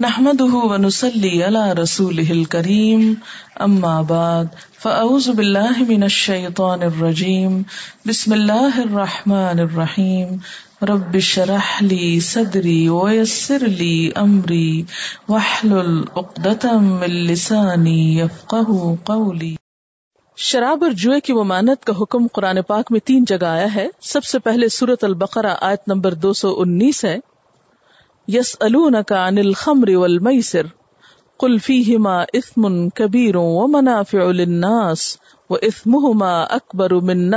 نحمده 0.00 0.54
ونسلي 0.54 1.42
على 1.42 1.72
رسوله 1.72 2.24
الكريم. 2.30 3.14
أما 3.64 4.02
بعد، 4.02 4.44
فأعوذ 4.82 5.30
بالله 5.30 5.84
من 5.88 6.02
الشيطان 6.02 6.82
الرجيم. 6.82 7.62
بسم 8.08 8.32
الله 8.32 8.68
الرحمن 8.76 9.58
الرحيم. 9.58 10.36
رب 10.82 11.14
اشرح 11.14 11.82
لي 11.82 12.18
صدري 12.18 12.88
ويسر 12.88 13.66
لي 13.66 14.10
أمري. 14.18 14.82
واحلل 15.28 16.00
عقدة 16.16 16.78
من 16.78 17.10
لساني 17.10 18.20
يفقه 18.20 18.94
قولي. 19.04 19.54
شراب 20.36 20.84
اور 20.84 20.92
جوئے 20.92 21.20
کی 21.20 21.32
ممانت 21.32 21.84
کا 21.84 21.92
حکم 22.00 22.26
قرآن 22.32 22.62
پاک 22.62 22.86
میں 22.90 23.00
تین 23.00 23.24
جگہ 23.24 23.46
آیا 23.46 23.74
ہے۔ 23.74 23.88
سب 24.00 24.24
سے 24.24 24.38
پہلے 24.38 24.68
سورت 24.68 25.04
البقرہ 25.04 25.54
آیت 25.60 25.88
نمبر 25.88 26.14
دو 26.14 26.32
سو 26.32 26.60
انیس 26.60 27.04
ہے۔ 27.04 27.18
یس 28.28 28.56
الخمر 28.60 29.38
الخمر 29.38 29.90
والمیسر 29.96 30.66
قل 31.40 31.56
فیہما 31.58 32.16
اثم 32.34 32.88
کبیر 32.90 33.36
و 33.36 33.66
منافع 33.68 34.30
للناس 34.32 35.04
و 35.50 35.56
اثمہما 35.62 36.32
اکبر 36.52 36.92
من 37.02 37.30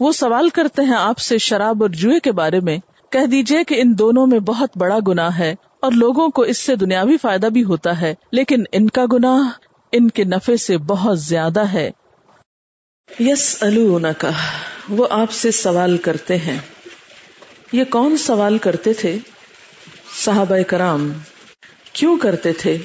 وہ 0.00 0.10
سوال 0.12 0.48
کرتے 0.50 0.82
ہیں 0.82 0.96
آپ 0.96 1.18
سے 1.20 1.38
شراب 1.40 1.82
اور 1.82 1.90
جوئے 1.92 2.18
کے 2.20 2.32
بارے 2.32 2.60
میں 2.60 2.76
کہہ 3.12 3.26
دیجیے 3.26 3.62
کہ 3.64 3.80
ان 3.80 3.98
دونوں 3.98 4.26
میں 4.26 4.38
بہت 4.46 4.76
بڑا 4.76 4.98
گناہ 5.06 5.38
ہے 5.38 5.54
اور 5.80 5.92
لوگوں 5.94 6.28
کو 6.30 6.42
اس 6.44 6.60
سے 6.60 6.76
دنیاوی 6.76 7.16
فائدہ 7.16 7.46
بھی 7.48 7.64
ہوتا 7.64 8.00
ہے 8.00 8.12
لیکن 8.32 8.64
ان 8.72 8.86
کا 8.90 9.04
گناہ 9.12 9.48
ان 9.92 10.08
کے 10.10 10.24
نفع 10.26 10.56
سے 10.58 10.76
بہت 10.86 11.20
زیادہ 11.20 11.64
ہے 11.68 11.90
یس 13.08 13.64
کا 14.18 14.30
وہ 14.90 15.06
آپ 15.12 15.32
سے 15.32 15.50
سوال 15.52 15.96
کرتے 16.00 16.36
ہیں 16.38 16.56
یہ 17.72 17.84
کون 17.90 18.16
سوال 18.18 18.58
کرتے 18.58 18.92
تھے 18.92 19.18
صحابہ 20.18 20.56
کرام 20.66 21.12
کیوں 21.92 22.18
کرتے 22.18 22.52
تھے؟ 22.52 22.78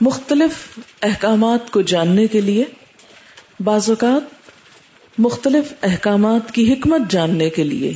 مختلف 0.00 0.78
احکامات 1.02 1.70
کو 1.70 1.80
جاننے 1.80 2.26
کے 2.26 2.40
لیے، 2.40 2.64
بعض 3.60 3.90
اوقات 3.90 4.22
مختلف 5.18 5.72
احکامات 5.82 6.54
کی 6.54 6.72
حکمت 6.72 7.10
جاننے 7.10 7.50
کے 7.50 7.64
لیے، 7.64 7.92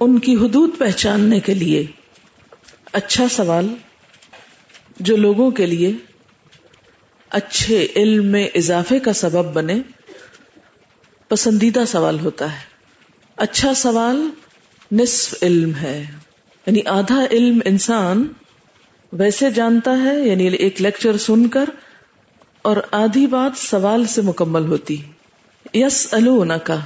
ان 0.00 0.18
کی 0.18 0.34
حدود 0.34 0.78
پہچاننے 0.78 1.40
کے 1.40 1.54
لیے۔ 1.54 1.86
اچھا 2.92 3.24
سوال، 3.30 3.74
جو 5.00 5.16
لوگوں 5.16 5.50
کے 5.50 5.66
لیے 5.66 5.92
اچھے 7.30 7.86
علم 7.96 8.26
میں 8.26 8.48
اضافے 8.54 8.98
کا 8.98 9.12
سبب 9.12 9.52
بنے، 9.52 9.76
پسندیدہ 11.28 11.84
سوال 11.88 12.20
ہوتا 12.20 12.52
ہے۔ 12.52 12.64
اچھا 13.36 13.74
سوال 13.74 14.28
نصف 14.92 15.34
علم 15.42 15.74
ہے۔ 15.74 16.06
یعنی 16.70 16.80
آدھا 16.86 17.24
علم 17.30 17.58
انسان 17.64 18.28
ویسے 19.12 19.50
جانتا 19.50 20.02
ہے 20.02 20.28
یعنی 20.28 20.46
ایک 20.46 20.82
لیکچر 20.82 21.16
سن 21.16 21.48
کر 21.48 21.64
اور 22.62 22.76
آدھی 22.90 23.26
بات 23.26 23.58
سوال 23.58 24.06
سے 24.06 24.22
مکمل 24.22 24.66
ہوتی۔ 24.66 24.96
یس 25.74 26.08
النا 26.12 26.58
کا 26.58 26.78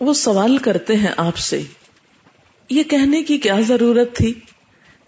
وہ 0.00 0.14
سوال 0.14 0.58
کرتے 0.58 0.96
ہیں 0.96 1.08
آپ 1.16 1.36
سے۔ 1.36 1.62
یہ 2.70 2.82
کہنے 2.82 3.22
کی 3.22 3.38
کیا 3.38 3.60
ضرورت 3.60 4.16
تھی؟ 4.16 4.34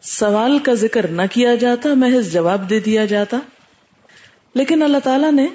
سوال 0.03 0.59
کا 0.59 0.75
ذکر 0.75 1.09
نہ 1.09 1.23
کیا 1.33 1.55
جاتا، 1.55 1.95
محض 1.95 2.33
جواب 2.33 2.71
دے 2.71 2.81
دیا 2.81 3.05
جاتا۔ 3.05 3.39
لیکن 4.55 4.83
اللہ 4.83 4.99
تعالی 5.05 5.31
نے 5.31 5.47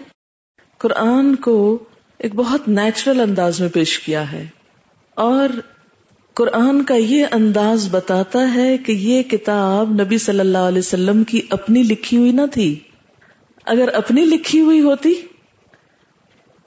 قرآن 0.77 1.35
کو 1.35 1.83
ایک 2.17 2.35
بہت 2.35 2.67
نیچرل 2.67 3.19
انداز 3.19 3.61
میں 3.61 3.69
پیش 3.69 3.99
کیا 3.99 4.31
ہے۔ 4.31 4.47
اور 5.15 5.74
قرآن 6.35 6.83
کا 6.83 6.95
یہ 6.95 7.25
انداز 7.31 7.87
بتاتا 7.91 8.53
ہے 8.55 8.77
کہ 8.77 8.91
یہ 8.91 9.23
کتاب 9.23 9.91
نبی 9.91 10.17
صلی 10.17 10.39
اللہ 10.39 10.57
علیہ 10.57 10.79
وسلم 10.79 11.23
کی 11.23 11.41
اپنی 11.49 11.83
لکھی 11.83 12.17
ہوئی 12.17 12.31
نہ 12.31 12.41
تھی۔ 12.51 12.79
اگر 13.65 13.89
اپنی 13.93 14.21
لکھی 14.21 14.61
ہوئی 14.61 14.81
ہوتی، 14.81 15.13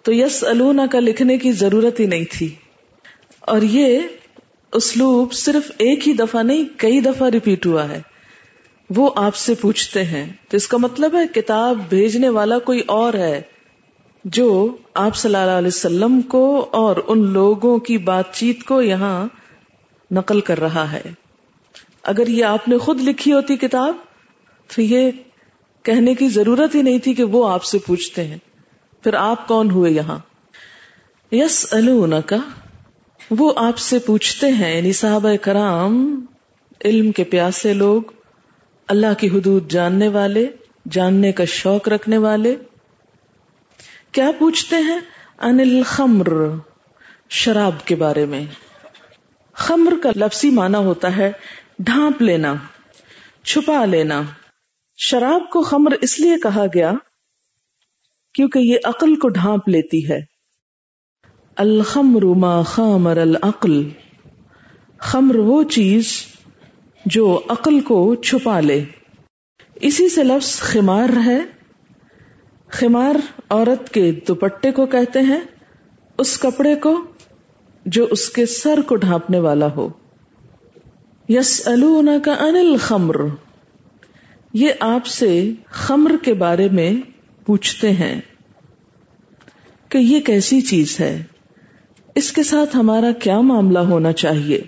تو 0.03 0.12
یس 0.12 0.45
النا 0.45 0.87
کا 0.87 1.01
لکھنے 1.01 1.39
کی 1.39 1.53
ضرورت 1.53 2.01
ہی 2.01 2.07
نہیں 2.07 2.25
تھی۔ 2.31 2.55
اور 3.41 3.62
یہ 3.62 3.99
اسلوب 4.73 5.33
صرف 5.33 5.71
ایک 5.78 6.09
ہی 6.09 6.12
دفعہ 6.12 6.43
نہیں، 6.43 6.65
کئی 6.77 7.01
دفعہ 7.01 7.28
ریپیٹ 7.28 7.67
ہوا 7.67 7.89
ہے۔ 7.89 8.03
وہ 8.91 9.11
آپ 9.17 9.37
سے 9.37 9.55
پوچھتے 9.55 10.05
ہیں، 10.05 10.33
تو 10.49 10.57
اس 10.57 10.69
کا 10.69 10.78
مطلب 10.78 11.15
ہے 11.15 11.41
کتاب 11.41 11.78
بھیجنے 11.89 12.28
والا 12.28 12.59
کوئی 12.59 12.81
اور 12.87 13.15
ہے 13.15 13.43
جو 14.25 14.77
آپ 14.95 15.17
صلی 15.17 15.34
اللہ 15.34 15.51
علیہ 15.51 15.69
وسلم 15.69 16.23
کو 16.23 16.69
اور 16.73 16.97
ان 17.07 17.27
لوگوں 17.27 17.78
کی 17.78 17.99
بات 17.99 18.34
چیت 18.34 18.65
کو 18.65 18.83
یہاں 18.83 19.28
نقل 20.11 20.41
کر 20.41 20.61
رہا 20.61 20.93
ہے۔ 20.93 21.03
اگر 22.03 22.27
یہ 22.27 22.45
آپ 22.45 22.69
نے 22.69 22.79
خود 22.79 23.01
لکھی 23.01 23.33
ہوتی 23.33 23.57
کتاب، 23.57 23.95
تو 24.75 24.83
یہ 24.83 25.11
کہنے 25.83 26.15
کی 26.15 26.29
ضرورت 26.29 26.75
ہی 26.75 26.83
نہیں 26.83 26.99
تھی 26.99 27.15
کہ 27.15 27.25
وہ 27.25 27.51
آپ 27.51 27.65
سے 27.65 27.79
پوچھتے 27.79 28.25
ہیں۔ 28.25 28.39
پھر 29.05 29.15
آپ 29.15 29.49
کون 29.49 29.71
ہوئے 29.71 29.93
یہاں؟ 29.93 30.19
یس 31.33 31.75
کا 32.27 32.37
وہ 33.31 33.53
آپ 33.57 33.79
سے 33.79 33.99
پوچھتے 33.99 34.49
ہیں۔ 34.49 34.77
یعنی 34.77 34.93
صحابہ 34.93 35.37
کرام، 35.43 36.25
علم 36.85 37.13
کے 37.13 37.25
پیاسے 37.25 37.75
لوگ، 37.75 38.03
اللہ 38.89 39.15
کی 39.19 39.29
حدود 39.29 39.71
جاننے 39.71 40.09
والے، 40.09 40.47
جاننے 40.91 41.33
کا 41.33 41.45
شوق 41.45 41.89
رکھنے 41.89 42.19
والے۔ 42.19 42.57
کیا 44.13 44.31
پوچھتے 44.39 44.77
ہیں؟ 44.77 45.01
انل 45.39 45.83
خمر، 45.87 46.29
شراب 47.31 47.85
کے 47.85 47.95
بارے 47.95 48.27
میں۔ 48.27 48.45
خمر 49.59 49.93
کا 50.03 50.11
لفظی 50.17 50.51
معنی 50.51 50.77
ہوتا 50.77 51.17
ہے 51.17 51.33
ڈھانپ 51.79 52.23
لینا، 52.23 52.55
چھپا 53.45 53.85
لینا۔ 53.85 54.23
شراب 54.97 55.51
کو 55.51 55.63
خمر 55.63 55.91
اس 56.01 56.21
لیے 56.21 56.37
کہا 56.43 56.65
گیا 56.75 56.93
کیونکہ 58.35 58.59
یہ 58.59 58.77
عقل 58.85 59.17
کو 59.17 59.29
ڈھانپ 59.29 59.69
لیتی 59.69 60.11
ہے۔ 60.11 60.21
الخمر 61.57 62.23
ما 62.23 62.63
خامر 62.63 63.17
العقل۔ 63.17 63.89
خمر 64.99 65.35
وہ 65.35 65.63
چیز 65.63 66.25
جو 67.07 67.43
عقل 67.49 67.81
کو 67.81 68.15
چھپا 68.15 68.61
لے۔ 68.61 68.85
اسی 69.75 70.09
سے 70.09 70.25
لفظ 70.25 70.61
خمار 70.61 71.09
ہے۔ 71.27 71.39
خمار 72.69 73.15
عورت 73.51 73.91
کے 73.91 74.13
دوپٹے 74.29 74.73
کو 74.73 74.87
کہتے 74.87 75.21
ہیں، 75.21 75.41
اس 76.19 76.39
کپڑے 76.39 76.75
کو 76.75 77.05
جو 77.91 78.06
اس 78.10 78.31
کے 78.31 78.47
سر 78.47 78.81
کو 78.87 78.97
ڈھانپنے 78.97 79.38
والا 79.38 79.66
ہو۔ 79.76 79.88
یس 81.28 81.69
کا 82.25 82.32
انل 82.32 82.76
خمر 82.81 83.16
یہ 84.53 84.72
آپ 84.81 85.06
سے 85.06 85.53
خمر 85.66 86.16
کے 86.22 86.34
بارے 86.34 86.69
میں 86.69 86.93
پوچھتے 87.47 87.93
ہیں 87.93 88.21
کہ 89.88 89.98
یہ 89.98 90.21
کیسی 90.21 90.60
چیز 90.60 91.00
ہے۔ 91.00 91.25
اس 92.15 92.32
کے 92.32 92.43
ساتھ 92.43 92.77
ہمارا 92.77 93.12
کیا 93.12 93.41
معاملہ 93.41 93.78
ہونا 93.78 94.12
چاہیے؟ 94.12 94.60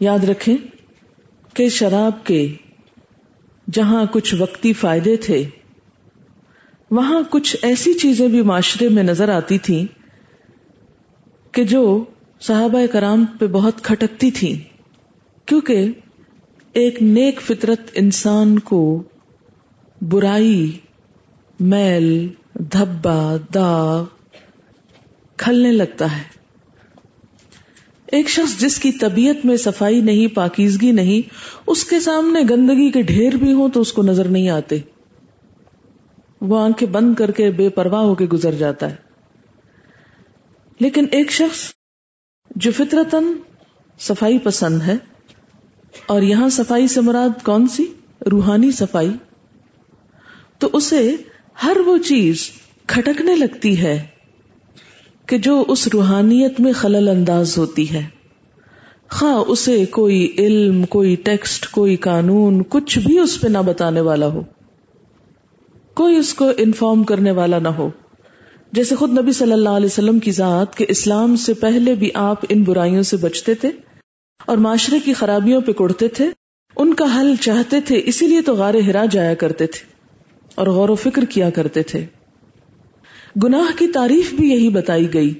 یاد 0.00 0.24
رکھیں 0.24 0.56
کہ 1.54 1.68
شراب 1.68 2.26
کے 2.26 2.54
جہاں 3.72 4.04
کچھ 4.10 4.34
وقتی 4.38 4.72
فائدے 4.72 5.16
تھے، 5.16 5.44
وہاں 6.90 7.22
کچھ 7.30 7.56
ایسی 7.62 7.94
چیزیں 7.94 8.28
بھی 8.28 8.42
معاشرے 8.42 8.88
میں 8.88 9.02
نظر 9.02 9.28
آتی 9.28 9.58
تھیں 9.58 10.01
کہ 11.52 11.64
جو 11.64 12.04
صحابہ 12.40 12.80
کرام 12.92 13.24
پہ 13.24 13.46
بہت 13.46 13.84
کھٹکتی 13.84 14.30
تھی، 14.30 14.62
کیونکہ 15.46 15.90
ایک 16.72 17.02
نیک 17.02 17.40
فطرت 17.40 17.80
انسان 17.94 18.58
کو 18.58 19.02
برائی، 20.08 20.78
میل، 21.60 22.28
دھبا 22.54 23.36
داغ 23.54 24.04
کھلنے 25.36 25.72
لگتا 25.72 26.16
ہے۔ 26.16 26.22
ایک 28.06 28.28
شخص 28.28 28.60
جس 28.60 28.78
کی 28.78 28.92
طبیعت 28.92 29.46
میں 29.46 29.56
صفائی 29.56 30.00
نہیں، 30.00 30.26
پاکیزگی 30.26 30.92
نہیں، 30.92 31.28
اس 31.66 31.84
کے 31.84 32.00
سامنے 32.00 32.40
گندگی 32.50 32.90
کے 32.90 33.02
ڈھیر 33.02 33.36
بھی 33.36 33.52
ہوں 33.52 33.68
تو 33.68 33.80
اس 33.80 33.92
کو 33.92 34.02
نظر 34.02 34.28
نہیں 34.28 34.48
آتے۔ 34.48 34.78
وہ 36.40 36.58
آنکھیں 36.58 36.88
بند 36.88 37.14
کر 37.14 37.30
کے 37.30 37.50
بے 37.50 37.68
پرواہ 37.68 38.00
ہو 38.00 38.14
کے 38.14 38.24
گزر 38.24 38.54
جاتا 38.54 38.90
ہے۔ 38.90 39.11
لیکن 40.82 41.06
ایک 41.10 41.30
شخص 41.30 41.60
جو 42.56 42.70
فطرتن 42.70 43.32
صفائی 44.00 44.38
پسند 44.38 44.82
ہے، 44.82 44.96
اور 46.06 46.22
یہاں 46.22 46.48
صفائی 46.48 46.86
سے 46.88 47.00
مراد 47.00 47.42
کون 47.42 47.66
سی؟ 47.66 47.84
روحانی 48.30 48.70
صفائی۔ 48.70 49.10
تو 50.58 50.68
اسے 50.72 51.16
ہر 51.62 51.76
وہ 51.86 51.98
چیز 51.98 52.50
کھٹکنے 52.86 53.34
لگتی 53.36 53.82
ہے 53.82 54.06
کہ 55.26 55.38
جو 55.38 55.64
اس 55.68 55.88
روحانیت 55.88 56.60
میں 56.60 56.72
خلل 56.72 57.08
انداز 57.08 57.58
ہوتی 57.58 57.90
ہے۔ 57.94 58.04
خواہ 59.10 59.42
اسے 59.48 59.84
کوئی 59.86 60.34
علم، 60.38 60.84
کوئی 60.84 61.14
ٹیکسٹ، 61.16 61.66
کوئی 61.70 61.96
قانون، 61.96 62.62
کچھ 62.68 62.98
بھی 62.98 63.18
اس 63.18 63.40
پہ 63.40 63.48
نہ 63.48 63.58
بتانے 63.58 64.00
والا 64.00 64.26
ہو۔ 64.26 64.42
کوئی 65.94 66.16
اس 66.16 66.34
کو 66.34 66.50
انفارم 66.58 67.02
کرنے 67.04 67.30
والا 67.30 67.58
نہ 67.58 67.68
ہو۔ 67.68 67.90
جیسے 68.72 68.94
خود 68.94 69.18
نبی 69.18 69.32
صلی 69.32 69.52
اللہ 69.52 69.68
علیہ 69.68 69.86
وسلم 69.86 70.18
کی 70.18 70.30
ذات 70.30 70.74
کے 70.74 70.84
اسلام 70.88 71.36
سے 71.36 71.54
پہلے 71.54 71.94
بھی 71.94 72.10
آپ 72.14 72.40
ان 72.48 72.62
برائیوں 72.62 73.02
سے 73.02 73.16
بچتے 73.16 73.54
تھے 73.54 73.70
اور 74.46 74.56
معاشرے 74.56 74.98
کی 74.98 75.12
خرابیوں 75.12 75.60
پہ 75.60 75.72
کڑتے 75.72 76.08
تھے، 76.08 76.30
ان 76.76 76.94
کا 76.94 77.20
حل 77.20 77.34
چاہتے 77.40 77.80
تھے، 77.80 78.02
اسی 78.04 78.26
لیے 78.26 78.42
تو 78.42 78.54
غار 78.54 78.74
ہرا 78.74 79.04
جایا 79.10 79.34
کرتے 79.34 79.66
تھے 79.66 79.86
اور 80.54 80.66
غور 80.66 80.88
و 80.88 80.94
فکر 80.94 81.24
کیا 81.24 81.50
کرتے 81.50 81.82
تھے۔ 81.82 82.06
گناہ 83.44 83.78
کی 83.78 83.86
تعریف 83.86 84.34
بھی 84.34 84.50
یہی 84.50 84.68
بتائی 84.68 85.14
گئی 85.14 85.34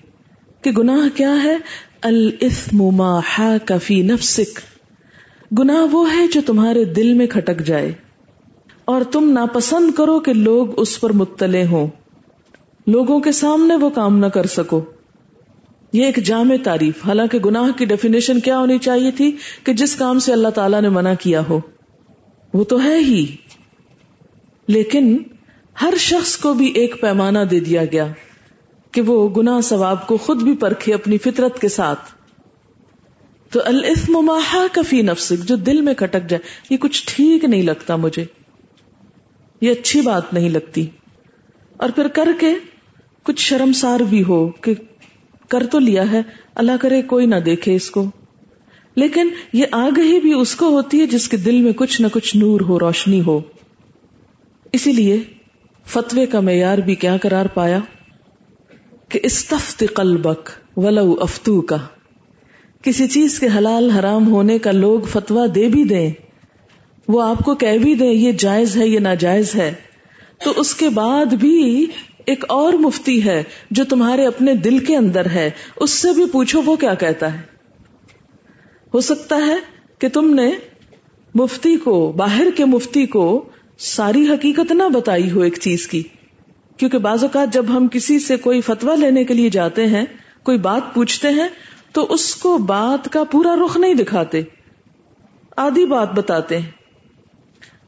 کہ 0.62 0.70
گناہ 0.70 1.16
کیا 1.16 1.44
ہے؟ 1.44 1.56
الاسم 2.02 2.82
ما 2.82 3.18
حاک 3.18 3.72
فی 3.82 4.02
نفسک۔ 4.02 4.60
گناہ 5.58 5.82
وہ 5.92 6.12
ہے 6.12 6.26
جو 6.26 6.40
تمہارے 6.46 6.84
دل 6.84 7.12
میں 7.12 7.26
کھٹک 7.26 7.66
جائے 7.66 7.92
اور 8.84 9.02
تم 9.02 9.30
ناپسند 9.30 9.90
کرو 9.90 10.20
کہ 10.20 10.32
لوگ 10.32 10.80
اس 10.80 11.00
پر 11.00 11.12
مطلع 11.12 11.64
ہوں۔ 11.64 11.86
لوگوں 12.86 13.20
کے 13.20 13.32
سامنے 13.32 13.76
وہ 13.76 13.90
کام 13.90 14.18
نہ 14.18 14.26
کر 14.26 14.46
سکو۔ 14.46 14.84
یہ 15.92 16.04
ایک 16.04 16.16
جامع 16.16 16.54
تعریف۔ 16.64 17.06
حالانکہ 17.06 17.38
گناہ 17.38 17.78
کی 17.78 17.84
ڈیفینیشن 17.84 18.40
کیا 18.40 18.58
ہونی 18.58 18.78
چاہیے 18.78 19.10
تھی 19.10 19.36
کہ 19.64 19.72
جس 19.72 19.96
کام 19.96 20.18
سے 20.18 20.32
اللہ 20.32 20.48
تعالیٰ 20.48 20.82
نے 20.82 20.88
منع 20.88 21.12
کیا 21.20 21.42
ہو۔ 21.48 21.60
وہ 22.54 22.64
تو 22.64 22.82
ہے 22.84 22.98
ہی۔ 22.98 23.36
لیکن 24.68 25.18
ہر 25.82 25.94
شخص 25.98 26.36
کو 26.36 26.54
بھی 26.54 26.66
ایک 26.66 27.00
پیمانہ 27.00 27.38
دے 27.50 27.60
دیا 27.60 27.84
گیا 27.84 28.06
کہ 28.92 29.00
وہ 29.00 29.28
گنا 29.28 29.60
ثواب 29.60 30.06
کو 30.06 30.16
خود 30.16 30.42
بھی 30.42 30.56
پرکھے 30.56 30.94
اپنی 30.94 31.18
فطرت 31.18 31.60
کے 31.60 31.68
ساتھ۔ 31.68 32.00
تو 33.52 33.60
الاسم 33.64 34.12
ماہا 34.12 34.66
کفی 34.72 35.02
نفسک، 35.02 35.48
جو 35.48 35.56
دل 35.56 35.80
میں 35.80 35.94
کھٹک 35.94 36.30
جائے، 36.30 36.48
یہ 36.70 36.76
کچھ 36.76 37.02
ٹھیک 37.06 37.44
نہیں 37.44 37.62
لگتا 37.62 37.96
مجھے۔ 37.96 38.24
یہ 39.60 39.70
اچھی 39.70 40.00
بات 40.00 40.32
نہیں 40.32 40.48
لگتی۔ 40.48 40.86
اور 41.76 41.90
پھر 41.90 42.08
کر 42.08 42.28
کے 42.40 42.54
کچھ 43.22 43.40
شرمسار 43.40 44.00
بھی 44.00 44.22
ہو 44.22 44.48
کہ 44.48 44.74
کر 45.48 45.66
تو 45.66 45.78
لیا 45.78 46.12
ہے، 46.12 46.22
اللہ 46.54 46.72
کرے 46.80 47.02
کوئی 47.02 47.26
نہ 47.26 47.36
دیکھے 47.36 47.74
اس 47.74 47.90
کو۔ 47.90 48.04
لیکن 48.94 49.28
یہ 49.52 49.64
آگہی 49.72 50.20
بھی 50.20 50.32
اس 50.32 50.54
کو 50.54 50.68
ہوتی 50.68 51.00
ہے 51.00 51.06
جس 51.06 51.28
کے 51.28 51.36
دل 51.36 51.60
میں 51.60 51.72
کچھ 51.72 52.00
نہ 52.00 52.06
کچھ 52.12 52.36
نور 52.36 52.60
ہو، 52.60 52.80
روشنی 52.80 53.22
ہو۔ 53.26 53.40
اسی 54.72 54.92
لیے 54.92 55.22
فتوے 55.86 56.26
کا 56.26 56.40
معیار 56.40 56.78
بھی 56.78 56.94
کیا 56.94 57.16
قرار 57.16 57.46
پایا؟ 57.46 57.78
کہ 59.08 59.20
استفت 59.22 59.84
قلبک 59.94 60.50
ولو 60.76 61.16
افتو 61.20 61.60
کا 61.60 61.76
کسی 62.82 63.08
چیز 63.08 63.40
کے 63.40 63.46
حلال 63.58 63.90
حرام 63.90 64.28
ہونے 64.28 64.58
کا 64.58 64.72
لوگ 64.72 65.00
فتوا 65.00 65.46
دے 65.54 65.68
بھی 65.68 65.84
دیں۔ 65.84 66.10
وہ 67.08 67.22
آپ 67.22 67.38
کو 67.38 67.54
کہہ 67.54 67.78
بھی 67.82 67.94
دیں، 67.94 68.12
یہ 68.12 68.32
جائز 68.32 68.76
ہے، 68.76 68.88
یہ 68.88 68.98
ناجائز 68.98 69.54
ہے۔ 69.54 69.74
تو 70.44 70.52
اس 70.56 70.74
کے 70.74 70.88
بعد 70.88 71.26
بھی 71.26 71.86
ایک 72.26 72.44
اور 72.48 72.72
مفتی 72.72 73.24
ہے 73.24 73.42
جو 73.70 73.84
تمہارے 73.84 74.26
اپنے 74.26 74.54
دل 74.54 74.78
کے 74.78 74.96
اندر 74.96 75.26
ہے، 75.26 75.50
اس 75.76 75.90
سے 75.90 76.12
بھی 76.12 76.24
پوچھو 76.32 76.62
وہ 76.62 76.76
کیا 76.76 76.94
کہتا 76.94 77.34
ہے۔ 77.34 77.38
ہو 78.94 79.00
سکتا 79.00 79.36
ہے 79.36 79.56
کہ 79.98 80.08
تم 80.08 80.34
نے 80.34 80.50
مفتی 81.34 81.76
کو، 81.76 82.12
باہر 82.12 82.46
کے 82.56 82.64
مفتی 82.64 83.06
کو 83.06 83.48
ساری 83.78 84.28
حقیقت 84.28 84.72
نہ 84.72 84.82
بتائی 84.94 85.30
ہو 85.30 85.40
ایک 85.40 85.58
چیز 85.60 85.86
کی۔ 85.86 86.02
کیونکہ 86.76 86.98
بعض 86.98 87.22
اوقات 87.22 87.52
جب 87.52 87.64
ہم 87.68 87.88
کسی 87.88 88.18
سے 88.18 88.36
کوئی 88.36 88.60
فتوا 88.60 88.94
لینے 88.94 89.24
کے 89.24 89.34
لیے 89.34 89.50
جاتے 89.50 89.86
ہیں، 89.86 90.04
کوئی 90.42 90.58
بات 90.58 90.94
پوچھتے 90.94 91.28
ہیں، 91.28 91.48
تو 91.92 92.06
اس 92.10 92.34
کو 92.34 92.58
بات 92.58 93.12
کا 93.12 93.24
پورا 93.24 93.56
رخ 93.64 93.76
نہیں 93.76 93.94
دکھاتے۔ 93.94 94.42
آدھی 95.56 95.86
بات 95.86 96.12
بتاتے 96.12 96.58
ہیں۔ 96.58 96.70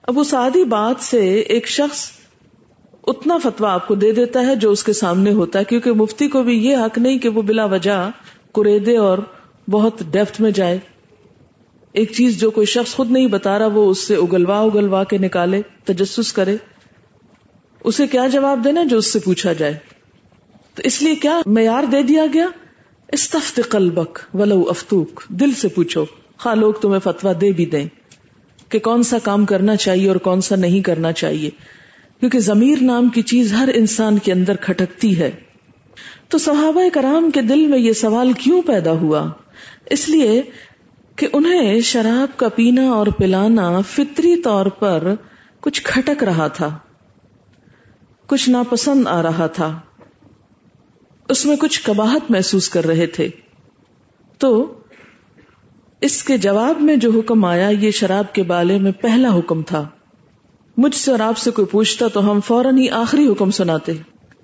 اب 0.02 0.20
اس 0.20 0.34
آدھی 0.34 0.64
بات 0.64 1.04
سے 1.04 1.34
ایک 1.34 1.68
شخص 1.68 2.10
اتنا 3.06 3.38
فتوا 3.38 3.72
آپ 3.72 3.88
کو 3.88 3.94
دے 3.94 4.12
دیتا 4.12 4.46
ہے 4.46 4.56
جو 4.56 4.70
اس 4.70 4.84
کے 4.84 4.92
سامنے 4.92 5.32
ہوتا 5.32 5.58
ہے، 5.58 5.64
کیونکہ 5.64 5.92
مفتی 5.92 6.28
کو 6.28 6.42
بھی 6.42 6.66
یہ 6.66 6.76
حق 6.76 6.98
نہیں 6.98 7.18
کہ 7.18 7.28
وہ 7.28 7.42
بلا 7.42 7.64
وجہ 7.64 8.10
کریدے 8.54 8.96
اور 8.96 9.18
بہت 9.70 10.02
ڈیفت 10.10 10.40
میں 10.40 10.50
جائے۔ 10.50 10.78
ایک 11.92 12.12
چیز 12.12 12.40
جو 12.40 12.50
کوئی 12.50 12.66
شخص 12.66 12.94
خود 12.94 13.10
نہیں 13.10 13.26
بتا 13.26 13.58
رہا، 13.58 13.66
وہ 13.66 13.90
اس 13.90 13.98
سے 13.98 14.14
اگلوا 14.14 14.60
اگلوا 14.60 15.04
کے 15.04 15.18
نکالے، 15.18 15.62
تجسس 15.84 16.32
کرے۔ 16.32 16.56
اسے 17.84 18.06
کیا 18.06 18.26
جواب 18.26 18.64
دینا 18.64 18.84
جو 18.84 18.98
اس 18.98 19.12
سے 19.12 19.18
پوچھا 19.18 19.52
جائے؟ 19.52 19.76
تو 20.74 20.82
اس 20.84 21.02
لیے 21.02 21.14
کیا 21.14 21.40
معیار 21.46 21.84
دے 21.84 22.02
دیا 22.02 22.24
گیا؟ 22.32 22.46
استفت 23.12 23.60
قلبک 23.68 24.18
ولو 24.34 24.64
افتوک، 24.68 25.22
دل 25.28 25.52
سے 25.52 25.68
پوچھو۔ 25.68 26.04
خا 26.38 26.54
لوگ 26.54 26.74
تمہیں 26.74 27.00
فتوا 27.00 27.32
دے 27.40 27.52
بھی 27.52 27.66
دیں 27.66 27.86
کہ 28.68 28.78
کون 28.78 29.02
سا 29.02 29.16
کام 29.22 29.44
کرنا 29.44 29.76
چاہیے 29.76 30.08
اور 30.08 30.16
کون 30.16 30.40
سا 30.40 30.56
نہیں 30.56 30.80
کرنا 30.80 31.12
چاہیے۔ 31.12 31.50
کیونکہ 32.20 32.38
ضمیر 32.38 32.78
نام 32.80 33.08
کی 33.08 33.22
چیز 33.22 33.52
ہر 33.52 33.68
انسان 33.74 34.18
کے 34.18 34.32
اندر 34.32 34.56
کھٹکتی 34.56 35.18
ہے۔ 35.18 35.30
تو 36.28 36.38
صحابہ 36.38 36.82
کرام 36.92 37.30
کے 37.30 37.42
دل 37.42 37.66
میں 37.66 37.78
یہ 37.78 37.92
سوال 37.92 38.32
کیوں 38.32 38.62
پیدا 38.62 38.90
ہوا؟ 38.90 39.30
اس 39.86 40.08
لیے 40.08 40.42
کہ 41.16 41.26
انہیں 41.32 41.80
شراب 41.80 42.38
کا 42.38 42.48
پینا 42.48 42.82
اور 42.82 43.06
پلانا 43.06 43.80
فطری 43.80 44.36
طور 44.36 44.66
پر 44.66 45.14
کچھ 45.60 45.82
کھٹک 45.84 46.24
رہا 46.24 46.48
تھا، 46.48 46.78
کچھ 48.26 48.50
ناپسند 48.50 49.06
آ 49.06 49.22
رہا 49.22 49.46
تھا۔ 49.46 49.80
اس 51.28 51.46
میں 51.46 51.56
کچھ 51.56 51.82
کباہت 51.82 52.30
محسوس 52.30 52.68
کر 52.68 52.86
رہے 52.86 53.06
تھے۔ 53.06 53.28
تو 54.38 54.80
اس 56.00 56.22
کے 56.22 56.38
جواب 56.38 56.80
میں 56.80 56.96
جو 56.96 57.10
حکم 57.10 57.44
آیا، 57.44 57.68
یہ 57.68 57.90
شراب 57.90 58.34
کے 58.34 58.42
بالے 58.42 58.78
میں 58.78 58.92
پہلا 58.92 59.38
حکم 59.38 59.62
تھا۔ 59.62 59.88
مجھ 60.76 60.94
سے 60.94 61.10
اور 61.10 61.20
آپ 61.20 61.38
سے 61.38 61.50
کوئی 61.50 61.66
پوچھتا 61.66 62.08
تو 62.08 62.30
ہم 62.30 62.40
فوراً 62.40 62.78
ہی 62.78 62.90
آخری 62.90 63.26
حکم 63.26 63.50
سناتے۔ 63.50 63.92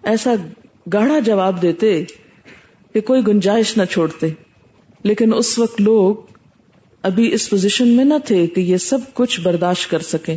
ایسا 0.02 0.34
گاڑا 0.92 1.18
جواب 1.18 1.62
دیتے 1.62 2.04
کہ 2.94 3.00
کوئی 3.00 3.26
گنجائش 3.26 3.76
نہ 3.76 3.84
چھوڑتے۔ 3.84 4.28
لیکن 5.04 5.34
اس 5.34 5.58
وقت 5.58 5.80
لوگ 5.80 6.16
ابھی 7.02 7.34
اس 7.34 7.50
پوزیشن 7.50 7.88
میں 7.88 8.04
نہ 8.04 8.14
تھے 8.24 8.46
کہ 8.46 8.60
یہ 8.60 8.76
سب 8.76 8.98
کچھ 9.14 9.40
برداشت 9.40 9.90
کر 9.90 9.98
سکیں۔ 9.98 10.36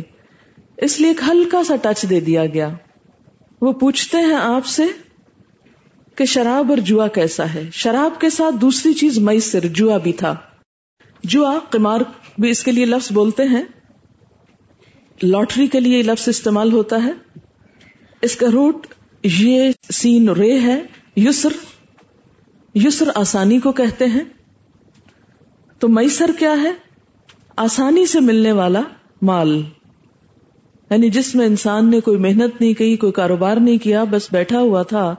اس 0.76 1.00
لیے 1.00 1.10
ایک 1.10 1.20
ہلکا 1.28 1.64
سا 1.64 1.76
ٹچ 1.76 2.10
دے 2.10 2.20
دیا 2.20 2.46
گیا۔ 2.46 2.68
وہ 3.60 3.72
پوچھتے 3.72 4.16
ہیں 4.16 4.34
آپ 4.34 4.66
سے 4.66 4.82
کہ 6.14 6.24
شراب 6.24 6.70
اور 6.70 6.78
جوا 6.78 7.08
کیسا 7.08 7.54
ہے؟ 7.54 7.68
شراب 7.72 8.20
کے 8.20 8.30
ساتھ 8.30 8.54
دوسری 8.60 8.92
چیز 8.92 9.18
میسر 9.18 9.60
جوا 9.60 9.98
بھی 9.98 10.12
تھا۔ 10.12 10.36
جوا 11.24 11.58
قمار 11.70 12.00
بھی 12.38 12.50
اس 12.50 12.64
کے 12.64 12.72
لیے 12.72 12.84
لفظ 12.84 13.12
بولتے 13.12 13.42
ہیں۔ 13.42 13.62
لاٹری 15.22 15.66
کے 15.66 15.80
لیے 15.80 16.02
لفظ 16.02 16.28
استعمال 16.28 16.72
ہوتا 16.72 17.04
ہے۔ 17.04 17.12
اس 18.22 18.36
کا 18.36 18.46
روٹ 18.52 18.86
یہ 19.22 19.70
سین 19.92 20.28
رے 20.28 20.58
ہے، 20.58 20.82
یسر 21.16 21.48
یسر 22.74 23.08
آسانی 23.14 23.58
کو 23.58 23.72
کہتے 23.72 24.06
ہیں۔ 24.06 24.24
تو 25.78 25.88
میسر 25.88 26.30
کیا 26.38 26.54
ہے؟ 26.62 26.70
آسانی 27.56 28.06
سے 28.06 28.20
ملنے 28.20 28.52
والا 28.52 28.80
مال۔ 29.22 29.62
یعنی 30.90 31.10
جس 31.10 31.34
میں 31.34 31.46
انسان 31.46 31.90
نے 31.90 32.00
کوئی 32.00 32.18
محنت 32.18 32.60
نہیں 32.60 32.74
کی، 32.74 32.96
کوئی 32.96 33.12
کاروبار 33.12 33.56
نہیں 33.56 33.78
کیا، 33.78 34.04
بس 34.04 34.28
بیٹھا 34.32 34.60
ہوا 34.60 34.82
تھا۔ 34.82 35.14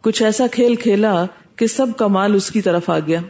کچھ 0.00 0.22
ایسا 0.22 0.46
کھیل 0.46 0.74
کھیلا 0.74 1.26
کہ 1.56 1.66
سب 1.66 1.86
کا 1.96 2.06
مال 2.06 2.34
اس 2.34 2.50
کی 2.50 2.60
طرف 2.60 2.90
آ 2.90 2.98
گیا۔ 2.98 3.20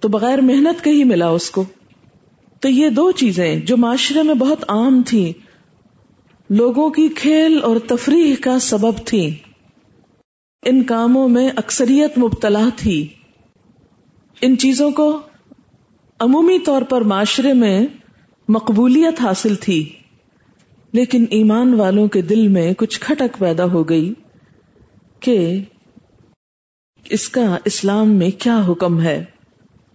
تو 0.00 0.08
بغیر 0.08 0.38
محنت 0.38 0.84
کے 0.84 0.90
ہی 0.90 1.04
ملا 1.04 1.28
اس 1.28 1.50
کو۔ 1.50 1.64
تو 2.60 2.68
یہ 2.68 2.88
دو 2.88 3.10
چیزیں 3.12 3.56
جو 3.56 3.76
معاشرے 3.76 4.22
میں 4.22 4.34
بہت 4.34 4.64
عام 4.68 5.02
تھیں، 5.06 5.32
لوگوں 6.50 6.90
کی 6.90 7.08
کھیل 7.08 7.58
اور 7.62 7.76
تفریح 7.86 8.34
کا 8.40 8.58
سبب 8.58 8.96
تھی 9.04 9.34
ان 10.62 10.82
کاموں 10.82 11.28
میں 11.28 11.50
اکثریت 11.56 12.18
مبتلا 12.18 12.68
تھی۔ 12.76 13.08
ان 14.40 14.58
چیزوں 14.58 14.90
کو 14.90 15.20
عمومی 16.20 16.58
طور 16.58 16.82
پر 16.82 17.00
معاشرے 17.00 17.52
میں 17.52 17.86
مقبولیت 18.48 19.20
حاصل 19.20 19.54
تھی، 19.54 19.92
لیکن 20.92 21.24
ایمان 21.30 21.74
والوں 21.74 22.08
کے 22.08 22.22
دل 22.22 22.48
میں 22.48 22.72
کچھ 22.72 23.00
کھٹک 23.00 23.38
پیدا 23.38 23.64
ہو 23.64 23.88
گئی 23.88 24.12
کہ 25.20 25.60
اس 27.10 27.28
کا 27.28 27.56
اسلام 27.64 28.10
میں 28.10 28.30
کیا 28.38 28.62
حکم 28.68 29.00
ہے۔ 29.00 29.24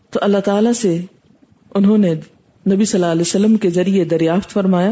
تو 0.09 0.19
اللہ 0.21 0.37
تعالی 0.37 0.73
سے 0.73 1.05
انہوں 1.75 1.97
نے 1.97 2.15
نبی 2.71 2.85
صلی 2.85 3.01
اللہ 3.01 3.11
علیہ 3.11 3.21
وسلم 3.21 3.55
کے 3.55 3.69
ذریعے 3.69 4.05
دریافت 4.05 4.49
فرمایا 4.49 4.91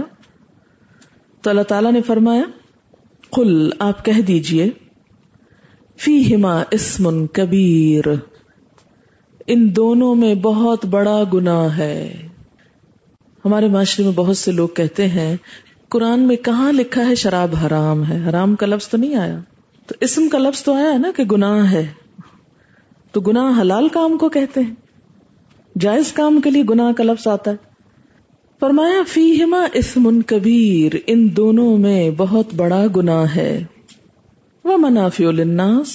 تو 1.41 1.49
اللہ 1.49 1.61
تعالیٰ 1.61 1.91
نے 1.91 2.01
فرمایا 2.01 2.43
کل 3.31 3.69
آپ 3.79 4.05
کہہ 4.05 4.21
دیجیے 4.21 4.69
فی 5.97 6.35
ہما 6.35 6.63
اسمن 6.71 7.27
کبیر، 7.27 8.07
ان 9.47 9.75
دونوں 9.75 10.15
میں 10.15 10.35
بہت 10.35 10.85
بڑا 10.85 11.23
گنا 11.33 11.77
ہے۔ 11.77 12.27
ہمارے 13.45 13.67
معاشرے 13.67 14.05
میں 14.05 14.13
بہت 14.15 14.37
سے 14.37 14.51
لوگ 14.51 14.67
کہتے 14.67 15.07
ہیں، 15.07 15.35
قرآن 15.89 16.19
میں 16.19 16.35
کہاں 16.35 16.71
لکھا 16.71 17.07
ہے 17.07 17.15
شراب 17.15 17.55
حرام 17.65 18.09
ہے؟ 18.09 18.29
حرام 18.29 18.55
کا 18.55 18.65
لفظ 18.65 18.87
تو 18.87 18.97
نہیں 18.97 19.15
آیا۔ 19.15 19.39
تو 19.87 19.95
اسم 20.01 20.29
کا 20.29 20.37
لفظ 20.37 20.63
تو 20.63 20.73
آیا 20.73 20.97
نا 20.97 21.11
کہ 21.15 21.23
گناہ 21.23 21.71
ہے۔ 21.71 21.87
تو 23.11 23.21
گناہ 23.21 23.61
حلال 23.61 23.87
کام 23.87 24.17
کو 24.17 24.29
کہتے 24.29 24.61
ہیں۔ 24.61 24.75
جائز 25.79 26.13
کام 26.13 26.41
کے 26.41 26.49
لیے 26.49 26.63
گناہ 26.69 26.91
کا 26.91 27.03
لفظ 27.03 27.27
آتا 27.27 27.51
ہے۔ 27.51 27.55
فرمایا، 28.59 29.03
فیہما 29.07 29.65
اسم 29.73 30.21
کبیر، 30.21 30.95
ان 31.07 31.27
دونوں 31.37 31.77
میں 31.77 32.11
بہت 32.17 32.53
بڑا 32.55 32.85
گناہ 32.95 33.35
ہے۔ 33.35 33.65
وہ 34.63 34.77
منافی 34.77 35.25
الناس 35.25 35.93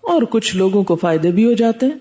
اور 0.00 0.22
کچھ 0.22 0.56
لوگوں 0.56 0.84
کو 0.84 0.96
فائدے 0.96 1.30
بھی 1.30 1.44
ہو 1.44 1.52
جاتے 1.52 1.86
ہیں۔ 1.86 1.98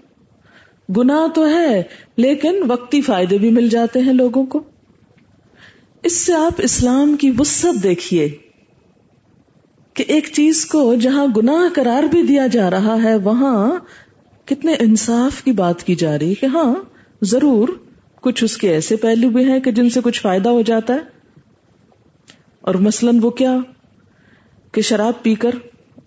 گناہ 0.98 1.27
تو 1.27 1.50
ہے، 1.50 1.84
لیکن 2.18 2.56
وقتی 2.68 3.01
فائدے 3.01 3.38
بھی 3.38 3.50
مل 3.50 3.70
جاتے 3.70 4.00
ہیں 4.00 4.13
لوگوں 4.13 4.46
کو۔ 4.46 4.63
اس 6.03 6.18
سے 6.18 6.34
آپ 6.34 6.53
اسلام 6.58 7.15
کی 7.15 7.32
وسط 7.39 7.84
دیکھیے 7.84 8.30
کہ 9.94 10.03
ایک 10.08 10.27
چیز 10.34 10.65
کو 10.65 10.96
جہاں 10.96 11.27
گناہ 11.38 11.74
قرار 11.74 12.03
بھی 12.03 12.24
دیا 12.24 12.48
جا 12.48 12.70
رہا 12.72 13.03
ہے، 13.03 13.15
وہاں 13.15 13.72
کتنے 14.46 14.74
انصاف 14.80 15.44
کی 15.44 15.51
بات 15.51 15.84
کی 15.84 15.96
جا 15.96 16.20
رہی 16.20 16.34
کہ 16.34 16.46
ہاں 16.46 16.74
ضرور 17.24 17.68
کچھ 18.22 18.44
اس 18.44 18.58
کے 18.58 18.70
ایسے 18.70 18.96
پہلو 18.96 19.30
بھی 19.30 19.46
ہیں 19.46 19.60
کہ 19.60 19.72
جن 19.72 19.89
سے 19.89 20.01
کچھ 20.03 20.22
فائدہ 20.22 20.50
ہو 20.50 20.62
جاتا 20.62 20.94
ہے۔ 20.94 21.00
اور 22.62 22.75
مثلاً 22.75 23.20
وہ 23.22 23.30
کیا؟ 23.30 23.58
کہ 24.72 24.82
شراب 24.82 25.24
پی 25.24 25.36
کر 25.36 25.50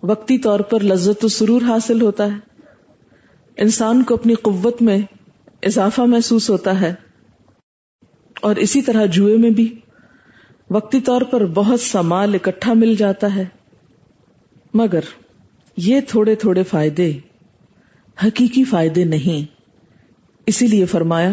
وقتی 0.03 0.37
طور 0.37 0.59
پر 0.59 0.83
لذت 0.83 1.25
و 1.25 1.27
سرور 1.27 1.61
حاصل 1.61 2.01
ہوتا 2.01 2.25
ہے۔ 2.25 2.37
انسان 3.57 4.03
کو 4.03 4.13
اپنی 4.13 4.33
قوت 4.33 4.81
میں 4.81 4.97
اضافہ 5.63 6.01
محسوس 6.01 6.49
ہوتا 6.49 6.81
ہے۔ 6.81 6.93
اور 8.41 8.55
اسی 8.55 8.81
طرح 8.81 9.05
جوئے 9.05 9.37
میں 9.37 9.49
بھی 9.49 9.79
وقتی 10.69 11.01
طور 11.01 11.21
پر 11.21 11.45
بہت 11.45 11.79
سا 11.79 12.01
مال 12.01 12.35
اکٹھا 12.35 12.73
مل 12.73 12.95
جاتا 12.95 13.35
ہے۔ 13.35 13.45
مگر 14.73 14.99
یہ 15.77 16.01
تھوڑے 16.07 16.35
تھوڑے 16.35 16.63
فائدے، 16.63 17.17
حقیقی 18.23 18.63
فائدے 18.63 19.03
نہیں۔ 19.03 19.56
اسی 20.47 20.67
لیے 20.67 20.85
فرمایا 20.85 21.31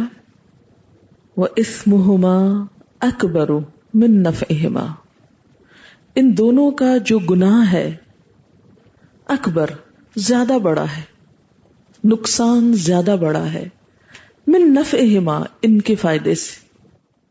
وہ 1.37 1.47
اسمہما 1.56 2.64
اکبر 3.00 3.49
من 3.94 4.23
نفعہما 4.23 4.87
ان 6.14 6.37
دونوں 6.37 6.71
کا 6.71 6.97
جو 6.97 7.18
گناہ 7.18 7.73
ہے، 7.73 7.97
اکبر 9.26 9.71
زیادہ 10.16 10.59
بڑا 10.59 10.85
ہے، 10.97 11.02
نقصان 12.04 12.73
زیادہ 12.73 13.16
بڑا 13.21 13.52
ہے۔ 13.52 13.68
من 14.47 14.75
نفعہما 14.75 15.42
ان 15.62 15.80
کے 15.80 15.94
فائدے 15.94 16.35
سے۔ 16.35 16.66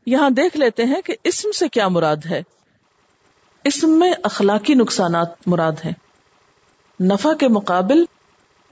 یہاں 0.06 0.30
دیکھ 0.30 0.58
لیتے 0.58 0.84
ہیں 0.84 1.02
کہ 1.06 1.16
اسم 1.24 1.52
سے 1.52 1.70
کیا 1.70 1.88
مراد 1.88 2.18
ہے۔ 2.30 2.44
اسم 3.64 4.00
میں 4.00 4.14
اخلاقی 4.24 4.74
نقصانات 4.74 5.48
مراد 5.48 5.72
ہیں۔ 5.86 5.94
نفع 7.00 7.34
کے 7.34 7.48
مقابل 7.48 8.06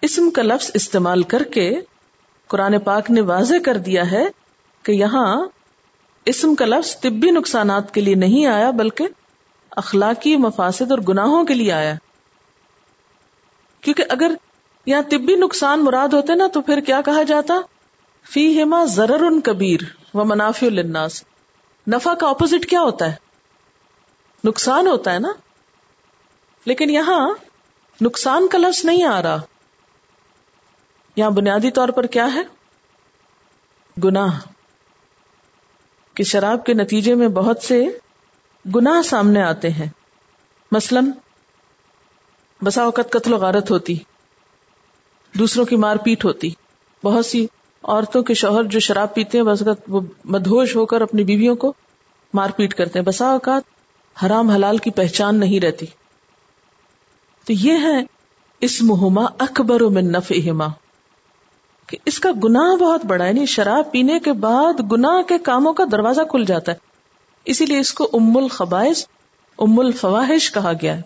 اسم 0.02 0.30
کا 0.30 0.42
لفظ 0.42 0.72
استعمال 0.74 1.24
کر 1.24 1.44
کے 1.44 1.82
قرآن 2.52 2.80
پاک 2.80 3.12
نے 3.12 3.22
واضح 3.22 3.56
کر 3.66 3.78
دیا 3.78 4.12
ہے 4.12 4.28
کہ 4.84 4.92
یہاں 4.92 5.46
اسم 6.26 6.56
کا 6.56 6.66
لفظ 6.66 7.00
طبی 7.00 7.32
نقصانات 7.32 7.94
کے 7.94 8.02
لیے 8.02 8.16
نہیں 8.16 8.46
آیا 8.46 8.72
بلکہ 8.72 9.08
اخلاقی 9.72 10.36
مفاسد 10.36 10.92
اور 10.92 11.00
گناہوں 11.10 11.46
کے 11.46 11.54
لیے 11.54 11.72
آیا۔ 11.72 11.94
کیونکہ 13.82 14.04
اگر 14.10 14.32
یہاں 14.86 15.02
طبی 15.02 15.36
نقصان 15.36 15.84
مراد 15.84 16.08
ہوتے 16.08 16.36
نا 16.36 16.48
تو 16.48 16.62
پھر 16.62 16.80
کیا 16.80 17.02
کہا 17.02 17.24
جاتا؟ 17.24 17.54
فی 18.32 18.64
ہما 18.64 18.86
ضرر 18.86 19.24
ان 19.24 19.42
کبیر 19.42 19.80
و 20.14 20.26
منافی 20.26 20.68
الناس 20.68 21.24
نفع 21.88 22.14
کا 22.14 22.28
اپوزٹ 22.28 22.66
کیا 22.66 22.82
ہوتا 22.82 23.06
ہے؟ 23.06 23.16
نقصان 24.44 24.88
ہوتا 24.88 25.14
ہے 25.14 25.20
نا۔ 25.20 25.32
لیکن 26.66 26.90
یہاں 26.90 27.34
نقصان 28.02 28.48
کا 28.48 28.58
لفظ 28.58 28.86
نہیں 28.86 29.04
آ 29.04 29.22
رہا۔ 29.22 29.42
یہاں 31.16 31.30
بنیادی 31.30 31.72
طور 31.72 31.90
پر 31.90 32.06
کیا 32.06 32.34
ہے؟ 32.34 32.42
گناہ۔ 34.04 34.40
کہ 36.14 36.24
شراب 36.24 36.66
کے 36.66 36.74
نتیجے 36.74 37.16
میں 37.16 37.28
بہت 37.28 37.64
سے 37.64 37.86
گناہ 38.76 39.02
سامنے 39.02 39.42
آتے 39.42 39.70
ہیں۔ 39.70 39.90
مثلا، 40.72 41.00
بسا 42.64 42.84
اوقات 42.84 43.12
قتل 43.12 43.34
و 43.34 43.38
غارت 43.38 43.72
ہوتی، 43.72 43.98
دوسروں 45.40 45.66
کی 45.66 45.76
مار 45.76 45.96
پیٹ 45.96 46.26
ہوتی، 46.26 46.50
بہت 47.04 47.26
سی 47.26 47.48
عورتوں 47.84 48.24
کے 48.24 48.34
شوہر 48.34 48.64
جو 48.64 48.80
شراب 48.80 49.16
پیتے 49.16 49.38
ہیں 49.38 49.46
بس 49.46 49.64
وہ 49.88 50.02
مدہوش 50.26 50.76
ہو 50.76 50.86
کر 50.86 51.02
اپنی 51.02 51.24
بیویوں 51.24 51.56
کو 51.56 51.74
مار 52.34 52.50
پیٹ 52.50 52.74
کرتے 52.74 53.00
ہیں۔ 53.00 53.06
بسا 53.06 53.26
اوقات 53.26 53.64
حرام 54.26 54.50
حلال 54.50 54.78
کی 54.78 54.92
پہچان 54.92 55.40
نہیں 55.40 55.60
رہتی۔ 55.60 55.86
تو 57.46 57.54
یہ 57.54 57.72
ہے 57.72 58.04
اس 58.62 58.82
مہما 58.82 59.26
اکبر 59.40 59.82
من 59.82 60.12
نفعہما۔ 60.12 60.68
کہ 61.92 61.98
اس 62.06 62.20
کا 62.20 62.30
گناہ 62.44 62.76
بہت 62.76 63.06
بڑا 63.06 63.26
یعنی 63.26 63.46
شراب 63.46 63.92
پینے 63.92 64.20
کے 64.20 64.34
بعد 64.34 64.92
گناہ 64.92 65.22
کے 65.22 65.38
کاموں 65.38 65.74
کا 65.74 65.84
دروازہ 65.92 66.22
کھل 66.22 66.44
جاتا 66.48 66.72
ہے۔ 66.72 66.78
اسی 67.46 67.66
لیے 67.66 67.80
اس 67.80 67.94
کو 67.94 68.10
ام 68.14 68.38
الخبائش 68.38 69.06
ام 69.60 69.80
الفواہش 69.80 70.54
کہا 70.54 70.72
گیا 70.82 70.98
ہے۔ 70.98 71.02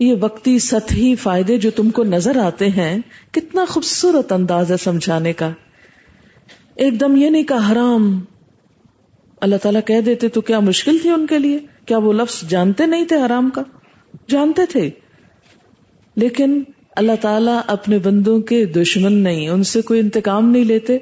یہ 0.00 0.14
وقتی 0.20 0.58
سطحی 0.58 1.14
فائدے 1.14 1.56
جو 1.56 1.70
تم 1.70 1.90
کو 1.90 2.04
نظر 2.04 2.36
آتے 2.36 2.68
ہیں، 2.68 2.98
کتنا 3.30 3.64
خوبصورت 3.68 4.32
انداز 4.32 4.72
ہے 4.72 4.76
سمجھانے 4.76 5.32
کا۔ 5.32 5.50
ایک 6.74 7.00
دم 7.00 7.16
یہ 7.16 7.30
نہیں 7.30 7.42
کہا 7.42 7.72
حرام۔ 7.72 8.20
اللہ 9.40 9.56
تعالیٰ 9.56 9.80
کہہ 9.86 10.00
دیتے 10.00 10.28
تو 10.28 10.40
کیا 10.40 10.60
مشکل 10.60 10.98
تھی 10.98 11.10
ان 11.10 11.26
کے 11.26 11.38
لیے؟ 11.38 11.58
کیا 11.86 11.98
وہ 11.98 12.12
لفظ 12.12 12.48
جانتے 12.48 12.86
نہیں 12.86 13.04
تھے 13.04 13.16
حرام 13.16 13.50
کا؟ 13.50 13.62
جانتے 14.28 14.66
تھے۔ 14.66 14.90
لیکن 16.16 16.62
اللہ 16.96 17.12
تعالیٰ 17.20 17.60
اپنے 17.66 17.98
بندوں 17.98 18.40
کے 18.40 18.64
دشمن 18.64 19.12
نہیں، 19.12 19.48
ان 19.48 19.62
سے 19.62 19.82
کوئی 19.82 20.00
انتقام 20.00 20.50
نہیں 20.50 20.64
لیتے، 20.64 20.98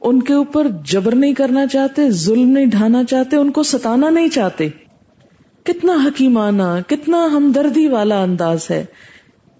ان 0.00 0.22
کے 0.22 0.34
اوپر 0.34 0.66
جبر 0.84 1.14
نہیں 1.14 1.34
کرنا 1.34 1.66
چاہتے، 1.66 2.10
ظلم 2.10 2.48
نہیں 2.48 2.66
ڈھانا 2.66 3.04
چاہتے، 3.04 3.36
ان 3.36 3.50
کو 3.50 3.62
ستانا 3.62 4.10
نہیں 4.10 4.28
چاہتے۔ 4.28 4.68
کتنا 5.64 5.92
حکیمانہ، 5.92 6.62
کتنا 6.86 7.28
ہمدردی 7.32 7.88
والا 7.88 8.22
انداز 8.22 8.70
ہے۔ 8.70 8.84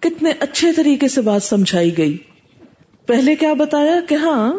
کتنے 0.00 0.32
اچھے 0.40 0.72
طریقے 0.72 1.08
سے 1.08 1.20
بات 1.20 1.42
سمجھائی 1.42 1.98
گئی۔ 1.98 2.16
پہلے 3.06 3.36
کیا 3.36 3.52
بتایا 3.52 4.00
کہ 4.08 4.14
ہاں 4.14 4.52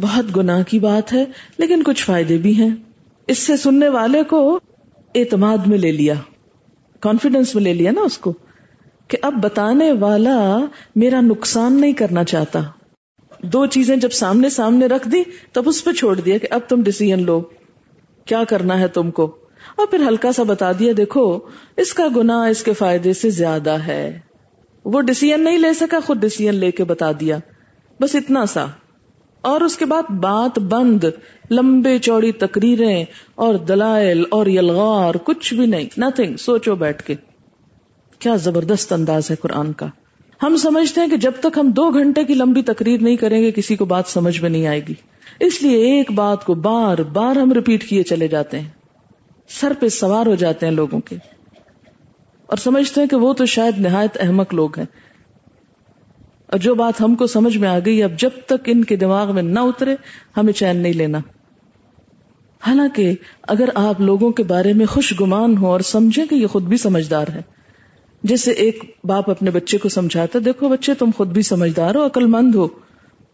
بہت 0.00 0.36
گناہ 0.36 0.62
کی 0.62 0.78
بات 0.78 1.12
ہے، 1.12 1.24
لیکن 1.58 1.82
کچھ 1.82 2.04
فائدے 2.04 2.38
بھی 2.38 2.54
ہیں۔ 2.54 2.70
اس 3.26 3.38
سے 3.38 3.56
سننے 3.56 3.88
والے 3.88 4.22
کو 4.22 4.60
اعتماد 5.14 5.58
میں 5.66 5.78
لے 5.78 5.92
لیا 5.92 6.14
کانفیڈینس 7.00 7.54
میں 7.54 7.62
لے 7.62 7.74
لیا 7.74 7.90
نا 7.90 8.00
اس 8.00 8.18
کو۔ 8.18 8.32
کہ 9.08 9.18
اب 9.22 9.34
بتانے 9.42 9.92
والا 9.92 10.58
میرا 10.96 11.20
نقصان 11.20 11.80
نہیں 11.80 11.92
کرنا 11.92 12.24
چاہتا۔ 12.24 12.60
دو 13.42 13.66
چیزیں 13.66 13.96
جب 13.96 14.10
سامنے 14.10 14.50
سامنے 14.50 14.86
رکھ 14.86 15.08
دی، 15.08 15.22
تب 15.52 15.62
اس 15.66 15.84
پہ 15.84 15.92
چھوڑ 15.92 16.20
دیا 16.20 16.38
کہ 16.38 16.48
اب 16.50 16.60
تم 16.68 16.82
ڈسیزن 16.82 17.22
لو۔ 17.22 17.40
کیا 18.24 18.44
کرنا 18.44 18.80
ہے 18.80 18.88
تم 18.88 19.10
کو؟ 19.10 19.36
اور 19.76 19.86
پھر 19.86 19.98
ہلکا 20.08 20.32
سا 20.32 20.42
بتا 20.42 20.72
دیا، 20.78 20.92
دیکھو، 20.96 21.38
اس 21.76 21.94
کا 21.94 22.06
گنا 22.16 22.44
اس 22.44 22.62
کے 22.62 22.72
فائدے 22.72 23.12
سے 23.12 23.30
زیادہ 23.30 23.70
ہے۔ 23.70 24.20
وہ 24.84 25.00
ڈسیزن 25.00 25.40
نہیں 25.40 25.58
لے 25.58 25.74
سکا، 25.74 25.98
خود 26.06 26.20
ڈسیزن 26.20 26.54
لے 26.54 26.70
کے 26.70 26.84
بتا 26.84 27.10
دیا۔ 27.20 27.38
بس 28.00 28.14
اتنا 28.14 28.46
سا۔ 28.46 28.66
اور 29.40 29.60
اس 29.60 29.76
کے 29.76 29.84
بعد 29.84 30.10
بات 30.10 30.58
بند، 30.58 31.04
لمبے 31.50 31.98
چوڑی 31.98 32.32
تقریریں 32.32 33.04
اور 33.34 33.54
دلائل 33.54 34.24
اور 34.30 34.46
یلغار، 34.46 35.14
کچھ 35.14 35.54
بھی 35.54 35.66
نہیں 35.66 36.00
نتنگ 36.00 36.36
سوچو 36.36 36.74
بیٹھ 36.74 37.02
کے۔ 37.02 37.14
کیا 38.18 38.36
زبردست 38.36 38.92
انداز 38.92 39.30
ہے 39.30 39.36
قرآن 39.36 39.72
کا۔ 39.72 39.86
ہم 40.42 40.56
سمجھتے 40.56 41.00
ہیں 41.00 41.08
کہ 41.08 41.16
جب 41.16 41.32
تک 41.40 41.58
ہم 41.58 41.70
دو 41.70 41.90
گھنٹے 41.90 42.24
کی 42.24 42.34
لمبی 42.34 42.62
تقریر 42.62 43.02
نہیں 43.02 43.16
کریں 43.16 43.42
گے، 43.42 43.50
کسی 43.50 43.76
کو 43.76 43.84
بات 43.84 44.04
سمجھ 44.06 44.40
میں 44.42 44.50
نہیں 44.50 44.66
آئے 44.66 44.80
گی۔ 44.88 44.94
اس 45.40 45.62
لیے 45.62 45.76
ایک 45.76 46.12
بات 46.12 46.44
کو 46.44 46.54
بار 46.54 46.98
بار 46.98 47.36
ہم 47.36 47.52
ریپیٹ 47.52 47.88
کیے 47.88 48.02
چلے 48.02 48.28
جاتے 48.28 48.60
ہیں۔ 48.60 48.68
سر 49.48 49.72
پہ 49.80 49.88
سوار 49.88 50.26
ہو 50.26 50.34
جاتے 50.34 50.66
ہیں 50.66 50.72
لوگوں 50.72 51.00
کے۔ 51.00 51.16
اور 52.46 52.56
سمجھتے 52.56 53.00
ہیں 53.00 53.08
کہ 53.08 53.16
وہ 53.16 53.32
تو 53.32 53.46
شاید 53.46 53.78
نہایت 53.78 54.18
احمق 54.20 54.54
لوگ 54.54 54.78
ہیں۔ 54.78 54.86
اور 56.46 56.58
جو 56.58 56.74
بات 56.74 57.00
ہم 57.00 57.14
کو 57.14 57.26
سمجھ 57.26 57.58
میں 57.58 57.68
آ 57.68 57.78
گئی، 57.84 58.02
اب 58.02 58.12
جب 58.18 58.30
تک 58.46 58.62
ان 58.66 58.84
کے 58.84 58.96
دماغ 58.96 59.34
میں 59.34 59.42
نہ 59.42 59.60
اترے، 59.60 59.96
ہمیں 60.36 60.52
چین 60.52 60.76
نہیں 60.76 60.92
لینا۔ 60.92 61.18
حالانکہ 62.66 63.14
اگر 63.42 63.68
آپ 63.74 64.00
لوگوں 64.00 64.30
کے 64.30 64.42
بارے 64.42 64.72
میں 64.72 64.86
خوش 64.86 65.20
گمان 65.20 65.56
ہو 65.58 65.66
اور 65.66 65.80
سمجھیں 65.80 66.26
کہ 66.26 66.34
یہ 66.34 66.46
خود 66.46 66.62
بھی 66.62 66.76
سمجھدار 66.76 67.28
ہے 67.28 67.57
جیسے 68.22 68.50
ایک 68.50 68.96
باپ 69.04 69.30
اپنے 69.30 69.50
بچے 69.50 69.78
کو 69.78 69.88
سمجھاتا 69.88 70.38
دیکھو 70.44 70.68
بچے، 70.68 70.94
تم 70.94 71.10
خود 71.16 71.28
بھی 71.28 71.42
سمجھدار 71.42 71.94
ہو 71.94 72.06
عقل 72.06 72.26
مند 72.26 72.54
ہو۔ 72.54 72.68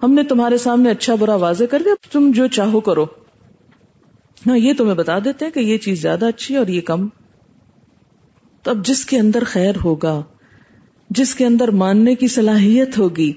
ہم 0.02 0.12
نے 0.12 0.22
تمہارے 0.22 0.58
سامنے 0.58 0.90
اچھا 0.90 1.14
برا 1.14 1.34
واضح 1.34 1.64
کر 1.64 1.82
دیا، 1.84 1.94
تم 2.12 2.32
جو 2.34 2.46
چاہو 2.46 2.80
کرو۔ 2.80 3.06
ہاں 4.46 4.58
یہ 4.58 4.72
تمہیں 4.78 4.94
بتا 4.94 5.18
دیتے 5.18 5.44
ہیں 5.44 5.52
کہ 5.52 5.60
یہ 5.60 5.78
چیز 5.78 6.02
زیادہ 6.02 6.26
اچھی 6.26 6.54
ہے 6.54 6.58
اور 6.58 6.66
یہ 6.66 6.80
کم۔ 6.80 7.08
تو 8.62 8.70
اب 8.70 8.86
جس 8.86 9.04
کے 9.04 9.18
اندر 9.18 9.44
خیر 9.46 9.72
ہوگا، 9.84 10.22
جس 11.10 11.34
کے 11.34 11.46
اندر 11.46 11.68
ماننے 11.68 12.14
کی 12.14 12.28
صلاحیت 12.28 12.98
ہوگی، 12.98 13.32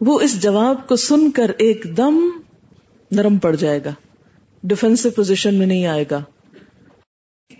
وہ 0.00 0.20
اس 0.20 0.42
جواب 0.42 0.88
کو 0.88 0.96
سن 0.96 1.30
کر 1.30 1.50
ایک 1.58 1.86
دم 1.96 2.28
نرم 3.10 3.38
پڑ 3.38 3.56
جائے 3.56 3.80
گا۔ 3.84 3.90
ڈیفینسو 4.62 5.10
پوزیشن 5.10 5.54
میں 5.54 5.66
نہیں 5.66 5.86
آئے 5.86 6.04
گا۔ 6.10 6.22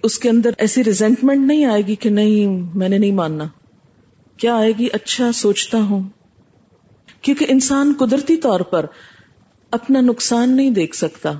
اس 0.03 0.19
کے 0.19 0.29
اندر 0.29 0.51
ایسی 0.59 0.85
ریزینٹمنٹ 0.85 1.47
نہیں 1.47 1.65
آئے 1.65 1.83
گی 1.83 1.95
کہ 1.95 2.11
نہیں، 2.11 2.77
میں 2.79 2.89
نے 2.89 2.99
نہیں 2.99 3.13
ماننا۔ 3.13 3.45
کیا 4.37 4.57
آئے 4.57 4.73
گی؟ 4.79 4.89
اچھا 4.93 5.33
سوچتا 5.33 5.79
ہوں۔ 5.79 6.09
کیونکہ 7.23 7.47
انسان 7.49 7.93
قدرتی 7.99 8.37
طور 8.37 8.61
پر 8.61 8.87
اپنا 9.71 10.01
نقصان 10.01 10.57
نہیں 10.57 10.71
دیکھ 10.71 10.97
سکتا۔ 10.97 11.33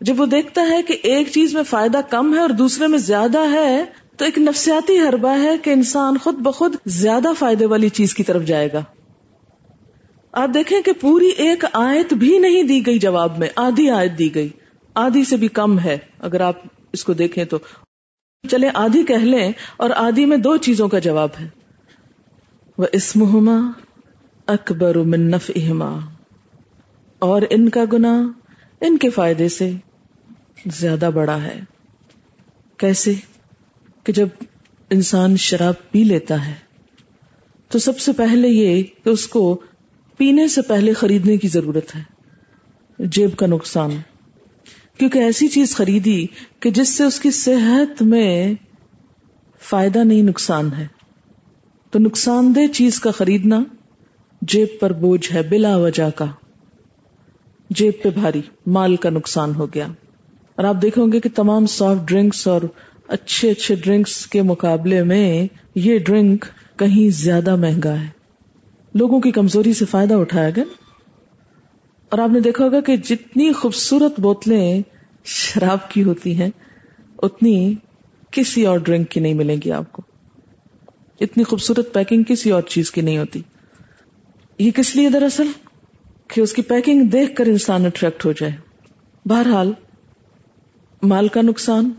جب 0.00 0.20
وہ 0.20 0.26
دیکھتا 0.26 0.68
ہے 0.68 0.82
کہ 0.82 0.96
ایک 1.02 1.28
چیز 1.28 1.54
میں 1.54 1.62
فائدہ 1.62 2.00
کم 2.10 2.34
ہے 2.34 2.38
اور 2.38 2.50
دوسرے 2.50 2.86
میں 2.86 2.98
زیادہ 2.98 3.52
ہے، 3.52 3.84
تو 4.16 4.24
ایک 4.24 4.38
نفسیاتی 4.38 4.98
حربہ 4.98 5.38
ہے 5.42 5.58
کہ 5.58 5.70
انسان 5.70 6.18
خود 6.18 6.34
بخود 6.34 6.76
زیادہ 6.86 7.28
فائدے 7.38 7.66
والی 7.66 7.88
چیز 7.88 8.14
کی 8.14 8.22
طرف 8.22 8.44
جائے 8.44 8.68
گا۔ 8.72 8.82
آپ 10.32 10.50
دیکھیں 10.54 10.80
کہ 10.82 10.92
پوری 10.92 11.28
ایک 11.28 11.64
آیت 11.72 12.14
بھی 12.14 12.38
نہیں 12.38 12.62
دی 12.62 12.86
گئی 12.86 12.98
جواب 12.98 13.38
میں، 13.38 13.48
آدھی 13.56 13.90
آیت 13.90 14.18
دی 14.18 14.34
گئی۔ 14.34 14.48
آدھی 14.94 15.24
سے 15.24 15.36
بھی 15.36 15.48
کم 15.48 15.78
ہے۔ 15.78 15.98
اگر 16.18 16.40
آپ 16.40 16.81
اس 16.92 17.04
کو 17.04 17.12
دیکھیں 17.12 17.44
تو 17.44 17.58
چلے 18.50 18.68
آدھی 18.74 19.04
کہہ 19.04 19.14
لیں 19.14 19.52
اور 19.76 19.90
آدھی 19.90 20.26
میں 20.26 20.36
دو 20.36 20.56
چیزوں 20.56 20.88
کا 20.88 20.98
جواب 20.98 21.28
ہے۔ 21.40 21.48
وہ 22.78 22.86
اسمہما 22.92 23.70
اکبر 24.46 24.94
منف 24.94 25.50
اہما 25.56 25.98
اور 27.18 27.42
ان 27.50 27.68
کا 27.68 27.80
گنا 27.92 28.32
ان 28.80 28.98
کے 28.98 29.10
فائدے 29.10 29.48
سے 29.48 29.72
زیادہ 30.66 31.10
بڑا 31.14 31.42
ہے۔ 31.42 31.60
کیسے؟ 32.76 33.14
کہ 34.04 34.12
جب 34.12 34.28
انسان 34.90 35.36
شراب 35.36 35.74
پی 35.90 36.04
لیتا 36.04 36.46
ہے، 36.46 36.54
تو 37.68 37.78
سب 37.78 37.98
سے 37.98 38.12
پہلے 38.12 38.48
یہ 38.48 38.82
کہ 38.82 39.08
اس 39.08 39.26
کو 39.26 39.60
پینے 40.16 40.48
سے 40.48 40.62
پہلے 40.62 40.92
خریدنے 40.92 41.36
کی 41.36 41.48
ضرورت 41.48 41.96
ہے۔ 41.96 42.02
جیب 42.98 43.36
کا 43.36 43.46
نقصان۔ 43.46 43.90
کیونکہ 45.02 45.18
ایسی 45.18 45.48
چیز 45.48 45.76
خریدی 45.76 46.26
کہ 46.60 46.70
جس 46.70 46.96
سے 46.96 47.04
اس 47.04 47.20
کی 47.20 47.30
صحت 47.30 48.02
میں 48.02 48.54
فائدہ 49.60 49.98
نہیں، 49.98 50.22
نقصان 50.22 50.70
ہے۔ 50.78 50.86
تو 51.90 51.98
نقصان 51.98 52.54
دہ 52.54 52.72
چیز 52.72 53.00
کا 53.00 53.10
خریدنا 53.10 53.64
جیب 54.42 54.68
پر 54.80 54.92
بوجھ 54.92 55.32
ہے، 55.32 55.42
بلا 55.42 55.76
وجہ 55.76 56.10
کا۔ 56.14 56.24
جیب 57.70 57.92
پہ 58.02 58.10
بھاری، 58.10 58.42
مال 58.66 58.96
کا 58.96 59.10
نقصان 59.10 59.54
ہو 59.54 59.66
گیا۔ 59.74 59.86
اور 60.56 60.64
آپ 60.64 60.82
دیکھیں 60.82 61.12
گے 61.12 61.20
کہ 61.20 61.28
تمام 61.34 61.66
سافٹ 61.66 62.08
ڈرنکس 62.08 62.46
اور 62.46 62.60
اچھے 63.08 63.50
اچھے 63.50 63.74
ڈرنکس 63.74 64.26
کے 64.26 64.42
مقابلے 64.42 65.02
میں 65.02 65.46
یہ 65.74 65.98
ڈرنک 65.98 66.44
کہیں 66.76 67.10
زیادہ 67.10 67.56
مہنگا 67.56 68.00
ہے۔ 68.00 68.06
لوگوں 68.94 69.20
کی 69.20 69.30
کمزوری 69.30 69.72
سے 69.72 69.84
فائدہ 69.84 70.14
اٹھایا 70.14 70.50
گیا۔ 70.56 70.64
اور 72.08 72.18
آپ 72.18 72.30
نے 72.30 72.40
دیکھا 72.40 72.64
ہوگا 72.64 72.80
کہ 72.80 72.96
جتنی 72.96 73.52
خوبصورت 73.52 74.20
بوتلیں 74.20 74.82
شراب 75.24 75.90
کی 75.90 76.02
ہوتی 76.02 76.40
ہیں، 76.40 76.50
اتنی 77.18 77.74
کسی 78.30 78.66
اور 78.66 78.78
ڈرنک 78.78 79.10
کی 79.10 79.20
نہیں 79.20 79.34
ملیں 79.34 79.56
گی 79.64 79.72
آپ 79.72 79.92
کو۔ 79.92 80.02
اتنی 81.20 81.44
خوبصورت 81.44 81.94
پیکنگ 81.94 82.22
کسی 82.22 82.50
اور 82.50 82.62
چیز 82.62 82.90
کی 82.90 83.00
نہیں 83.00 83.18
ہوتی۔ 83.18 83.42
یہ 84.58 84.70
کس 84.70 84.96
لیے 84.96 85.10
دراصل؟ 85.10 85.46
کہ 86.28 86.40
اس 86.40 86.52
کی 86.52 86.62
پیکنگ 86.62 87.04
دیکھ 87.04 87.36
کر 87.36 87.46
انسان 87.46 87.86
اٹریکٹ 87.86 88.24
ہو 88.24 88.32
جائے۔ 88.32 88.52
بہرحال، 89.24 89.72
مال 91.02 91.28
کا 91.28 91.42
نقصان۔ 91.42 91.90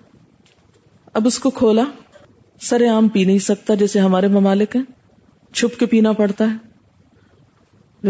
اب 1.13 1.27
اس 1.27 1.39
کو 1.39 1.50
کھولا۔ 1.50 1.84
سر 2.62 2.88
عام 2.89 3.08
پی 3.08 3.24
نہیں 3.24 3.39
سکتا 3.39 3.74
جیسے 3.74 4.00
ہمارے 4.00 4.27
ممالک 4.27 4.75
ہیں۔ 4.75 4.84
چھپ 5.53 5.80
کے 5.80 5.86
پینا 5.86 6.12
پڑتا 6.12 6.46
ہے۔ 6.51 6.74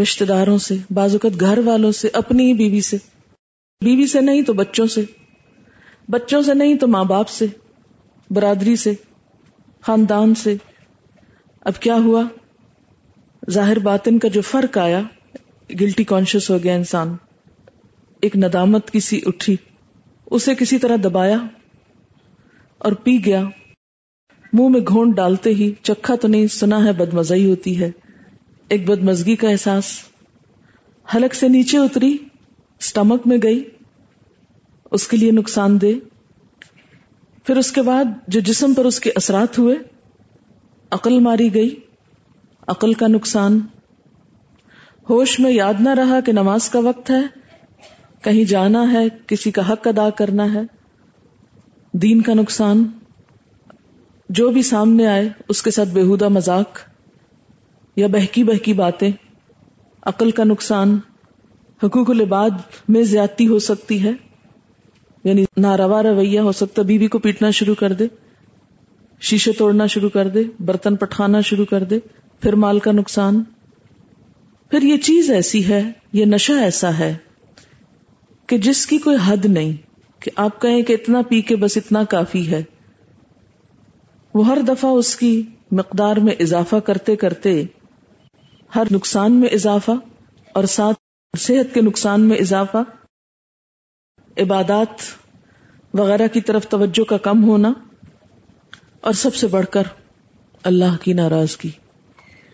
رشتے 0.02 0.24
داروں 0.24 0.58
سے، 0.58 0.76
بازوقت 0.90 1.40
گھر 1.40 1.58
والوں 1.58 1.92
سے، 1.92 2.08
اپنی 2.12 2.48
ہی 2.48 2.54
بیوی 2.54 2.80
سے۔ 2.80 2.96
بیوی 3.80 4.06
سے 4.06 4.20
نہیں 4.20 4.42
تو 4.42 4.52
بچوں 4.52 4.86
سے 4.86 5.04
بچوں 6.08 6.42
سے 6.42 6.54
نہیں 6.54 6.74
تو 6.74 6.88
ماں 6.88 7.04
باپ 7.04 7.28
سے، 7.28 7.46
برادری 8.30 8.76
سے، 8.76 8.92
خاندان 9.80 10.34
سے۔ 10.34 10.56
اب 11.60 11.80
کیا 11.80 11.94
ہوا؟ 11.94 12.22
ظاہر 13.50 13.78
باطن 13.78 14.18
کا 14.18 14.28
جو 14.28 14.40
فرق 14.40 14.78
آیا 14.78 15.00
گلٹی 15.80 16.04
کانشیس 16.04 16.50
ہو 16.50 16.58
گیا 16.62 16.74
انسان۔ 16.74 17.16
ایک 18.20 18.36
ندامت 18.36 18.90
کسی 18.90 19.20
اٹھی، 19.26 19.56
اسے 20.26 20.54
کسی 20.54 20.78
طرح 20.78 20.96
دبایا 21.04 21.38
اور 22.78 22.92
پی 22.92 23.24
گیا۔ 23.24 23.44
منہ 24.52 24.68
میں 24.68 24.80
گھونٹ 24.88 25.16
ڈالتے 25.16 25.50
ہی 25.50 25.72
چکھا 25.82 26.14
تو 26.14 26.28
نہیں، 26.28 26.46
سنا 26.46 26.84
ہے 26.84 26.92
بدمزئی 26.92 27.50
ہوتی 27.50 27.80
ہے۔ 27.80 27.90
ایک 28.68 28.88
بدمزگی 28.88 29.36
کا 29.36 29.50
احساس۔ 29.50 29.84
حلق 31.14 31.34
سے 31.34 31.48
نیچے 31.48 31.78
اتری۔ 31.78 32.16
اسٹمک 32.84 33.26
میں 33.26 33.38
گئی، 33.42 33.70
اس 34.90 35.08
کے 35.08 35.16
لیے 35.16 35.30
نقصان 35.30 35.80
دے 35.80 35.94
پھر 37.44 37.56
اس 37.56 37.72
کے 37.72 37.82
بعد 37.82 38.04
جو 38.28 38.40
جسم 38.40 38.74
پر 38.74 38.84
اس 38.84 39.00
کے 39.00 39.10
اثرات 39.16 39.58
ہوئے، 39.58 39.76
عقل 40.90 41.20
ماری 41.20 41.54
گئی، 41.54 41.80
عقل 42.66 42.94
کا 42.94 43.06
نقصان۔ 43.06 43.60
ہوش 45.10 45.40
میں 45.40 45.52
یاد 45.52 45.74
نہ 45.80 45.88
رہا 45.88 46.20
کہ 46.20 46.32
نماز 46.32 46.68
کا 46.68 46.78
وقت 46.78 47.10
ہے، 47.10 47.20
کہیں 48.22 48.44
جانا 48.44 48.92
ہے، 48.92 49.04
کسی 49.26 49.50
کا 49.50 49.72
حق 49.72 49.88
ادا 49.88 50.10
کرنا 50.10 50.54
ہے۔ 50.54 50.60
دین 51.92 52.22
کا 52.22 52.34
نقصان۔ 52.34 52.84
جو 54.28 54.50
بھی 54.50 54.62
سامنے 54.62 55.06
آئے، 55.06 55.28
اس 55.48 55.62
کے 55.62 55.70
ساتھ 55.70 55.88
بےحدہ 55.88 56.28
مذاق 56.28 56.78
یا 57.96 58.06
بہکی 58.06 58.44
بہکی 58.44 58.72
باتیں۔ 58.72 59.10
عقل 60.02 60.30
کا 60.30 60.44
نقصان۔ 60.44 60.98
حقوق 61.84 62.10
العباد 62.10 62.50
میں 62.88 63.02
زیادتی 63.02 63.46
ہو 63.46 63.58
سکتی 63.58 64.04
ہے؟ 64.04 64.10
یعنی 65.24 65.44
ناروا 65.56 66.02
رویہ 66.02 66.40
ہو 66.40 66.52
سکتا 66.52 66.82
بیوی 66.82 67.06
کو 67.06 67.18
پیٹنا 67.18 67.50
شروع 67.50 67.74
کر 67.74 67.92
دے، 67.92 68.06
شیشے 69.20 69.52
توڑنا 69.52 69.86
شروع 69.86 70.08
کر 70.08 70.28
دے، 70.28 70.42
برتن 70.60 70.96
پٹھانا 70.96 71.40
شروع 71.40 71.64
کر 71.64 71.84
دے، 71.84 71.98
پھر 72.40 72.52
مال 72.52 72.78
کا 72.78 72.92
نقصان۔ 72.92 73.42
پھر 74.70 74.82
یہ 74.82 74.96
چیز 74.96 75.30
ایسی 75.30 75.68
ہے، 75.68 75.92
یہ 76.12 76.24
نشہ 76.24 76.52
ایسا 76.52 76.98
ہے 76.98 77.16
کہ 78.46 78.58
جس 78.58 78.86
کی 78.86 78.98
کوئی 78.98 79.16
حد 79.24 79.44
نہیں، 79.44 79.72
کہ 80.22 80.30
آپ 80.36 80.62
کہیں 80.62 80.82
کہ 80.82 80.92
اتنا 80.92 81.22
پی 81.28 81.40
کے 81.40 81.56
بس 81.56 81.76
اتنا 81.76 82.04
کافی 82.04 82.50
ہے۔ 82.50 82.62
وہ 84.34 84.46
ہر 84.46 84.58
دفعہ 84.68 84.90
اس 84.90 85.16
کی 85.16 85.42
مقدار 85.70 86.16
میں 86.16 86.34
اضافہ 86.40 86.76
کرتے 86.76 87.16
کرتے، 87.16 87.64
ہر 88.74 88.84
نقصان 88.90 89.32
میں 89.32 89.48
اضافہ 89.48 89.92
اور 90.54 90.64
ساتھ 90.64 91.03
صحت 91.36 91.74
کے 91.74 91.80
نقصان 91.80 92.20
میں 92.20 92.36
اضافہ، 92.36 92.78
عبادات 94.38 94.88
وغیرہ 95.94 96.28
کی 96.28 96.40
طرف 96.40 96.68
توجہ 96.68 97.04
کا 97.04 97.16
کم 97.16 97.44
ہونا، 97.44 97.72
اور 99.00 99.12
سب 99.12 99.34
سے 99.34 99.46
بڑھ 99.46 99.66
کر 99.66 99.82
اللہ 100.62 100.96
کی 101.02 101.12
ناراضگی۔ 101.12 101.70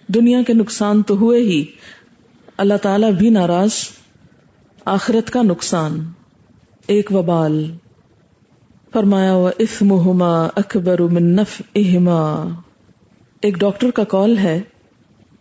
دنیا 0.07 0.43
کے 0.43 0.53
نقصان 0.53 1.03
تو 1.03 1.15
ہوئے 1.15 1.41
ہی، 1.41 1.65
اللہ 2.57 2.75
تعالی 2.83 3.07
بھی 3.19 3.31
ناراض، 3.31 3.71
آخرت 4.85 5.31
کا 5.31 5.43
نقصان۔ 5.43 6.13
ایک 6.87 7.13
وبال۔ 7.13 7.77
فرمایا 8.93 9.33
ہوا 9.33 9.51
اسمہما 9.59 10.45
اکبر 10.45 11.01
من 11.01 11.37
نفعہما 11.37 12.49
ایک 13.43 13.55
ڈاکٹر 13.55 13.91
کا 13.91 14.05
کال 14.05 14.39
ہے 14.39 14.61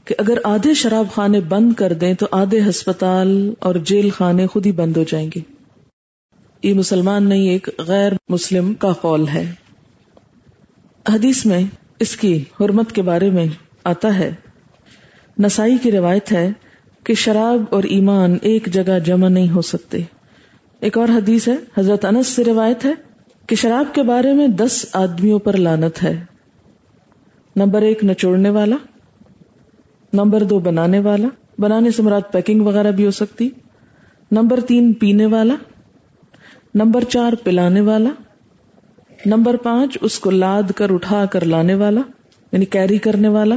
کہ 0.10 0.16
اگر 0.18 0.38
آدھے 0.44 0.74
شراب 0.74 1.06
خانے 1.14 1.40
بند 1.40 1.74
کر 1.74 1.94
دیں 1.94 2.14
تو 2.14 2.28
آدھے 2.32 2.60
ہسپتال 2.70 3.54
اور 3.60 3.76
جیل 3.76 4.10
خانے 4.10 4.48
خود 4.48 4.66
ہی 4.66 4.72
بند 4.72 4.98
ہو 4.98 5.04
جائیں 5.04 5.30
گے۔ 5.36 5.40
یہ 6.64 6.74
مسلمان 6.74 7.30
نہیں، 7.30 7.50
ایک 7.50 7.70
غیر 7.88 8.12
مسلم 8.30 8.74
کا 8.74 8.94
قول 8.94 9.28
ہے۔ 9.28 9.52
حدیث 11.14 11.46
میں 11.46 11.64
اس 12.00 12.18
کی 12.18 12.44
حرمت 12.62 12.92
کے 12.92 13.02
بارے 13.02 13.30
میں 13.30 13.46
آتا 13.84 14.20
ہے۔ 14.20 14.32
نسائی 15.40 15.78
کی 15.82 15.92
روایت 15.92 16.32
ہے 16.32 16.52
کہ 17.04 17.14
شراب 17.14 17.64
اور 17.70 17.84
ایمان 17.84 18.38
ایک 18.42 18.66
جگہ 18.66 19.00
جمع 19.00 19.28
نہیں 19.28 19.50
ہو 19.50 19.62
سکتے۔ 19.62 20.02
ایک 20.80 20.98
اور 20.98 21.08
حدیث 21.08 21.48
ہے، 21.48 21.56
حضرت 21.78 22.06
انس 22.06 22.28
سے 22.28 22.44
روایت 22.44 22.86
ہے 22.86 22.94
کہ 23.48 23.56
شراب 23.56 23.96
کے 23.96 24.04
بارے 24.04 24.34
میں 24.34 24.48
دس 24.48 24.86
آدمیوں 24.94 25.40
پر 25.40 25.58
لانت 25.58 26.04
ہے۔ 26.04 26.24
نمبر 27.56 27.82
ایک، 27.82 28.04
نچوڑنے 28.04 28.50
والا۔ 28.50 28.76
نمبر 30.14 30.44
دو، 30.44 30.60
بنانے 30.60 31.00
والا۔ 31.00 31.28
بنانے 31.60 31.92
سے 31.92 32.02
مراد 32.02 32.22
پیکنگ 32.32 32.62
وغیرہ 32.62 32.92
بھی 32.92 33.06
ہو 33.06 33.12
سکتی۔ 33.12 33.50
نمبر 34.32 34.60
تین، 34.60 34.94
پینے 34.94 35.26
والا۔ 35.26 35.56
نمبر 36.76 37.04
چار، 37.04 37.34
پلانے 37.44 37.82
والا۔ 37.82 38.10
نمبر 39.26 39.56
پانچ، 39.56 39.98
اس 40.02 40.20
کو 40.20 40.32
لاد 40.32 40.72
کر، 40.76 40.94
اٹھا 40.94 41.26
کر 41.26 41.46
لانے 41.46 41.76
والا 41.76 42.02
یعنی 42.52 42.66
کیری 42.66 42.98
کرنے 42.98 43.28
والا۔ 43.28 43.56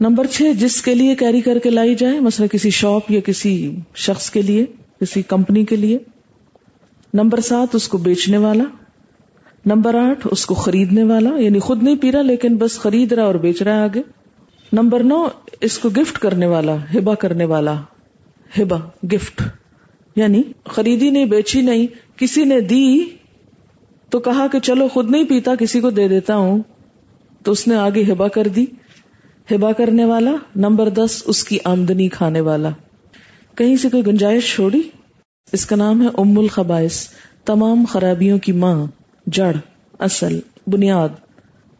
نمبر 0.00 0.26
چھ، 0.26 0.42
جس 0.58 0.82
کے 0.82 0.94
لیے 0.94 1.14
کیری 1.14 1.40
کر 1.40 1.58
کے 1.58 1.70
لائی 1.70 1.94
جائے 1.94 2.20
مثلا 2.20 2.46
کسی 2.46 2.70
شاپ 2.70 3.10
یا 3.10 3.20
کسی 3.20 3.76
شخص 3.94 4.30
کے 4.30 4.42
لیے، 4.42 4.66
کسی 5.00 5.22
کمپنی 5.22 5.64
کے 5.64 5.76
لیے۔ 5.76 5.98
نمبر 7.14 7.40
سات، 7.40 7.74
اس 7.74 7.88
کو 7.88 7.98
بیچنے 7.98 8.36
والا۔ 8.36 8.64
نمبر 9.66 9.94
آٹھ، 9.94 10.26
اس 10.30 10.46
کو 10.46 10.54
خریدنے 10.54 11.02
والا 11.02 11.30
یعنی 11.36 11.58
خود 11.58 11.82
نہیں 11.82 11.96
پی 11.96 12.12
رہا، 12.12 12.22
لیکن 12.22 12.56
بس 12.56 12.78
خرید 12.78 13.12
رہا 13.12 13.22
اور 13.22 13.34
بیچ 13.34 13.62
رہا 13.62 13.74
ہے 13.74 13.80
آگے۔ 13.80 14.02
نمبر 14.72 15.02
نو، 15.02 15.26
اس 15.60 15.78
کو 15.78 15.88
گفٹ 15.88 16.18
کرنے 16.18 16.46
والا 16.46 16.76
ہبا 16.94 17.14
کرنے 17.14 17.44
والا 17.44 17.80
ہبا 18.58 19.06
گفٹ 19.12 19.42
یعنی 20.16 20.42
خریدی 20.64 21.10
نہیں، 21.10 21.24
بیچی 21.24 21.60
نہیں، 21.60 21.86
کسی 22.18 22.44
نے 22.44 22.60
دی 22.60 23.04
تو 24.10 24.18
کہا 24.18 24.46
کہ 24.52 24.58
چلو 24.60 24.88
خود 24.88 25.10
نہیں 25.10 25.24
پیتا، 25.24 25.54
کسی 25.54 25.80
کو 25.80 25.90
دے 25.90 26.08
دیتا 26.08 26.36
ہوں، 26.36 26.62
تو 27.42 27.52
اس 27.52 27.68
نے 27.68 27.76
آگے 27.76 28.02
ہبا 28.12 28.28
کر 28.28 28.48
دی۔ 28.48 28.66
ہبا 29.50 29.72
کرنے 29.72 30.04
والا، 30.04 30.32
نمبر 30.56 30.88
دس، 30.88 31.22
اس 31.26 31.44
کی 31.44 31.58
آمدنی 31.64 32.08
کھانے 32.08 32.40
والا۔ 32.40 32.68
کہیں 33.54 33.76
سے 33.76 33.88
کوئی 33.88 34.06
گنجائش 34.06 34.54
چھوڑی؟ 34.54 34.82
اس 35.52 35.66
کا 35.66 35.76
نام 35.76 36.02
ہے 36.02 36.06
ام 36.18 36.38
الخبائش 36.38 37.08
تمام 37.44 37.84
خرابیوں 37.88 38.38
کی 38.38 38.52
ماں، 38.52 38.86
جڑ، 39.26 39.52
اصل، 39.98 40.40
بنیاد۔ 40.66 41.08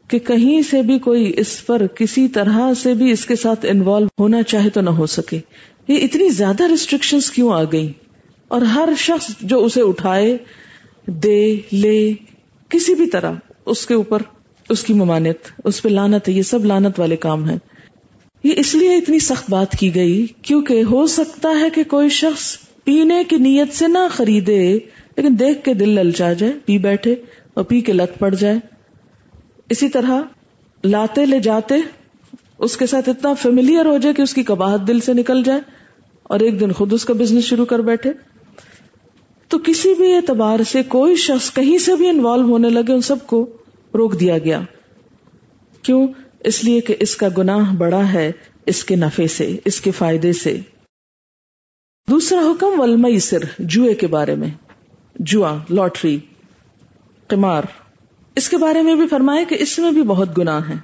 کہ 0.08 0.18
کہیں 0.18 0.62
سے 0.62 0.82
بھی 0.82 0.98
کوئی 0.98 1.32
اس 1.36 1.66
پر 1.66 1.86
کسی 1.86 2.28
طرح 2.28 2.74
سے 2.74 2.94
بھی 2.94 3.10
اس 3.10 3.26
کے 3.26 3.36
ساتھ 3.36 3.66
انوالو 3.68 4.06
ہونا 4.18 4.42
چاہے 4.42 4.70
تو 4.70 4.80
نہ 4.80 4.90
ہو 4.90 5.06
سکے۔ 5.06 5.40
یہ 5.88 5.98
اتنی 6.02 6.28
زیادہ 6.28 6.68
ریسٹرکشن 6.68 7.18
کیوں 7.34 7.52
آ 7.52 7.64
گئی 7.64 7.92
اور 8.48 8.62
ہر 8.62 8.88
شخص 8.98 9.34
جو 9.40 9.64
اسے 9.64 9.80
اٹھائے، 9.80 10.36
دے، 11.06 11.56
لے، 11.72 12.12
کسی 12.68 12.94
بھی 12.94 13.06
طرح، 13.06 13.32
اس 13.66 13.86
کے 13.86 13.94
اوپر 13.94 14.22
اس 14.68 14.84
کی 14.84 14.94
ممانت 14.94 15.36
اس 15.64 15.82
پہ 15.82 15.88
لانت 15.88 16.28
ہے 16.28 16.32
یہ 16.32 16.42
سب 16.42 16.64
لانت 16.64 17.00
والے 17.00 17.16
کام 17.16 17.48
ہیں۔ 17.48 17.58
یہ 18.44 18.52
اس 18.56 18.74
لیے 18.74 18.96
اتنی 18.96 19.18
سخت 19.18 19.50
بات 19.50 19.72
کی 19.72 19.94
گئی 19.94 20.26
کیونکہ 20.42 20.82
ہو 20.82 21.06
سکتا 21.06 21.60
ہے 21.60 21.70
کہ 21.70 21.84
کوئی 21.84 22.08
شخص 22.08 22.58
پینے 22.84 23.24
کی 23.28 23.36
نیت 23.36 23.74
سے 23.74 23.88
نہ 23.88 23.98
خریدے، 24.10 24.78
لیکن 25.16 25.38
دیکھ 25.38 25.64
کے 25.64 25.74
دل 25.74 25.88
للچا 25.88 26.32
جائے، 26.32 26.52
پی 26.66 26.78
بیٹھے 26.78 27.14
اور 27.54 27.64
پی 27.64 27.80
کے 27.80 27.92
لت 27.92 28.18
پڑ 28.18 28.34
جائے۔ 28.34 28.75
اسی 29.70 29.88
طرح 29.88 30.20
لاتے 30.84 31.26
لے 31.26 31.38
جاتے، 31.38 31.74
اس 32.58 32.76
کے 32.76 32.86
ساتھ 32.86 33.08
اتنا 33.08 33.34
فیملیئر 33.34 33.86
ہو 33.86 33.98
جائے 33.98 34.14
کہ 34.14 34.22
اس 34.22 34.34
کی 34.34 34.42
کباہت 34.42 34.88
دل 34.88 35.00
سے 35.00 35.12
نکل 35.12 35.42
جائے 35.42 35.60
اور 36.22 36.40
ایک 36.40 36.60
دن 36.60 36.72
خود 36.72 36.92
اس 36.92 37.04
کا 37.04 37.14
بزنس 37.14 37.44
شروع 37.44 37.64
کر 37.64 37.78
بیٹھے۔ 37.78 38.12
تو 39.48 39.58
کسی 39.58 39.94
بھی 39.94 40.14
اعتبار 40.14 40.62
سے 40.62 40.82
کوئی 40.82 41.16
شخص 41.16 41.52
کہیں 41.52 41.78
سے 41.78 41.96
بھی 41.96 42.08
انوالو 42.08 42.42
ہونے 42.42 42.70
لگے، 42.70 42.92
ان 42.92 43.00
سب 43.00 43.26
کو 43.26 43.56
روک 43.94 44.20
دیا 44.20 44.38
گیا۔ 44.38 44.60
کیوں؟ 45.82 46.06
اس 46.40 46.64
لیے 46.64 46.80
کہ 46.80 46.96
اس 47.00 47.16
کا 47.16 47.28
گناہ 47.38 47.74
بڑا 47.74 48.12
ہے، 48.12 48.32
اس 48.66 48.84
کے 48.84 48.96
نفے 48.96 49.26
سے، 49.26 49.56
اس 49.64 49.80
کے 49.80 49.90
فائدے 49.90 50.32
سے۔ 50.32 50.60
دوسرا 52.10 52.40
حکم 52.40 52.80
ولمئی 52.80 53.18
سر 53.18 53.38
جوئے 53.58 53.94
کے 53.94 54.06
بارے 54.06 54.34
میں۔ 54.34 54.48
جوا 55.14 55.58
لاٹری، 55.70 56.18
قمار۔ 57.26 57.62
اس 58.36 58.48
کے 58.48 58.56
بارے 58.56 58.82
میں 58.82 58.94
بھی 58.94 59.08
فرمائے 59.08 59.44
کہ 59.44 59.56
اس 59.58 59.78
میں 59.78 59.92
بھی 59.92 60.02
بہت 60.02 60.38
گناہ 60.38 60.68
ہے 60.68 60.74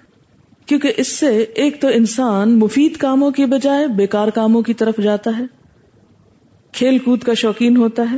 کیونکہ 0.67 0.93
اس 0.97 1.09
سے 1.09 1.39
ایک 1.39 1.81
تو 1.81 1.89
انسان 1.89 2.59
مفید 2.59 2.97
کاموں 2.97 3.31
کی 3.31 3.45
بجائے 3.45 3.87
بیکار 3.87 4.29
کاموں 4.29 4.63
کی 4.63 4.75
طرف 4.75 4.95
جاتا 5.03 5.31
ہے۔ 5.39 5.45
کھیل 6.73 6.99
کود 6.99 7.23
کا 7.23 7.35
شوقین 7.35 7.77
ہوتا 7.77 8.03
ہے۔ 8.11 8.17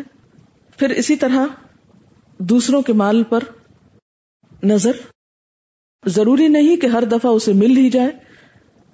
پھر 0.77 0.91
اسی 0.91 1.17
طرح 1.17 1.47
دوسروں 2.39 2.83
کے 2.83 2.93
مال 2.93 3.23
پر 3.23 3.39
نظر۔ 4.63 4.93
ضروری 6.07 6.49
نہیں 6.49 6.77
کہ 6.77 6.87
ہر 6.87 7.05
دفعہ 7.05 7.33
اسے 7.33 7.53
مل 7.53 7.77
ہی 7.77 7.91
جائے۔ 7.91 8.11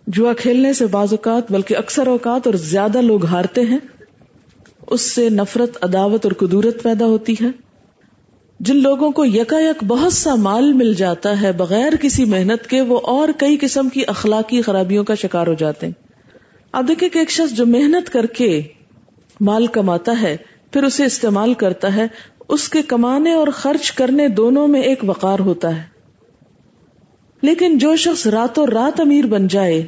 جوا 0.07 0.33
کھیلنے 0.33 0.72
سے 0.72 0.87
بعض 0.87 1.09
اوقات 1.11 1.53
بلکہ 1.53 1.76
اکثر 1.76 2.07
اوقات 2.07 2.46
اور 2.46 2.55
زیادہ 2.55 3.00
لوگ 3.00 3.26
ہارتے 3.26 3.61
ہیں۔ 3.61 3.79
اس 4.87 5.00
سے 5.00 5.29
نفرت، 5.29 5.85
عداوت 5.85 6.26
اور 6.26 6.33
قدورت 6.33 6.83
پیدا 6.83 7.07
ہوتی 7.07 7.33
ہے۔ 7.33 7.69
جن 8.61 8.77
لوگوں 8.77 9.11
کو 9.11 9.25
یکا 9.25 9.61
یک 9.61 9.85
بہت 9.85 10.12
سا 10.12 10.35
مال 10.35 10.73
مل 10.73 10.94
جاتا 10.94 11.40
ہے 11.40 11.53
بغیر 11.53 11.96
کسی 11.96 12.25
محنت 12.25 12.66
کے، 12.66 12.81
وہ 12.81 13.01
اور 13.03 13.29
کئی 13.38 13.57
قسم 13.61 13.88
کی 13.88 14.03
اخلاقی 14.07 14.62
خرابیوں 14.62 15.05
کا 15.05 15.14
شکار 15.14 15.46
ہو 15.46 15.55
جاتے 15.55 15.87
ہیں۔ 15.87 15.92
آپ 16.73 16.85
دیکھیں 16.88 17.09
کہ 17.09 17.18
ایک 17.18 17.31
شخص 17.31 17.55
جو 17.55 17.66
محنت 17.66 18.11
کر 18.11 18.27
کے 18.27 18.62
مال 19.40 19.66
کماتا 19.66 20.20
ہے، 20.23 20.37
پھر 20.73 20.83
اسے 20.83 21.05
استعمال 21.05 21.55
کرتا 21.55 21.96
ہے، 21.96 22.07
اس 22.49 22.68
کے 22.68 22.83
کمانے 22.83 23.33
اور 23.33 23.49
خرچ 23.49 23.92
کرنے 23.92 24.29
دونوں 24.29 24.68
میں 24.68 24.81
ایک 24.81 24.99
وقار 25.03 25.38
ہوتا 25.38 25.77
ہے۔ 25.77 25.83
لیکن 27.42 27.79
جو 27.79 27.96
شخص 27.96 28.27
راتوں 28.27 28.66
رات 28.66 29.01
امیر 29.01 29.27
بن 29.27 29.49
جائے 29.49 29.87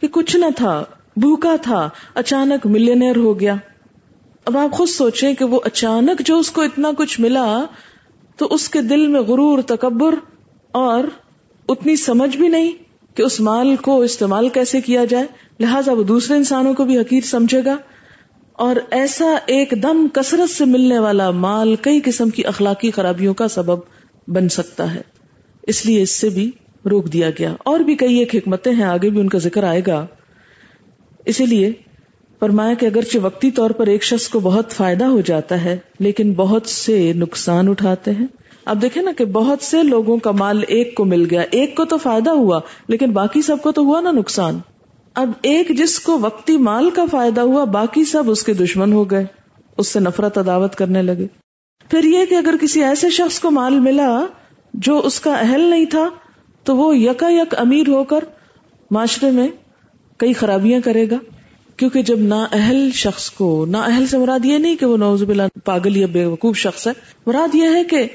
کہ 0.00 0.08
کچھ 0.08 0.36
نہ 0.36 0.46
تھا، 0.56 0.84
بھوکا 1.16 1.56
تھا، 1.62 1.88
اچانک 2.14 2.66
ملینئر 2.66 3.16
ہو 3.16 3.40
گیا۔ 3.40 3.54
اب 4.48 4.58
آپ 4.58 4.72
خود 4.72 4.88
سوچیں 4.88 5.34
کہ 5.34 5.44
وہ 5.44 5.60
اچانک 5.64 6.26
جو 6.26 6.38
اس 6.38 6.50
کو 6.50 6.62
اتنا 6.62 6.90
کچھ 6.98 7.20
ملا 7.20 7.64
تو 8.36 8.46
اس 8.50 8.68
کے 8.68 8.80
دل 8.82 9.06
میں 9.06 9.20
غرور، 9.20 9.62
تکبر 9.62 10.14
اور 10.72 11.04
اتنی 11.68 11.96
سمجھ 11.96 12.36
بھی 12.36 12.48
نہیں 12.48 12.72
کہ 13.16 13.22
اس 13.22 13.40
مال 13.40 13.76
کو 13.76 14.00
استعمال 14.00 14.48
کیسے 14.48 14.80
کیا 14.80 15.04
جائے۔ 15.04 15.26
لہٰذا 15.60 15.92
وہ 15.92 16.02
دوسرے 16.02 16.36
انسانوں 16.36 16.74
کو 16.74 16.84
بھی 16.84 16.98
حقیر 16.98 17.20
سمجھے 17.20 17.64
گا۔ 17.64 17.76
اور 18.52 18.76
ایسا 18.90 19.36
ایک 19.46 19.74
دم 19.82 20.06
کثرت 20.12 20.50
سے 20.50 20.64
ملنے 20.64 20.98
والا 20.98 21.30
مال 21.30 21.76
کئی 21.76 22.00
قسم 22.04 22.30
کی 22.30 22.46
اخلاقی 22.46 22.90
خرابیوں 22.90 23.34
کا 23.34 23.48
سبب 23.48 23.78
بن 24.28 24.48
سکتا 24.48 24.94
ہے۔ 24.94 25.02
اس 25.62 25.86
لیے 25.86 26.02
اس 26.02 26.10
سے 26.10 26.28
بھی 26.28 26.50
روک 26.90 27.12
دیا 27.12 27.30
گیا۔ 27.30 27.54
اور 27.58 27.80
بھی 27.80 27.94
کئی 27.94 28.18
ایک 28.18 28.34
حکمتیں 28.34 28.72
ہیں، 28.72 28.84
آگے 28.84 29.10
بھی 29.10 29.20
ان 29.20 29.28
کا 29.28 29.38
ذکر 29.38 29.64
آئے 29.64 29.82
گا۔ 29.86 30.06
اسی 31.24 31.46
لیے 31.46 31.72
فرمایا 32.40 32.74
کہ 32.74 32.86
اگرچہ 32.86 33.18
وقتی 33.18 33.50
طور 33.50 33.70
پر 33.70 33.86
ایک 33.86 34.02
شخص 34.02 34.28
کو 34.28 34.40
بہت 34.40 34.70
فائدہ 34.70 35.04
ہو 35.04 35.20
جاتا 35.20 35.64
ہے، 35.64 35.78
لیکن 35.98 36.34
بہت 36.34 36.66
سے 36.66 37.12
نقصان 37.16 37.68
اٹھاتے 37.68 38.10
ہیں۔ 38.10 38.26
اب 38.64 38.82
دیکھیں 38.82 39.02
نا 39.02 39.10
کہ 39.16 39.24
بہت 39.24 39.62
سے 39.62 39.82
لوگوں 39.82 40.16
کا 40.16 40.30
مال 40.30 40.64
ایک 40.68 40.94
کو 40.94 41.04
مل 41.04 41.26
گیا، 41.30 41.42
ایک 41.50 41.76
کو 41.76 41.84
تو 41.84 41.98
فائدہ 41.98 42.30
ہوا، 42.30 42.60
لیکن 42.88 43.10
باقی 43.10 43.42
سب 43.42 43.56
کو 43.62 43.72
تو 43.72 43.82
ہوا 43.82 44.00
نا 44.00 44.10
نقصان۔ 44.10 44.58
اب 45.14 45.30
ایک 45.42 45.68
جس 45.68 46.00
کو 46.00 46.18
وقتی 46.20 46.56
مال 46.56 46.90
کا 46.90 47.04
فائدہ 47.10 47.40
ہوا، 47.40 47.64
باقی 47.64 48.04
سب 48.04 48.30
اس 48.30 48.42
کے 48.42 48.54
دشمن 48.54 48.92
ہو 48.92 49.10
گئے، 49.10 49.24
اس 49.76 49.88
سے 49.88 50.00
نفرت 50.00 50.38
عداوت 50.38 50.74
کرنے 50.74 51.02
لگے۔ 51.02 51.26
پھر 51.90 52.04
یہ 52.04 52.24
کہ 52.24 52.34
اگر 52.34 52.54
کسی 52.60 52.82
ایسے 52.84 53.10
شخص 53.10 53.40
کو 53.40 53.50
مال 53.50 53.80
ملا 53.80 54.20
جو 54.74 55.00
اس 55.04 55.20
کا 55.20 55.34
اہل 55.34 55.60
نہیں 55.60 55.84
تھا، 55.84 56.08
تو 56.64 56.76
وہ 56.76 56.96
یکا 56.96 57.28
یک 57.30 57.54
امیر 57.58 57.88
ہو 57.88 58.04
کر 58.04 58.24
معاشرے 58.90 59.30
میں 59.30 59.48
کئی 60.16 60.32
خرابیاں 60.32 60.80
کرے 60.84 61.10
گا۔ 61.10 61.16
کیونکہ 61.78 62.02
جب 62.02 62.18
نا 62.18 62.46
اہل 62.52 62.90
شخص 62.94 63.30
کو 63.30 63.66
نا 63.66 63.80
اہل 63.80 64.06
سے 64.06 64.18
مراد 64.18 64.44
یہ 64.44 64.58
نہیں 64.58 64.76
کہ 64.76 64.86
وہ 64.86 64.96
نوز 64.96 65.22
بلا 65.22 65.46
پاگل 65.64 65.96
یا 65.96 66.06
بے 66.06 66.24
وقوف 66.24 66.56
شخص 66.56 66.86
ہے، 66.86 66.92
مراد 67.26 67.54
یہ 67.54 67.68
ہے 67.74 67.84
کہ 67.84 68.06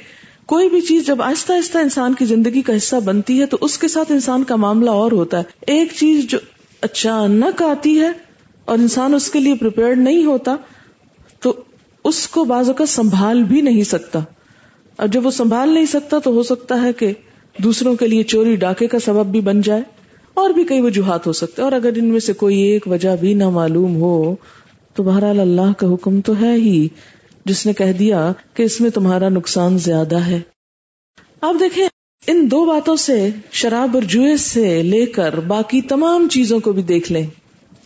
کوئی 0.46 0.70
بھی 0.70 0.82
چیز 0.82 1.06
جب 1.06 1.22
آہستہ 1.22 1.54
آہستہ 1.54 1.78
انسان 1.78 2.14
کی 2.14 2.26
زندگی 2.26 2.62
کا 2.62 2.78
حصہ 2.78 2.96
بنتی 2.96 3.42
ہے 3.42 3.46
تو 3.46 3.58
اس 3.62 3.78
کے 3.78 3.88
ساتھ 3.88 4.12
انسان 4.12 4.44
کا 4.44 4.56
معاملہ 4.56 4.90
اور 4.90 5.12
ہوتا 5.12 5.38
ہے۔ 5.38 5.44
ایک 5.68 5.94
چیز 6.00 6.26
جو 6.28 6.38
اچانک 6.82 7.62
آتی 7.62 8.00
ہے 8.00 8.12
اور 8.66 8.78
انسان 8.78 9.14
اس 9.14 9.32
کے 9.32 9.40
لیے 9.40 9.56
پریپیئرڈ 9.56 9.98
نہیں 9.98 10.26
ہوتا، 10.26 10.56
تو 11.40 11.64
اس 12.04 12.28
کو 12.28 12.44
بعض 12.44 12.68
اوقات 12.68 12.90
سنبھال 12.90 13.44
بھی 13.44 13.62
نہیں 13.62 13.84
سکتا۔ 13.84 14.20
اور 14.96 15.08
جب 15.08 15.26
وہ 15.26 15.32
سنبھال 15.32 15.70
نہیں 15.70 15.86
سکتا 15.86 16.20
تو 16.20 16.32
ہو 16.32 16.44
سکتا 16.44 16.82
ہے 16.82 16.94
کہ 16.94 17.14
دوسروں 17.58 17.96
کے 17.96 18.08
لیے 18.08 18.24
چوری 18.24 18.56
ڈاکے 18.56 18.88
کا 18.88 19.00
سبب 19.00 19.26
بھی 19.26 19.42
بن 19.42 19.62
جائے۔ 19.62 19.82
اور 20.34 20.50
بھی 20.50 20.64
کئی 20.64 20.82
وجوہات 20.82 21.28
ہو 21.28 21.34
سکتے 21.34 21.62
اور 21.62 21.72
اگر 21.72 21.90
ان 21.96 22.06
میں 22.06 22.20
سے 22.20 22.34
کوئی 22.34 22.60
ایک 22.60 22.88
وجہ 22.88 23.16
بھی 23.20 23.34
نہ 23.34 23.50
معلوم 23.50 23.96
ہو، 23.96 24.36
تو 24.94 25.04
بہرحال 25.04 25.40
اللہ 25.40 25.74
کا 25.78 25.94
حکم 25.94 26.22
تو 26.22 26.34
ہے 26.42 26.54
ہی۔ 26.54 26.88
جس 27.46 27.66
نے 27.66 27.74
کہہ 27.74 27.94
دیا 27.94 28.32
کہ 28.54 28.64
اس 28.64 28.82
میں 28.82 28.90
تمہارا 28.90 29.30
نقصان 29.30 29.78
زیادہ 29.78 30.16
ہے۔ 30.16 30.40
آپ 31.42 31.56
دیکھیں، 31.60 31.88
ان 32.28 32.52
دو 32.52 32.66
باتوں 32.66 32.96
سے، 32.96 33.30
شراب 33.52 33.90
اور 33.94 34.02
جوئے 34.02 34.38
سے 34.38 34.84
لے 34.84 35.06
کر 35.06 35.40
باقی 35.40 35.82
تمام 35.82 36.28
چیزوں 36.32 36.60
کو 36.60 36.72
بھی 36.72 36.84
دیکھ 36.84 37.12
لیں 37.12 37.28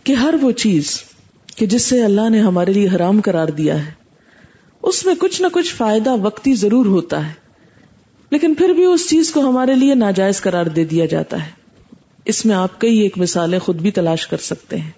کہ 0.04 0.14
ہر 0.14 0.36
وہ 0.42 0.52
چیز 0.52 1.04
کہ 1.56 1.66
جس 1.66 1.82
سے 1.82 2.04
اللہ 2.04 2.30
نے 2.30 2.40
ہمارے 2.40 2.74
لیے 2.74 2.88
حرام 2.96 3.22
قرار 3.22 3.48
دیا 3.48 3.86
ہے، 3.86 3.92
اس 4.84 5.06
میں 5.06 5.16
کچھ 5.20 5.42
نہ 5.42 5.48
کچھ 5.52 5.76
فائدہ 5.76 6.16
وقتی 6.22 6.54
ضرور 6.54 6.86
ہوتا 6.86 7.28
ہے۔ 7.28 7.34
لیکن 8.32 8.54
پھر 8.54 8.70
بھی 8.70 8.86
اس 8.86 9.10
چیز 9.10 9.32
کو 9.32 9.40
ہمارے 9.40 9.76
لیے 9.76 9.96
ناجائز 9.96 10.42
قرار 10.42 10.66
دے 10.66 10.86
دیا 10.86 11.06
جاتا 11.06 11.46
ہے۔ 11.46 11.67
اس 12.28 12.46
میں 12.46 12.56
آپ 12.56 12.82
کئی 12.82 12.98
ایک 12.98 13.18
مثالیں 13.18 13.60
خود 13.60 13.82
بھی 13.82 13.92
تلاش 13.92 14.28
کر 14.28 14.38
سکتے 14.38 14.78
ہیں۔ 14.78 14.92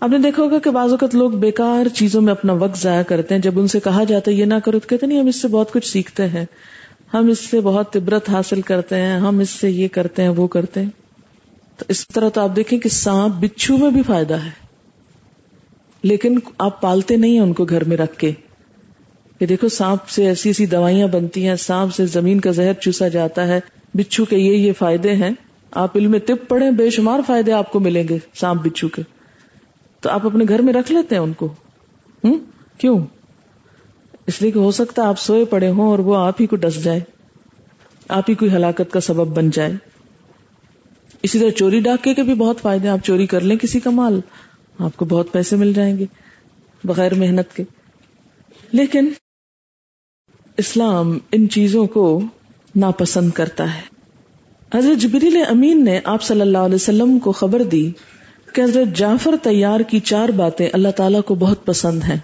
آپ 0.00 0.08
نے 0.08 0.18
دیکھا 0.18 0.42
ہوگا 0.42 0.58
کہ 0.58 0.70
بعض 0.70 0.90
اوقات 0.90 1.14
لوگ 1.14 1.30
بیکار 1.30 1.88
چیزوں 1.88 2.20
میں 2.20 2.32
اپنا 2.32 2.52
وقت 2.52 2.78
ضائع 2.78 3.02
کرتے 3.02 3.34
ہیں۔ 3.34 3.42
جب 3.42 3.60
ان 3.60 3.68
سے 3.68 3.80
کہا 3.80 4.04
جاتا 4.04 4.30
ہے 4.30 4.36
یہ 4.36 4.44
نہ 4.44 4.54
کرو 4.64 4.78
تو 4.78 4.88
کہتے 4.88 5.06
نہیں، 5.06 5.20
ہم 5.20 5.26
اس 5.26 5.42
سے 5.42 5.48
بہت 5.48 5.72
کچھ 5.72 5.88
سیکھتے 5.88 6.28
ہیں۔ 6.28 6.44
ہم 7.14 7.28
اس 7.28 7.38
سے 7.38 7.60
بہت 7.60 7.96
عبرت 7.96 8.30
حاصل 8.30 8.60
کرتے 8.60 8.96
ہیں، 8.96 9.18
ہم 9.18 9.38
اس 9.38 9.50
سے 9.50 9.70
یہ 9.70 9.88
کرتے 9.88 10.22
ہیں، 10.22 10.28
وہ 10.28 10.46
کرتے 10.46 10.82
ہیں۔ 10.82 10.90
تو 11.76 11.84
اس 11.88 12.08
طرح 12.08 12.28
تو 12.28 12.40
آپ 12.40 12.56
دیکھیں 12.56 12.78
کہ 12.78 12.88
سانپ 12.88 13.34
بچھو 13.34 13.76
میں 13.76 13.90
بھی 13.90 14.02
فائدہ 14.02 14.34
ہے۔ 14.34 14.50
لیکن 16.02 16.38
آپ 16.58 16.80
پالتے 16.80 17.16
نہیں 17.16 17.32
ہیں 17.32 17.40
ان 17.40 17.52
کو 17.52 17.64
گھر 17.64 17.84
میں 17.84 17.96
رکھ 17.96 18.18
کے۔ 18.18 18.32
کہ 19.38 19.46
دیکھو، 19.46 19.68
سانپ 19.68 20.08
سے 20.08 20.26
ایسی 20.26 20.48
ایسی 20.48 20.66
دوائیاں 20.66 21.06
بنتی 21.06 21.48
ہیں، 21.48 21.56
سانپ 21.56 21.94
سے 21.94 22.06
زمین 22.06 22.40
کا 22.40 22.50
زہر 22.50 22.72
چوسا 22.72 23.08
جاتا 23.08 23.46
ہے۔ 23.46 23.60
بچھو 23.94 24.24
کے 24.24 24.36
یہ 24.36 24.52
یہ 24.52 24.72
فائدے 24.78 25.14
ہیں۔ 25.14 25.30
آپ 25.70 25.96
علم 25.96 26.18
طب 26.26 26.36
پڑھیں، 26.48 26.70
بے 26.70 26.90
شمار 26.90 27.20
فائدے 27.26 27.52
آپ 27.52 27.72
کو 27.72 27.80
ملیں 27.80 28.08
گے، 28.08 28.18
سانپ 28.34 28.60
بچھو 28.62 28.88
کے۔ 28.88 29.02
تو 30.00 30.10
آپ 30.10 30.26
اپنے 30.26 30.44
گھر 30.48 30.62
میں 30.62 30.72
رکھ 30.72 30.92
لیتے 30.92 31.14
ہیں 31.14 31.22
ان 31.22 31.32
کو۔ 31.32 31.46
ہوں 32.24 32.38
کیوں؟ 32.78 32.98
اس 34.26 34.42
لیے 34.42 34.50
کہ 34.50 34.58
ہو 34.58 34.70
سکتا 34.70 35.02
ہے 35.02 35.06
آپ 35.06 35.18
سوئے 35.18 35.44
پڑے 35.44 35.68
ہوں 35.68 35.86
اور 35.86 35.98
وہ 35.98 36.16
آپ 36.16 36.40
ہی 36.40 36.46
کو 36.46 36.56
ڈس 36.56 36.84
جائے۔ 36.84 37.00
آپ 38.08 38.24
ہی 38.28 38.34
کوئی 38.34 38.52
ہلاکت 38.52 38.92
کا 38.92 39.00
سبب 39.00 39.36
بن 39.36 39.50
جائے۔ 39.50 39.72
اسی 41.22 41.38
طرح 41.38 41.50
چوری 41.50 41.80
ڈاکے 41.80 42.14
کے 42.14 42.22
بھی 42.22 42.34
بہت 42.34 42.60
فائدے 42.60 42.88
آپ 42.88 42.98
چوری 43.04 43.26
کر 43.26 43.40
لیں 43.40 43.56
کسی 43.56 43.80
کا 43.80 43.90
مال، 43.90 44.20
آپ 44.78 44.96
کو 44.96 45.04
بہت 45.04 45.32
پیسے 45.32 45.56
مل 45.56 45.72
جائیں 45.72 45.98
گے، 45.98 46.04
بغیر 46.84 47.14
محنت 47.14 47.56
کے۔ 47.56 47.64
لیکن 48.72 49.08
اسلام 50.56 51.18
ان 51.32 51.48
چیزوں 51.48 51.86
کو 51.86 52.20
ناپسند 52.76 53.30
کرتا 53.30 53.76
ہے۔ 53.76 53.97
حضرت 54.74 55.00
جبریل 55.00 55.42
امین 55.48 55.84
نے 55.84 56.00
آپ 56.04 56.22
صلی 56.22 56.40
اللہ 56.40 56.58
علیہ 56.58 56.74
وسلم 56.74 57.18
کو 57.18 57.32
خبر 57.32 57.62
دی 57.62 57.90
کہ 58.52 58.60
حضرت 58.60 58.96
جعفر 58.96 59.34
تیار 59.42 59.80
کی 59.80 60.00
چار 60.00 60.28
باتیں 60.28 60.68
اللہ 60.72 60.88
تعالیٰ 60.88 61.22
کو 61.22 61.34
بہت 61.34 61.66
پسند 61.66 62.02
ہیں۔ 62.02 62.16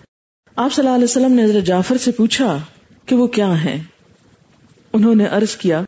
آپ 0.57 0.73
صلی 0.73 0.85
اللہ 0.85 0.95
علیہ 0.95 1.05
وسلم 1.05 1.33
نے 1.33 1.45
حضرت 1.45 1.65
جعفر 1.65 1.97
سے 1.97 2.11
پوچھا 2.11 2.59
کہ 3.07 3.17
وہ 3.17 3.27
کیا 3.27 3.65
ہیں؟ 3.65 3.83
انہوں 4.93 5.15
نے 5.15 5.27
عرض 5.27 5.57
کیا 5.57 5.83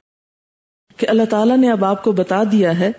کہ 0.97 1.09
اللہ 1.09 1.23
تعالیٰ 1.31 1.57
نے 1.57 1.71
اب 1.71 1.85
آپ 1.85 2.05
کو 2.05 2.13
بتا 2.13 2.43
دیا 2.53 2.79
ہے 2.79 2.93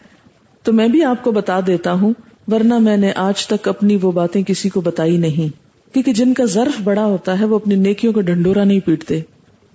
تو 0.63 0.74
میں 0.74 0.88
بھی 0.88 1.04
آپ 1.04 1.24
کو 1.24 1.32
بتا 1.32 1.60
دیتا 1.67 1.93
ہوں، 1.93 2.13
ورنہ 2.48 2.78
میں 2.78 2.98
نے 2.98 3.12
آج 3.15 3.48
تک 3.48 3.67
اپنی 3.67 3.98
وہ 4.02 4.12
باتیں 4.12 4.43
کسی 4.43 4.70
کو 4.70 4.82
بتائی 4.82 5.17
نہیں۔ 5.17 5.58
کیونکہ 5.93 6.13
جن 6.13 6.34
کا 6.34 6.46
ظرف 6.46 6.82
بڑا 6.84 7.06
ہوتا 7.06 7.39
ہے، 7.39 7.46
وہ 7.46 7.56
اپنی 7.56 7.76
نیکیوں 7.76 8.13
کو 8.13 8.22
ڈنڈورا 8.22 8.63
نہیں 8.63 8.80
پیٹتے، 8.80 9.22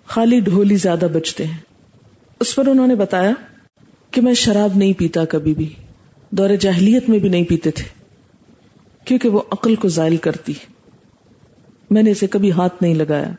خالی 0.07 0.40
ڈھولی 0.40 0.77
زیادہ 0.77 1.07
بچتے 1.12 1.47
ہیں۔ 1.47 1.59
اس 2.40 2.55
پر 2.55 2.66
انہوں 2.66 2.87
نے 2.87 2.95
بتایا 2.95 3.33
کہ 4.12 4.20
میں 4.20 4.35
شراب 4.35 4.77
نہیں 4.77 4.92
پیتا 4.92 5.25
کبھی 5.25 5.55
بھی، 5.55 5.68
دور 6.31 6.51
جاہلیت 6.61 7.09
میں 7.09 7.18
بھی 7.18 7.29
نہیں 7.29 7.44
پیتے 7.44 7.70
تھے، 7.70 7.85
کیونکہ 9.05 9.29
وہ 9.29 9.40
عقل 9.51 9.75
کو 9.75 9.88
زائل 9.88 10.16
کرتی۔ 10.16 10.53
میں 11.90 12.03
نے 12.03 12.11
اسے 12.11 12.27
کبھی 12.27 12.53
ہاتھ 12.53 12.83
نہیں 12.83 12.94
لگایا۔ 12.94 13.33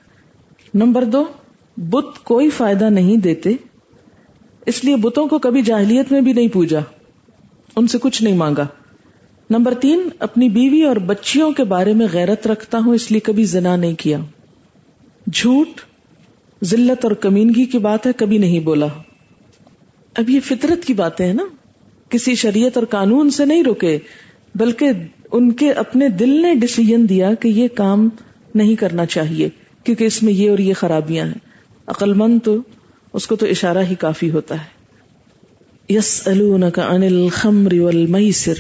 نمبر 0.74 1.04
دو، 1.04 1.26
بت 1.78 2.24
کوئی 2.24 2.50
فائدہ 2.50 2.90
نہیں 2.90 3.18
دیتے، 3.18 3.50
اس 4.66 4.84
لیے 4.84 4.96
بتوں 4.96 5.28
کو 5.28 5.40
کبھی 5.40 5.62
جاہلیت 5.62 6.12
میں 6.12 6.22
بھی 6.22 6.34
نہیں 6.34 6.48
پوجا۔ 6.48 6.80
ان 7.76 7.88
سے 7.88 7.98
کچھ 8.02 8.24
نہیں 8.24 8.36
مانگا۔ 8.36 8.68
نمبر 9.50 9.74
تین، 9.74 10.10
اپنی 10.20 10.50
بیوی 10.50 10.84
اور 10.84 10.96
بچیوں 10.96 11.52
کے 11.52 11.64
بارے 11.64 11.94
میں 11.94 12.08
غیرت 12.14 12.48
رکھتا 12.48 12.78
ہوں، 12.78 12.96
اس 12.96 13.12
لیے 13.12 13.20
کبھی 13.20 13.46
زنا 13.46 13.76
نہیں 13.76 13.94
کیا۔ 13.94 14.18
جھوٹ، 15.34 15.68
ذلت 16.64 17.06
اور 17.06 17.12
کمینگی 17.12 17.66
کی 17.66 17.78
بات 17.78 18.08
ہے، 18.08 18.12
کبھی 18.18 18.38
نہیں 18.38 18.60
بولا۔ 18.60 18.88
اب 20.16 20.30
یہ 20.30 20.40
فطرت 20.40 20.86
کی 20.86 20.94
باتیں 20.94 21.26
ہیں 21.26 21.34
نا۔ 21.34 21.44
کسی 22.10 22.36
شریعت 22.36 22.78
اور 22.78 22.86
قانون 22.86 23.30
سے 23.30 23.46
نہیں 23.46 23.64
رکے، 23.64 24.00
بلکہ 24.56 24.92
ان 25.32 25.52
کے 25.52 25.72
اپنے 25.72 26.10
دل 26.10 26.42
نے 26.42 26.56
ڈسیزن 26.56 27.10
دیا 27.10 27.34
کہ 27.34 27.48
یہ 27.48 27.68
کام 27.68 28.10
نہیں 28.56 28.76
کرنا 28.76 29.06
چاہیے، 29.06 29.50
کیونکہ 29.84 30.04
اس 30.04 30.24
میں 30.24 30.34
یہ 30.34 30.50
اور 30.50 30.58
یہ 30.58 30.74
خرابیاں 30.74 31.26
ہیں۔ 31.26 31.40
عقل 31.88 32.14
مند 32.14 32.40
تو 32.44 32.58
اس 33.14 33.28
کو 33.28 33.36
تو 33.36 33.46
اشارہ 33.46 33.78
ہی 33.78 33.96
کافی 33.96 34.32
ہوتا 34.32 34.56
ہے۔ 34.56 34.84
یس 35.94 36.28
عن 36.28 37.04
الخمر 37.04 37.74
والمیسر، 37.74 38.54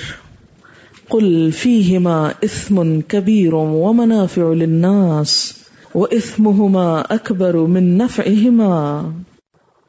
قل 1.09 1.51
فیہما 1.51 2.27
اثم 2.27 3.01
کبیر 3.01 3.53
ومنافع 3.53 4.53
للناس 4.53 5.53
وإثمهما 5.95 7.01
اکبر 7.09 7.53
من 7.53 7.83
نفعهما 7.83 9.01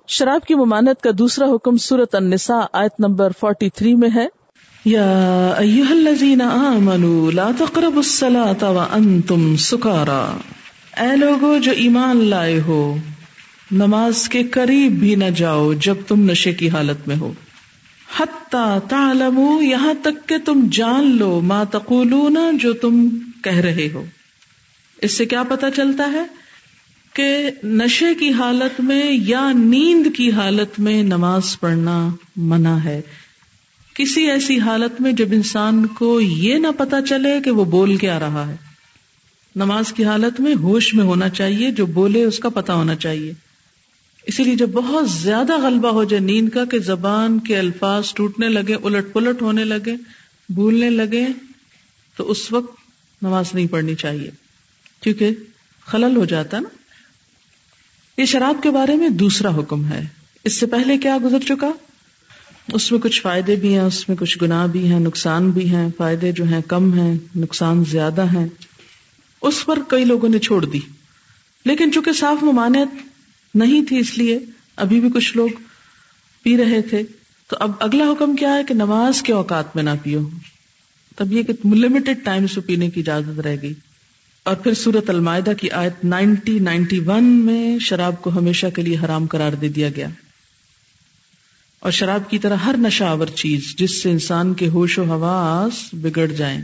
شراب 0.08 0.46
کی 0.46 0.54
ممانت 0.54 1.02
کا 1.02 1.10
دوسرا 1.18 1.46
حکم 1.54 1.76
سورت 1.76 2.14
النساء 2.14 2.64
آیت 2.72 2.92
نمبر 2.98 3.30
43 3.30 3.94
میں 3.94 4.08
ہے۔ 4.14 4.26
یا 4.84 5.04
ایوہ 5.58 5.90
الذین 5.90 6.42
آمنوا 6.42 7.30
لا 7.30 7.50
تقربوا 7.58 7.96
الصلاة 7.96 8.74
وانتم 8.74 9.56
سکارا۔ 9.56 10.36
اے 10.96 11.16
لوگو 11.16 11.58
جو 11.58 11.72
ایمان 11.72 12.16
لائے 12.16 12.60
ہو، 12.60 12.96
نماز 13.70 14.28
کے 14.28 14.44
قریب 14.44 14.92
بھی 14.92 15.14
نہ 15.14 15.30
جاؤ 15.36 15.72
جب 15.72 15.94
تم 16.08 16.30
نشے 16.30 16.52
کی 16.52 16.70
حالت 16.70 17.08
میں 17.08 17.16
ہو۔ 17.16 17.32
حتی 18.18 18.78
تعلموا، 18.88 19.64
یہاں 19.64 19.94
تک 20.02 20.28
کہ 20.28 20.38
تم 20.44 20.66
جان 20.72 21.16
لو 21.16 21.40
ما 21.40 21.64
تقولون 21.64 22.58
جو 22.58 22.72
تم 22.72 23.08
کہہ 23.44 23.56
رہے 23.56 23.88
ہو۔ 23.94 24.04
اس 25.02 25.18
سے 25.18 25.24
کیا 25.24 25.42
پتا 25.42 25.70
چلتا 25.70 26.12
ہے؟ 26.12 26.43
کہ 27.14 27.50
نشے 27.64 28.14
کی 28.14 28.32
حالت 28.32 28.80
میں 28.80 29.12
یا 29.12 29.52
نیند 29.52 30.16
کی 30.16 30.30
حالت 30.30 30.80
میں 30.80 31.02
نماز 31.02 31.60
پڑھنا 31.60 32.08
منع 32.36 32.76
ہے۔ 32.76 33.00
کسی 33.94 34.30
ایسی 34.30 34.60
حالت 34.60 35.00
میں 35.00 35.12
جب 35.12 35.28
انسان 35.32 35.86
کو 35.86 36.20
یہ 36.20 36.58
نہ 36.58 36.66
پتا 36.78 37.02
چلے 37.02 37.40
کہ 37.44 37.50
وہ 37.50 37.64
بول 37.64 37.96
کے 37.96 38.10
آ 38.10 38.18
رہا 38.18 38.48
ہے۔ 38.48 38.56
نماز 39.56 39.92
کی 39.92 40.04
حالت 40.04 40.40
میں 40.40 40.54
ہوش 40.54 40.94
میں 40.94 41.04
ہونا 41.04 41.28
چاہیے، 41.28 41.70
جو 41.70 41.86
بولے 41.86 42.24
اس 42.24 42.38
کا 42.38 42.48
پتا 42.48 42.74
ہونا 42.74 42.94
چاہیے۔ 42.94 43.32
اسی 44.26 44.44
لیے 44.44 44.54
جب 44.54 44.68
بہت 44.68 45.10
زیادہ 45.10 45.66
غلبہ 45.66 45.88
ہو 45.88 46.04
جائے 46.04 46.20
نیند 46.20 46.48
کا 46.48 46.64
کہ 46.64 46.78
زبان 46.78 47.38
کے 47.38 47.58
الفاظ 47.58 48.12
ٹوٹنے 48.14 48.48
لگے، 48.48 48.74
الٹ 48.74 49.12
پلٹ 49.12 49.42
ہونے 49.42 49.64
لگے، 49.64 49.96
بھولنے 50.48 50.90
لگے، 50.90 51.26
تو 52.16 52.30
اس 52.30 52.52
وقت 52.52 52.76
نماز 53.22 53.44
نہیں 53.54 53.66
پڑھنی 53.66 53.94
چاہیے۔ 53.94 54.30
کیونکہ 55.00 55.30
خلل 55.86 56.16
ہو 56.16 56.24
جاتا 56.24 56.60
نا۔ 56.60 56.68
یہ 58.18 58.24
شراب 58.24 58.62
کے 58.62 58.70
بارے 58.70 58.96
میں 58.96 59.08
دوسرا 59.08 59.56
حکم 59.56 59.86
ہے۔ 59.86 60.06
اس 60.44 60.60
سے 60.60 60.66
پہلے 60.66 60.98
کیا 60.98 61.18
گزر 61.24 61.40
چکا؟ 61.40 61.70
اس 62.72 62.92
میں 62.92 63.00
کچھ 63.00 63.22
فائدے 63.22 63.56
بھی 63.56 63.72
ہیں، 63.72 63.80
اس 63.80 64.08
میں 64.08 64.16
کچھ 64.16 64.38
گناہ 64.42 64.66
بھی 64.66 64.92
ہیں، 64.92 65.00
نقصان 65.00 65.50
بھی 65.50 65.70
ہیں۔ 65.70 65.88
فائدے 65.96 66.32
جو 66.32 66.44
ہیں 66.44 66.60
کم 66.68 66.92
ہیں، 66.92 67.14
نقصان 67.36 67.84
زیادہ 67.90 68.24
ہیں۔ 68.32 68.46
اس 69.42 69.64
پر 69.64 69.78
کئی 69.88 70.04
لوگوں 70.04 70.28
نے 70.28 70.38
چھوڑ 70.38 70.64
دی۔ 70.64 70.80
لیکن 71.64 71.92
چونکہ 71.92 72.12
صاف 72.12 72.42
ممانعت 72.42 72.88
نہیں 73.56 73.84
تھی، 73.84 73.98
اس 73.98 74.18
لیے 74.18 74.38
ابھی 74.76 75.00
بھی 75.00 75.08
کچھ 75.14 75.36
لوگ 75.36 75.48
پی 76.42 76.56
رہے 76.56 76.82
تھے۔ 76.82 77.02
تو 77.48 77.56
اب 77.60 77.72
اگلا 77.80 78.04
حکم 78.04 78.36
کیا 78.36 78.54
ہے 78.54 78.64
کہ 78.64 78.74
نماز 78.74 79.22
کے 79.22 79.32
اوقات 79.32 79.76
میں 79.76 79.82
نہ 79.82 79.90
پیو۔ 80.02 80.28
تب 81.16 81.32
یہ 81.32 81.42
کہ 81.42 81.52
لمیٹڈ 81.64 82.24
ٹائم 82.24 82.46
سے 82.46 82.60
پینے 82.60 82.90
کی 82.90 83.00
اجازت 83.00 83.40
رہ 83.40 83.56
گئی۔ 83.62 83.74
اور 84.44 84.56
پھر 84.56 84.74
سورت 84.74 85.10
المائدہ 85.10 85.52
کی 85.60 85.70
آیت 85.70 86.04
نائنٹی 86.04 86.58
نائنٹی 86.58 86.98
ون 86.98 87.24
میں 87.24 87.78
شراب 87.78 88.22
کو 88.22 88.30
ہمیشہ 88.30 88.66
کے 88.74 88.82
لیے 88.82 88.96
حرام 89.04 89.26
قرار 89.26 89.52
دے 89.52 89.68
دیا 89.68 89.88
گیا۔ 89.96 90.08
اور 91.80 91.90
شراب 91.90 92.30
کی 92.30 92.38
طرح 92.38 92.56
ہر 92.56 92.74
نشہ 92.78 93.04
آور 93.04 93.26
چیز 93.26 93.76
جس 93.76 94.02
سے 94.02 94.10
انسان 94.10 94.54
کے 94.54 94.68
ہوش 94.68 94.98
و 94.98 95.04
حواس 95.04 95.94
بگڑ 95.94 96.26
جائیں، 96.26 96.60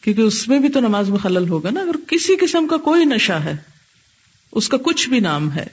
کیونکہ 0.00 0.22
اس 0.22 0.48
میں 0.48 0.58
بھی 0.58 0.68
تو 0.68 0.80
نماز 0.80 1.10
میں 1.10 1.18
خلل 1.18 1.48
ہوگا 1.48 1.70
نا، 1.70 1.80
اگر 1.80 1.96
کسی 2.08 2.36
قسم 2.36 2.66
کا 2.66 2.76
کوئی 2.76 3.04
نشہ 3.04 3.32
ہے، 3.32 3.56
اس 4.52 4.68
کا 4.68 4.76
کچھ 4.76 5.08
بھی 5.08 5.20
نام 5.20 5.52
ہے، 5.52 5.66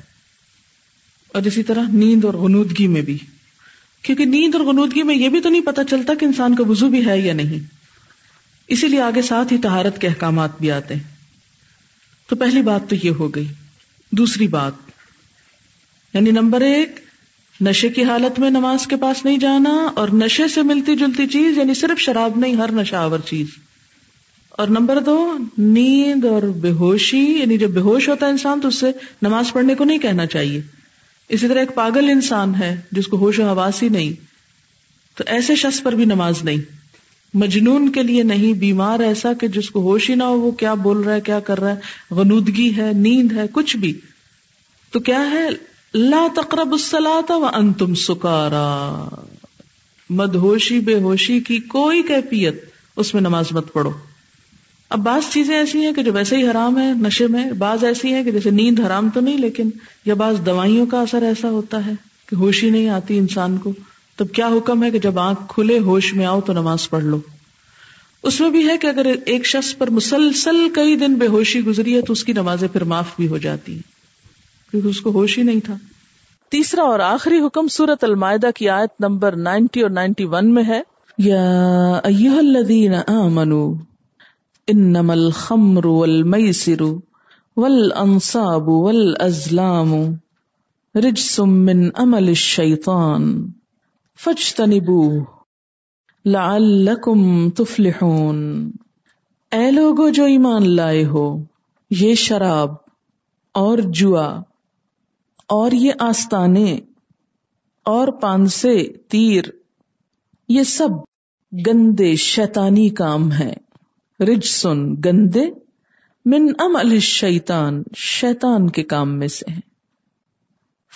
اور 1.27 1.41
اسی 1.41 1.63
طرح 1.63 1.83
نیند 1.93 2.25
اور 2.25 2.33
غنودگی 2.33 2.87
میں 2.87 3.01
بھی۔ 3.01 3.17
کیونکہ 4.01 4.25
نیند 4.25 4.55
اور 4.55 4.63
غنودگی 4.63 5.03
میں 5.03 5.15
یہ 5.15 5.29
بھی 5.29 5.41
تو 5.41 5.49
نہیں 5.49 5.61
پتا 5.61 5.83
چلتا 5.83 6.13
کہ 6.19 6.25
انسان 6.25 6.55
کا 6.55 6.63
وضو 6.63 6.89
بھی 6.89 7.05
ہے 7.05 7.19
یا 7.19 7.33
نہیں۔ 7.33 7.59
اسی 8.67 8.87
لیے 8.87 9.01
آگے 9.01 9.21
ساتھ 9.21 9.53
ہی 9.53 9.57
تہارت 9.57 10.01
کے 10.01 10.07
احکامات 10.07 10.59
بھی 10.59 10.71
آتے 10.71 10.95
ہیں۔ 10.95 11.14
تو 12.27 12.35
پہلی 12.35 12.61
بات 12.61 12.89
تو 12.89 12.95
یہ 13.03 13.09
ہو 13.09 13.35
گئی۔ 13.35 13.47
دوسری 14.11 14.47
بات 14.47 14.73
یعنی 16.13 16.31
نمبر 16.31 16.61
ایک، 16.61 16.99
نشے 17.61 17.89
کی 17.89 18.03
حالت 18.03 18.39
میں 18.39 18.49
نماز 18.49 18.87
کے 18.87 18.95
پاس 18.95 19.25
نہیں 19.25 19.37
جانا 19.37 19.89
اور 19.95 20.09
نشے 20.09 20.47
سے 20.47 20.61
ملتی 20.61 20.95
جلتی 20.95 21.27
چیز 21.27 21.57
یعنی 21.57 21.73
صرف 21.73 21.99
شراب 21.99 22.37
نہیں، 22.37 22.55
ہر 22.55 22.71
نشہ 22.71 22.95
آور 22.95 23.19
چیز۔ 23.19 23.47
اور 24.49 24.67
نمبر 24.67 24.99
دو، 24.99 25.37
نیند 25.57 26.25
اور 26.25 26.43
بے 26.43 26.71
ہوشی 26.71 27.17
یعنی 27.17 27.57
جب 27.57 27.69
بے 27.69 27.79
ہوش 27.79 28.09
ہوتا 28.09 28.25
ہے 28.25 28.31
انسان 28.31 28.61
تو 28.61 28.67
اس 28.67 28.79
سے 28.79 28.91
نماز 29.21 29.53
پڑھنے 29.53 29.75
کو 29.75 29.83
نہیں 29.83 29.97
کہنا 29.97 30.25
چاہیے۔ 30.25 30.61
اسی 31.29 31.47
طرح 31.47 31.59
ایک 31.59 31.75
پاگل 31.75 32.09
انسان 32.09 32.55
ہے 32.55 32.81
جس 32.91 33.07
کو 33.07 33.17
ہوش 33.17 33.39
و 33.39 33.47
حواس 33.47 33.83
ہی 33.83 33.89
نہیں، 33.89 34.13
تو 35.17 35.23
ایسے 35.27 35.55
شخص 35.55 35.83
پر 35.83 35.91
بھی 35.91 36.05
نماز 36.05 36.43
نہیں۔ 36.43 36.84
مجنون 37.35 37.91
کے 37.91 38.03
لیے 38.03 38.23
نہیں، 38.23 38.53
بیمار 38.53 38.99
ایسا 38.99 39.33
کہ 39.33 39.47
جس 39.47 39.69
کو 39.69 39.81
ہوش 39.81 40.09
ہی 40.09 40.15
نہ 40.15 40.23
ہو، 40.23 40.39
وہ 40.39 40.51
کیا 40.51 40.73
بول 40.73 40.97
رہا 40.97 41.13
ہے، 41.13 41.21
کیا 41.21 41.39
کر 41.39 41.59
رہا 41.59 41.75
ہے؟ 41.75 41.75
غنودگی 42.11 42.77
ہے، 42.77 42.91
نیند 42.93 43.31
ہے، 43.31 43.43
کچھ 43.51 43.77
بھی۔ 43.77 43.99
تو 44.91 44.99
کیا 44.99 45.31
ہے؟ 45.31 45.49
لا 45.93 46.27
تقرب 46.35 46.71
الصلاة 46.71 47.41
وانتم 47.41 47.95
سکارا۔ 47.95 49.05
مدہوشی 50.09 50.79
بے 50.79 50.93
ہوشی 50.93 51.39
کی 51.39 51.57
کوئی 51.57 52.01
کیفیت، 52.01 52.65
اس 52.97 53.13
میں 53.13 53.21
نماز 53.21 53.45
مت 53.51 53.73
پڑھو۔ 53.73 53.91
اب 54.89 54.99
بعض 54.99 55.21
چیزیں 55.29 55.55
ایسی 55.55 55.85
ہیں 55.85 55.93
کہ 55.93 56.03
جو 56.03 56.13
ویسے 56.13 56.37
ہی 56.37 56.47
حرام 56.47 56.77
ہے 56.77 56.93
نشے 57.01 57.27
میں 57.27 57.51
بعض 57.51 57.83
ایسی 57.83 58.13
ہیں 58.13 58.23
کہ 58.23 58.31
جیسے 58.31 58.49
نیند 58.49 58.79
حرام 58.79 59.09
تو 59.09 59.19
نہیں، 59.19 59.37
لیکن 59.37 59.69
یا 60.05 60.13
بعض 60.13 60.35
دوائیوں 60.45 60.85
کا 60.85 61.01
اثر 61.01 61.21
ایسا 61.21 61.49
ہوتا 61.49 61.85
ہے 61.85 61.91
کہ 62.29 62.35
ہوش 62.35 62.63
ہی 62.63 62.69
نہیں 62.69 62.89
آتی 62.89 63.17
انسان 63.17 63.57
کو۔ 63.57 63.73
تب 64.17 64.31
کیا 64.31 64.47
حکم 64.47 64.83
ہے 64.83 64.91
کہ 64.91 64.99
جب 64.99 65.19
آنکھ 65.19 65.39
کھلے 65.47 65.79
ہوش 65.79 66.13
میں 66.13 66.25
آؤ 66.25 66.41
تو 66.41 66.53
نماز 66.53 66.89
پڑھ 66.89 67.03
لو؟ 67.03 67.19
اس 68.23 68.41
میں 68.41 68.49
بھی 68.49 68.67
ہے 68.67 68.77
کہ 68.77 68.87
اگر 68.87 69.05
ایک 69.25 69.45
شخص 69.45 69.77
پر 69.77 69.89
مسلسل 69.89 70.69
کئی 70.75 70.95
دن 70.95 71.13
بے 71.13 71.27
ہوشی 71.27 71.65
گزری 71.65 71.95
ہے 71.95 72.01
تو 72.01 72.13
اس 72.13 72.23
کی 72.23 72.33
نمازیں 72.33 72.67
پھر 72.67 72.83
معاف 72.83 73.05
بھی 73.17 73.27
ہو 73.27 73.37
جاتی 73.37 73.73
ہیں، 73.73 73.81
کیونکہ 74.71 74.87
اس 74.87 75.01
کو 75.01 75.11
ہوش 75.11 75.37
ہی 75.37 75.43
نہیں 75.43 75.59
تھا۔ 75.59 75.75
تیسرا 76.49 76.81
اور 76.81 76.99
آخری 76.99 77.39
حکم 77.39 77.67
سورت 77.67 78.03
المائدہ 78.03 78.47
کی 78.55 78.69
آیت 78.69 78.89
نمبر 78.99 79.35
نائنٹی 79.35 79.81
اور 79.81 79.89
نائنٹی 79.89 80.25
ون 80.25 80.53
میں 80.53 80.63
ہے۔ 80.67 80.81
یا 81.17 81.93
ایوہ 82.03 82.37
الذین 82.37 82.93
آمنوا 83.07 83.77
انما 84.67 85.13
الخمر 85.13 85.85
والمیسر 85.85 86.81
والانصاب 87.57 88.69
والازلام 88.69 89.93
رجس 90.95 91.39
من 91.39 91.89
عمل 91.95 92.27
الشیطان۔ 92.27 93.51
فاجتنبوه 94.19 95.23
لعلکم 96.25 97.49
تفلحون۔ 97.49 98.71
اے 99.51 99.71
لوگو 99.71 100.09
جو 100.09 100.25
ایمان 100.25 100.69
لائے 100.69 101.05
ہو، 101.05 101.43
یہ 101.89 102.15
شراب 102.15 102.73
اور 103.53 103.77
جوا 103.77 104.41
اور 105.47 105.71
یہ 105.71 105.91
آستانے 105.99 106.79
اور 107.83 108.07
پانسے 108.07 108.93
تیر، 109.07 109.43
یہ 110.49 110.63
سب 110.63 110.89
گندے 111.67 112.15
شیطانی 112.15 112.89
کام 112.89 113.31
ہے 113.31 113.53
رج 114.19 114.45
سن 114.45 114.93
گندے 115.05 115.45
من 116.25 116.47
ام 116.59 116.75
الشیطان، 116.75 117.83
شیطان 117.95 118.69
کے 118.69 118.83
کام 118.83 119.19
میں 119.19 119.27
سے 119.27 119.51
ہیں۔ 119.51 119.61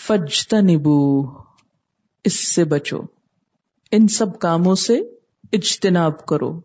فجتنبو 0.08 1.27
اس 2.23 2.47
سے 2.47 2.63
بچو۔ 2.63 2.97
ان 3.91 4.08
سب 4.08 4.39
کاموں 4.39 4.75
سے 4.75 4.99
اجتناب 5.53 6.25
کرو۔ 6.25 6.62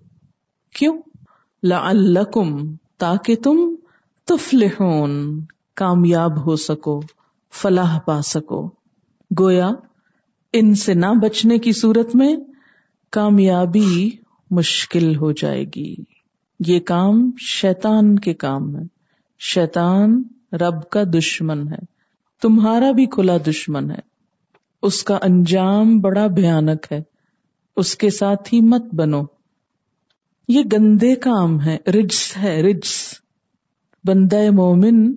کیوں؟ 0.74 0.98
لعلکم 1.62 2.74
تاکہ 2.98 3.36
تم 3.36 3.74
تفلحون، 4.24 5.40
کامیاب 5.74 6.46
ہو 6.46 6.56
سکو، 6.56 7.00
فلاح 7.52 7.98
پا 7.98 8.22
سکو۔ 8.22 8.70
گویا 9.40 9.70
ان 10.52 10.74
سے 10.74 10.94
نہ 10.94 11.06
بچنے 11.22 11.58
کی 11.58 11.72
صورت 11.72 12.16
میں 12.16 12.36
کامیابی 13.10 14.10
مشکل 14.50 15.16
ہو 15.16 15.32
جائے 15.32 15.64
گی۔ 15.76 15.94
یہ 16.66 16.80
کام 16.80 17.30
شیطان 17.38 18.18
کے 18.18 18.34
کام 18.34 18.76
ہے۔ 18.76 18.82
شیطان 19.38 20.22
رب 20.52 20.90
کا 20.90 21.02
دشمن 21.02 21.68
ہے۔ 21.68 21.78
تمہارا 22.42 22.90
بھی 22.90 23.06
کھلا 23.06 23.36
دشمن 23.46 23.90
ہے۔ 23.90 24.13
اس 24.84 25.02
کا 25.04 25.18
انجام 25.22 26.00
بڑا 26.00 26.26
بھیانک 26.26 26.92
ہے۔ 26.92 27.00
اس 27.76 27.96
کے 27.96 28.10
ساتھ 28.10 28.54
ہی 28.54 28.60
مت 28.60 28.94
بنو۔ 28.94 29.22
یہ 30.48 30.62
گندے 30.72 31.14
کام 31.14 31.60
ہے 31.60 31.76
رجس 31.86 32.36
ہے۔ 32.36 32.62
رجس۔ 32.62 33.14
بندہ 34.04 34.50
مومن 34.50 35.14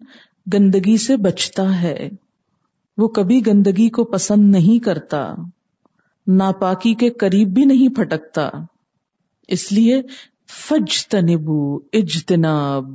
گندگی 0.53 0.97
سے 0.97 1.17
بچتا 1.17 1.81
ہے۔ 1.81 2.09
وہ 2.97 3.07
کبھی 3.07 3.45
گندگی 3.47 3.89
کو 3.89 4.03
پسند 4.03 4.51
نہیں 4.51 4.83
کرتا۔ 4.83 5.33
ناپاکی 6.27 6.93
کے 6.93 7.09
قریب 7.09 7.47
بھی 7.47 7.65
نہیں 7.65 7.95
پھٹکتا۔ 7.95 8.49
اس 9.47 9.71
لیے 9.71 10.01
فج 10.49 11.07
تنبو 11.07 11.79
اجتناب۔ 11.93 12.85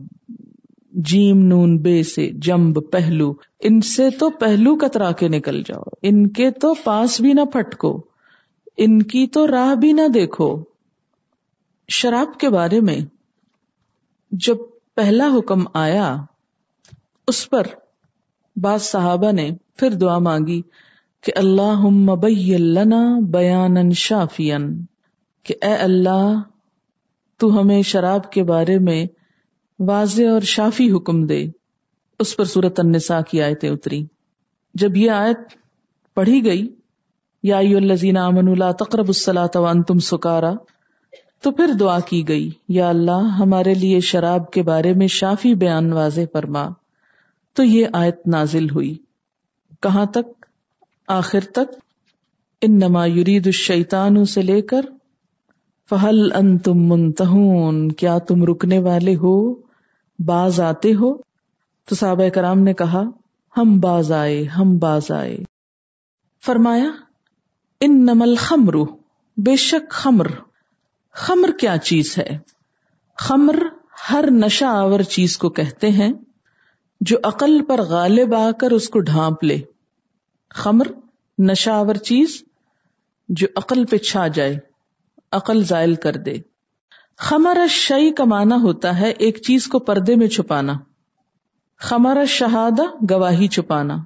جیم 0.92 1.46
نون، 1.46 1.78
بے 1.78 2.02
سے، 2.02 2.30
جمب، 2.30 2.90
پہلو، 2.90 3.34
ان 3.60 3.80
سے 3.80 4.10
تو 4.10 4.30
پہلو 4.30 4.76
کترا 4.76 5.12
کے 5.12 5.28
نکل 5.28 5.62
جاؤ، 5.62 5.82
ان 6.02 6.26
کے 6.28 6.50
تو 6.50 6.74
پاس 6.74 7.20
بھی 7.20 7.32
نہ 7.32 7.44
پھٹکو، 7.52 8.00
ان 8.76 9.02
کی 9.02 9.26
تو 9.26 9.46
راہ 9.46 9.74
بھی 9.74 9.92
نہ 9.92 10.08
دیکھو۔ 10.14 10.64
شراب 11.88 12.38
کے 12.40 12.48
بارے 12.48 12.80
میں 12.80 12.98
جب 14.30 14.56
پہلا 14.94 15.28
حکم 15.38 15.64
آیا، 15.74 16.16
اس 17.28 17.50
پر 17.50 17.62
بعض 18.56 18.82
صحابہ 18.82 19.32
نے 19.32 19.50
پھر 19.76 19.90
دعا 19.90 20.18
مانگی 20.18 20.62
کہ 21.20 21.32
اللہ 21.36 21.88
لنا 22.58 23.18
بیان 23.30 23.92
شافین 23.92 24.84
کہ 25.42 25.54
اے 25.62 25.74
اللہ، 25.74 26.40
تو 27.36 27.60
ہمیں 27.60 27.82
شراب 27.82 28.32
کے 28.32 28.42
بارے 28.42 28.78
میں 28.78 29.06
واضح 29.88 30.22
اور 30.32 30.40
شافی 30.40 30.92
حکم 30.92 31.26
دے۔ 31.26 31.46
اس 32.18 32.36
پر 32.36 32.44
صورت 32.44 32.80
النساء 32.80 33.20
کی 33.30 33.42
آیتیں 33.42 33.70
اتری۔ 33.70 34.06
جب 34.74 34.96
یہ 34.96 35.10
آیت 35.10 35.38
پڑھی 36.14 36.44
گئی، 36.44 36.74
یا 37.42 37.58
الذین 37.58 38.16
آمنوا 38.16 38.54
لا 38.54 38.72
تقربوا 38.72 39.08
الصلاة 39.08 39.62
وانتم 39.62 39.98
سکارا، 39.98 40.52
تو 41.42 41.50
پھر 41.50 41.72
دعا 41.80 42.00
کی 42.00 42.28
گئی، 42.28 42.50
یا 42.68 42.88
اللہ، 42.88 43.36
ہمارے 43.38 43.74
لیے 43.74 44.00
شراب 44.00 44.50
کے 44.50 44.62
بارے 44.62 44.94
میں 44.94 45.06
شافی 45.06 45.54
بیان 45.54 45.92
واضح 45.92 46.20
فرما۔ 46.32 46.68
تو 47.52 47.64
یہ 47.64 47.86
آیت 47.92 48.26
نازل 48.26 48.70
ہوئی۔ 48.70 48.98
کہاں 49.80 50.06
تک؟ 50.06 50.46
آخر 51.08 51.40
تک۔ 51.40 51.74
ان 52.62 52.78
نما 52.78 53.06
یرید 53.06 53.46
الشیطان 53.46 54.24
سے 54.24 54.42
لے 54.42 54.62
کر، 54.62 54.80
فہل 55.90 56.32
ان 56.32 56.58
تم 56.58 56.74
منتہون، 56.74 57.92
کیا 57.92 58.18
تم 58.18 58.44
رکنے 58.44 58.78
والے 58.78 59.16
ہو؟ 59.16 59.61
باز 60.18 60.60
آتے 60.60 60.94
ہو؟ 60.94 61.18
تو 61.84 61.94
صحابہ 61.94 62.28
کرام 62.28 62.58
نے 62.58 62.74
کہا، 62.74 63.02
ہم 63.56 63.80
باز 63.80 64.12
آئے، 64.12 64.44
ہم 64.44 64.78
باز 64.78 65.10
آئے۔ 65.10 65.38
فرمایا 66.44 66.90
ان 67.80 68.02
نمل 68.04 68.36
خمر 68.36 68.74
بے 69.36 69.56
شک 69.56 69.90
خمر۔ 69.90 70.26
خمر 71.12 71.50
کیا 71.60 71.78
چیز 71.78 72.18
ہے؟ 72.18 72.38
خمر 73.16 73.54
ہر 74.10 74.24
نشہ 74.30 74.64
آور 74.64 75.00
چیز 75.00 75.38
کو 75.38 75.50
کہتے 75.50 75.90
ہیں، 75.90 76.12
جو 77.00 77.16
عقل 77.24 77.64
پر 77.64 77.82
غالب 77.82 78.34
آ 78.34 78.50
کر 78.50 78.70
اس 78.70 78.88
کو 78.88 79.00
ڈھانپ 79.00 79.44
لے۔ 79.44 79.60
خمر 80.50 80.86
نشہ 81.38 81.70
آور 81.70 81.94
چیز 81.94 82.44
جو 83.28 83.46
عقل 83.56 83.84
پہ 83.84 83.96
چھا 83.96 84.28
جائے، 84.28 84.58
عقل 85.32 85.64
زائل 85.64 85.94
کر 85.94 86.16
دے۔ 86.16 86.51
خمر 87.22 87.58
شعی 87.68 88.10
کا 88.10 88.24
معنی 88.24 88.62
ہوتا 88.62 89.00
ہے 89.00 89.10
ایک 89.10 89.42
چیز 89.42 89.66
کو 89.66 89.78
پردے 89.78 90.16
میں 90.16 90.26
چھپانا۔ 90.26 90.72
خمر 91.78 92.24
شہادہ 92.24 92.82
گواہی 93.10 93.48
چھپانا۔ 93.48 93.96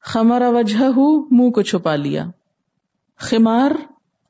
خمر 0.00 0.42
وجہ 0.54 0.84
ہو 0.84 1.34
منہ 1.34 1.50
کو 1.50 1.62
چھپا 1.62 1.96
لیا۔ 1.96 2.26
خمار 3.18 3.70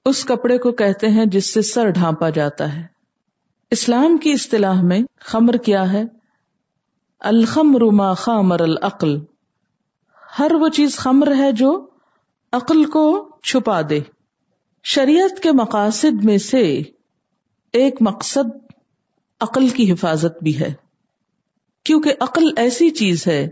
اس 0.04 0.24
کپڑے 0.24 0.58
کو 0.58 0.72
کہتے 0.72 1.08
ہیں 1.08 1.26
جس 1.26 1.54
سے 1.54 1.62
سر 1.62 1.88
ڈھانپا 1.90 2.30
جاتا 2.30 2.76
ہے۔ 2.76 2.86
اسلام 3.70 4.16
کی 4.16 4.32
اصطلاح 4.32 4.82
میں 4.82 5.00
خمر 5.20 5.56
کیا 5.56 5.92
ہے؟ 5.92 6.04
الخمر 7.18 7.80
ما 7.80 8.12
خامر 8.12 8.60
العقل۔ 8.60 9.18
ہر 10.38 10.52
وہ 10.54 10.68
چیز 10.68 10.96
خمر 10.96 11.34
ہے 11.36 11.52
جو 11.52 11.88
عقل 12.52 12.84
کو 12.84 13.30
چھپا 13.42 13.80
دے۔ 13.90 14.00
شریعت 14.84 15.42
کے 15.42 15.52
مقاصد 15.52 16.24
میں 16.24 16.38
سے 16.38 16.82
ایک 17.72 17.94
مقصد 18.00 18.56
عقل 19.40 19.68
کی 19.68 19.92
حفاظت 19.92 20.42
بھی 20.42 20.60
ہے۔ 20.60 20.72
کیونکہ 21.84 22.14
عقل 22.20 22.44
ایسی 22.56 22.90
چیز 22.90 23.26
ہے 23.26 23.48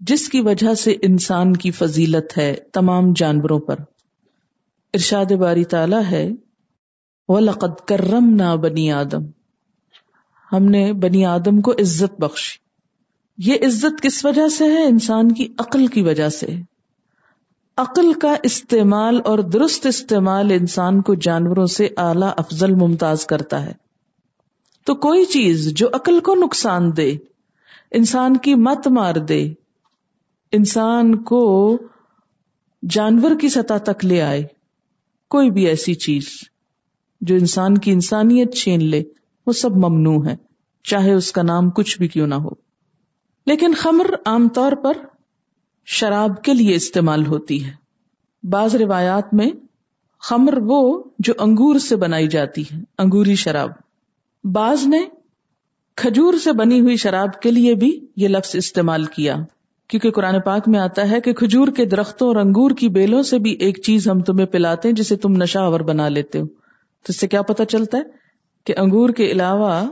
جس 0.00 0.28
کی 0.28 0.40
وجہ 0.40 0.74
سے 0.74 0.94
انسان 1.02 1.56
کی 1.56 1.70
فضیلت 1.70 2.38
ہے 2.38 2.54
تمام 2.72 3.12
جانوروں 3.16 3.58
پر۔ 3.58 3.76
ارشاد 4.94 5.32
باری 5.32 5.64
تعالی 5.64 5.96
ہے 6.10 6.28
وہ 7.28 7.40
لقد 7.40 7.86
کرم 7.88 8.60
بنی 8.60 8.92
آدم۔ 8.92 9.22
ہم 10.52 10.64
نے 10.64 10.92
بنی 10.92 11.24
آدم 11.24 11.60
کو 11.60 11.72
عزت 11.72 12.20
بخشی۔ 12.20 12.58
یہ 13.38 13.66
عزت 13.66 14.02
کس 14.02 14.24
وجہ 14.24 14.48
سے 14.48 14.64
ہے؟ 14.64 14.84
انسان 14.84 15.32
کی 15.32 15.48
عقل 15.58 15.86
کی 15.86 16.02
وجہ 16.02 16.28
سے۔ 16.28 16.46
عقل 17.76 18.12
کا 18.12 18.36
استعمال 18.42 19.20
اور 19.24 19.38
درست 19.38 19.86
استعمال 19.86 20.50
انسان 20.50 21.02
کو 21.02 21.14
جانوروں 21.14 21.66
سے 21.66 21.88
اعلی 21.96 22.26
افضل 22.36 22.74
ممتاز 22.74 23.26
کرتا 23.26 23.66
ہے۔ 23.66 23.72
تو 24.84 24.94
کوئی 24.94 25.24
چیز 25.24 25.72
جو 25.72 25.88
عقل 25.92 26.20
کو 26.20 26.34
نقصان 26.34 26.96
دے، 26.96 27.16
انسان 27.90 28.36
کی 28.36 28.54
مت 28.54 28.88
مار 28.88 29.14
دے، 29.14 29.52
انسان 30.52 31.22
کو 31.22 31.78
جانور 32.90 33.30
کی 33.40 33.48
سطح 33.48 33.74
تک 33.74 34.04
لے 34.04 34.22
آئے، 34.22 34.44
کوئی 35.30 35.50
بھی 35.50 35.66
ایسی 35.66 35.94
چیز 35.94 36.28
جو 37.20 37.34
انسان 37.34 37.78
کی 37.78 37.92
انسانیت 37.92 38.54
چھین 38.54 38.84
لے، 38.84 39.02
وہ 39.46 39.52
سب 39.52 39.76
ممنوع 39.76 40.26
ہے، 40.26 40.36
چاہے 40.84 41.12
اس 41.12 41.32
کا 41.32 41.42
نام 41.42 41.70
کچھ 41.70 41.98
بھی 41.98 42.08
کیوں 42.08 42.26
نہ 42.26 42.34
ہو۔ 42.34 42.50
لیکن 43.46 43.74
خمر 43.76 44.06
عام 44.26 44.48
طور 44.48 44.72
پر 44.72 44.92
شراب 45.86 46.42
کے 46.42 46.54
لیے 46.54 46.74
استعمال 46.74 47.26
ہوتی 47.26 47.64
ہے۔ 47.64 47.70
بعض 48.42 48.76
روایات 48.76 49.34
میں 49.34 49.50
خمر 50.20 50.54
وہ 50.62 51.02
جو 51.18 51.32
انگور 51.38 51.78
سے 51.78 51.96
بنائی 51.96 52.26
جاتی 52.26 52.62
ہے، 52.62 52.78
انگوری 52.98 53.34
شراب۔ 53.34 53.70
بعض 54.44 54.86
نے 54.86 54.98
کھجور 55.96 56.34
سے 56.34 56.52
بنی 56.52 56.80
ہوئی 56.80 56.96
شراب 56.96 57.40
کے 57.40 57.50
لیے 57.50 57.74
بھی 57.74 58.06
یہ 58.16 58.28
لفظ 58.28 58.56
استعمال 58.56 59.04
کیا۔ 59.04 59.36
کیونکہ 59.88 60.10
قرآن 60.10 60.40
پاک 60.40 60.68
میں 60.68 60.80
آتا 60.80 61.10
ہے 61.10 61.20
کہ 61.20 61.32
کھجور 61.32 61.68
کے 61.68 61.84
درختوں 61.84 62.28
اور 62.28 62.36
انگور 62.36 62.70
کی 62.70 62.88
بیلوں 62.88 63.22
سے 63.22 63.38
بھی 63.38 63.50
ایک 63.50 63.82
چیز 63.82 64.08
ہم 64.08 64.20
تمہیں 64.20 64.46
پلاتے 64.46 64.88
ہیں، 64.88 64.94
جسے 64.94 65.16
تم 65.16 65.32
نشاور 65.32 65.80
بنا 65.80 66.08
لیتے 66.08 66.40
ہو۔ 66.40 66.46
تو 66.46 67.06
اس 67.08 67.20
سے 67.20 67.28
کیا 67.28 67.42
پتا 67.42 67.64
چلتا 67.64 67.98
ہے 67.98 68.02
کہ 68.64 68.74
انگور 68.76 69.10
کے 69.10 69.26
علاوہ 69.26 69.90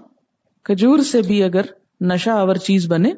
کھجور 0.63 0.99
سے 0.99 1.23
بھی 1.23 1.43
اگر 1.43 1.63
نشا 2.01 2.35
آور 2.35 2.55
چیز 2.55 2.87
بنے، 2.87 3.13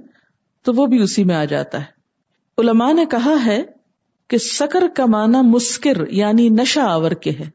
تو 0.63 0.73
وہ 0.73 0.87
بھی 0.87 1.03
اسی 1.03 1.25
میں 1.25 1.37
آ 1.37 1.45
جاتا 1.45 1.81
ہے۔ 1.81 1.96
علماء 2.59 2.93
نے 2.93 3.07
کہا 3.07 3.47
ہے 3.47 3.63
کہ 4.29 4.39
سکر 4.39 4.85
کا 4.97 5.07
معنی 5.07 5.39
مسکر 5.43 6.09
یعنی 6.09 6.49
نشا 6.49 6.85
آور 6.85 7.11
کے 7.11 7.31
ہے۔ 7.31 7.51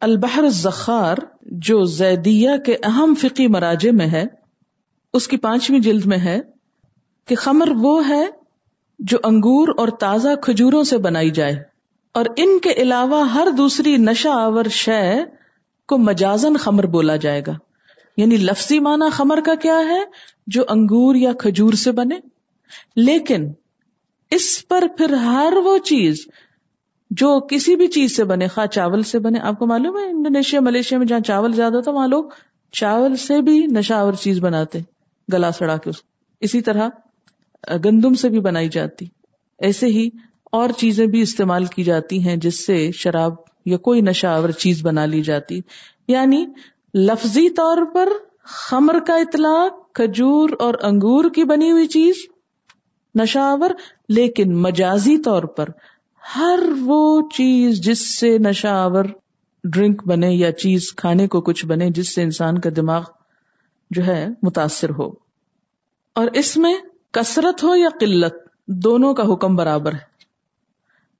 البحر 0.00 0.42
الزخار 0.42 1.16
جو 1.42 1.84
زیدیہ 1.84 2.50
کے 2.66 2.76
اہم 2.82 3.14
فقی 3.14 3.46
مراجے 3.46 3.90
میں 3.90 4.06
ہے، 4.06 4.24
اس 5.12 5.28
کی 5.28 5.36
پانچویں 5.36 5.78
جلد 5.78 6.06
میں 6.06 6.18
ہے 6.18 6.40
کہ 7.26 7.34
خمر 7.34 7.68
وہ 7.80 8.08
ہے 8.08 8.26
جو 8.98 9.18
انگور 9.24 9.68
اور 9.76 9.88
تازہ 9.88 10.28
کھجوروں 10.42 10.84
سے 10.84 10.98
بنائی 10.98 11.30
جائے 11.30 11.54
اور 12.14 12.24
ان 12.36 12.58
کے 12.58 12.70
علاوہ 12.70 13.28
ہر 13.28 13.48
دوسری 13.58 13.96
نشا 13.96 14.30
آور 14.32 14.64
شے 14.70 15.24
کو 15.88 15.98
مجازن 15.98 16.56
خمر 16.56 16.86
بولا 16.86 17.16
جائے 17.16 17.42
گا۔ 17.46 17.52
یعنی 18.16 18.36
لفظی 18.36 18.80
معنی 18.80 19.10
خمر 19.10 19.40
کا 19.40 19.54
کیا 19.54 19.78
ہے؟ 19.78 20.00
جو 20.46 20.62
انگور 20.68 21.14
یا 21.14 21.32
کھجور 21.32 21.72
سے 21.72 21.92
بنے۔ 21.92 22.14
لیکن 22.96 23.52
اس 24.34 24.68
پر 24.68 24.84
پھر 24.98 25.12
ہر 25.12 25.52
وہ 25.64 25.78
چیز 25.78 26.26
جو 27.10 27.40
کسی 27.40 27.76
بھی 27.76 27.86
چیز 27.86 28.16
سے 28.16 28.24
بنے، 28.24 28.48
خواہ 28.48 28.66
چاول 28.66 29.02
سے 29.02 29.18
بنے، 29.18 29.38
آپ 29.38 29.58
کو 29.58 29.66
معلوم 29.66 29.98
ہے، 29.98 30.04
انڈونیشیا، 30.04 30.60
ملیشیا 30.60 30.98
میں 30.98 31.06
جہاں 31.06 31.20
چاول 31.20 31.52
زیادہ 31.52 31.80
تھا، 31.84 31.90
وہاں 31.90 32.08
لوگ 32.08 32.24
چاول 32.72 33.16
سے 33.16 33.42
بھی 33.42 33.66
نشاور 33.66 34.12
چیز 34.12 34.40
بناتے، 34.40 34.78
گلا 35.32 35.52
سڑا 35.52 35.76
کے 35.76 35.90
اسی 36.40 36.60
طرح 36.60 36.88
گندم 37.84 38.14
سے 38.14 38.28
بھی 38.28 38.40
بنائی 38.40 38.68
جاتی۔ 38.68 39.06
ایسے 39.58 39.86
ہی 39.86 40.08
اور 40.52 40.68
چیزیں 40.76 41.06
بھی 41.06 41.20
استعمال 41.22 41.64
کی 41.64 41.84
جاتی 41.84 42.28
ہیں 42.28 42.36
جس 42.36 42.66
سے 42.66 42.90
شراب 42.94 43.34
یا 43.66 43.76
کوئی 43.76 44.00
نشاور 44.00 44.50
چیز 44.50 44.82
بنا 44.82 45.06
لی 45.06 45.22
جاتی۔ 45.22 45.60
یعنی 46.08 46.46
لفظی 46.94 47.50
طور 47.50 47.76
پر 47.94 48.08
خمر 48.44 48.98
کا 49.06 49.14
اطلاق 49.14 49.92
کھجور 49.92 50.50
اور 50.58 50.74
انگور 50.82 51.24
کی 51.30 51.44
بنی 51.44 51.70
ہوئی 51.70 51.86
چیز 51.86 52.14
نشاور، 53.14 53.70
لیکن 54.08 54.62
مجازی 54.62 55.18
طور 55.18 55.42
پر 55.42 55.68
ہر 56.36 56.58
وہ 56.80 57.28
چیز 57.34 57.80
جس 57.80 58.18
سے 58.18 58.38
نشاور 58.38 59.04
ڈرنک 59.64 60.06
بنے 60.06 60.32
یا 60.32 60.52
چیز 60.52 60.92
کھانے 60.92 61.28
کو 61.28 61.40
کچھ 61.40 61.66
بنے 61.66 61.90
جس 61.90 62.14
سے 62.14 62.22
انسان 62.22 62.58
کا 62.58 62.70
دماغ 62.76 63.04
جو 63.90 64.06
ہے 64.06 64.28
متاثر 64.42 64.90
ہو۔ 64.90 65.10
اور 66.14 66.26
اس 66.34 66.56
میں 66.56 66.74
کثرت 67.12 67.64
ہو 67.64 67.76
یا 67.76 67.88
قلت، 68.00 68.34
دونوں 68.66 69.14
کا 69.14 69.32
حکم 69.32 69.56
برابر 69.56 69.92
ہے۔ 69.92 70.12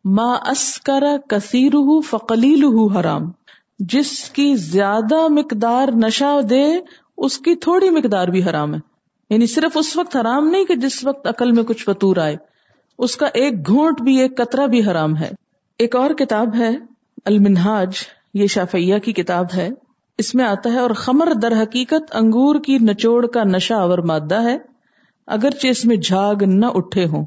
ما 0.04 0.32
اسکر 0.32 1.02
کثیر 1.28 1.72
فقلیل 2.10 2.64
حرام، 2.96 3.32
جس 3.78 4.30
کی 4.30 4.56
زیادہ 4.56 5.28
مقدار 5.28 5.88
نشہ 5.88 6.40
دے، 6.50 6.64
اس 7.16 7.38
کی 7.38 7.54
تھوڑی 7.54 7.90
مقدار 7.90 8.28
بھی 8.28 8.42
حرام 8.42 8.74
ہے۔ 8.74 8.91
یعنی 9.32 9.46
صرف 9.46 9.70
اس 9.74 9.96
وقت 9.96 10.16
حرام 10.16 10.48
نہیں 10.48 10.64
کہ 10.64 10.74
جس 10.74 11.04
وقت 11.04 11.26
عقل 11.26 11.52
میں 11.52 11.62
کچھ 11.62 11.84
فطور 11.84 12.16
آئے۔ 12.16 12.36
اس 12.98 13.16
کا 13.16 13.26
ایک 13.34 13.66
گھونٹ 13.66 14.02
بھی، 14.02 14.20
ایک 14.20 14.36
قطرہ 14.36 14.66
بھی 14.66 14.84
حرام 14.84 15.16
ہے۔ 15.16 15.30
ایک 15.78 15.96
اور 15.96 16.10
کتاب 16.10 16.54
ہے، 16.54 16.70
المنہاج، 17.24 17.92
یہ 18.34 18.46
شافیہ 18.46 18.98
کی 18.98 19.12
کتاب 19.12 19.46
ہے۔ 19.54 19.68
اس 20.18 20.34
میں 20.34 20.44
آتا 20.44 20.72
ہے، 20.72 20.78
اور 20.78 20.90
خمر 20.90 21.32
در 21.42 21.62
حقیقت 21.62 22.16
انگور 22.16 22.54
کی 22.60 22.78
نچوڑ 22.78 23.26
کا 23.26 23.42
نشہ 23.44 23.74
اور 23.74 23.98
مادہ 23.98 24.42
ہے، 24.42 24.58
اگرچہ 25.26 25.68
اس 25.68 25.84
میں 25.84 25.96
جھاگ 25.96 26.42
نہ 26.42 26.66
اٹھے 26.66 27.04
ہوں۔ 27.04 27.24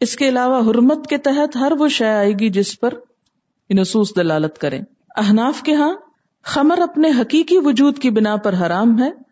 اس 0.00 0.16
کے 0.16 0.28
علاوہ 0.28 0.70
حرمت 0.70 1.06
کے 1.06 1.18
تحت 1.18 1.56
ہر 1.56 1.72
وہ 1.78 1.88
شے 1.88 2.06
آئے 2.06 2.32
گی 2.32 2.48
جس 2.48 2.80
پر 2.80 2.94
نصوص 3.70 4.16
دلالت 4.16 4.58
کریں۔ 4.58 4.82
احناف 5.16 5.62
کے 5.62 5.74
ہاں 5.74 5.94
خمر 6.42 6.78
اپنے 6.78 7.08
حقیقی 7.08 7.58
وجود 7.58 7.98
کی 7.98 8.10
بنا 8.10 8.36
پر 8.36 8.54
حرام 8.54 9.02
ہے۔ 9.02 9.23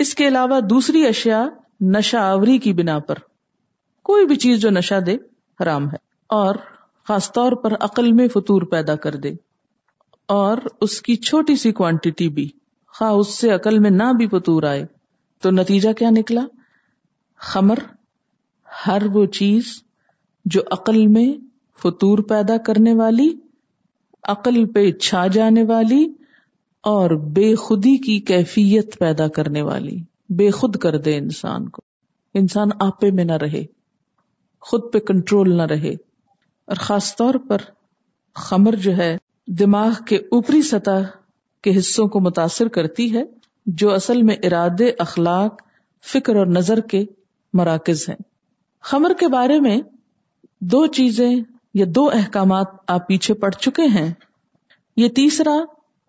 اس 0.00 0.14
کے 0.14 0.28
علاوہ 0.28 0.60
دوسری 0.60 1.06
اشیاء 1.06 1.44
نشہ 1.80 2.16
آوری 2.16 2.58
کی 2.58 2.72
بنا 2.72 2.98
پر۔ 2.98 3.14
کوئی 4.02 4.26
بھی 4.26 4.36
چیز 4.36 4.60
جو 4.60 4.70
نشہ 4.70 5.00
دے، 5.00 5.16
حرام 5.62 5.88
ہے۔ 5.88 5.96
اور 6.28 6.54
خاص 7.08 7.32
طور 7.32 7.52
پر 7.52 7.72
عقل 7.80 8.12
میں 8.12 8.28
فطور 8.28 8.62
پیدا 8.62 8.96
کر 8.96 9.16
دے۔ 9.16 9.32
اور 10.26 10.58
اس 10.80 11.02
کی 11.02 11.16
چھوٹی 11.16 11.56
سی 11.56 11.72
کوانٹٹی 11.72 12.28
بھی۔ 12.28 12.48
خواہ 12.86 13.10
اس 13.10 13.38
سے 13.38 13.50
عقل 13.50 13.78
میں 13.78 13.90
نہ 13.90 14.12
بھی 14.12 14.28
فطور 14.28 14.62
آئے۔ 14.62 14.86
تو 15.42 15.50
نتیجہ 15.50 15.92
کیا 15.92 16.10
نکلا؟ 16.10 16.46
خمر۔ 17.36 17.78
ہر 18.86 19.02
وہ 19.12 19.26
چیز 19.26 19.82
جو 20.44 20.60
عقل 20.70 21.06
میں 21.06 21.44
فطور 21.82 22.18
پیدا 22.18 22.56
کرنے 22.56 22.92
والی، 22.92 23.34
عقل 24.22 24.66
پہ 24.66 24.92
چھا 24.92 25.26
جانے 25.26 25.62
والی 25.62 26.19
اور 26.82 27.10
بے 27.10 27.54
خودی 27.54 27.96
کی 27.96 28.20
کیفیت 28.20 28.98
پیدا 28.98 29.28
کرنے 29.28 29.62
والی، 29.62 29.96
بے 30.28 30.50
خود 30.50 30.76
کر 30.76 30.98
دے 30.98 31.16
انسان 31.16 31.68
کو۔ 31.68 31.82
انسان 32.34 32.68
آپے 32.80 33.10
میں 33.10 33.24
نہ 33.24 33.32
رہے، 33.32 33.64
خود 34.60 34.92
پہ 34.92 34.98
کنٹرول 34.98 35.56
نہ 35.56 35.62
رہے۔ 35.62 35.90
اور 36.66 36.76
خاص 36.76 37.16
طور 37.16 37.34
پر 37.34 37.58
خمر 38.34 38.72
جو 38.72 38.96
ہے، 38.96 39.16
دماغ 39.46 39.92
کے 40.06 40.16
اوپری 40.16 40.62
سطح 40.62 41.18
کے 41.62 41.78
حصوں 41.78 42.08
کو 42.08 42.20
متاثر 42.20 42.68
کرتی 42.68 43.16
ہے، 43.16 43.22
جو 43.66 43.94
اصل 43.94 44.22
میں 44.22 44.36
ارادے، 44.42 44.90
اخلاق، 44.98 45.62
فکر 46.04 46.36
اور 46.36 46.46
نظر 46.46 46.80
کے 46.80 47.04
مراکز 47.52 48.08
ہیں۔ 48.08 48.16
خمر 48.80 49.12
کے 49.20 49.28
بارے 49.28 49.60
میں 49.60 49.80
دو 50.60 50.86
چیزیں 50.86 51.40
یا 51.74 51.86
دو 51.88 52.10
احکامات 52.10 52.66
آپ 52.86 53.08
پیچھے 53.08 53.34
پڑ 53.34 53.50
چکے 53.50 53.82
ہیں۔ 53.82 54.14
یہ 54.96 55.08
تیسرا 55.08 55.56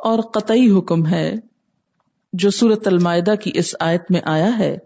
اور 0.01 0.19
قطعی 0.19 0.71
حکم 0.77 1.07
ہے 1.07 1.35
جو 2.33 2.49
سورت 2.49 2.87
المائدہ 2.87 3.35
کی 3.35 3.51
اس 3.53 3.75
آیت 3.79 4.03
میں 4.09 4.21
آیا 4.25 4.57
ہے۔ 4.57 4.77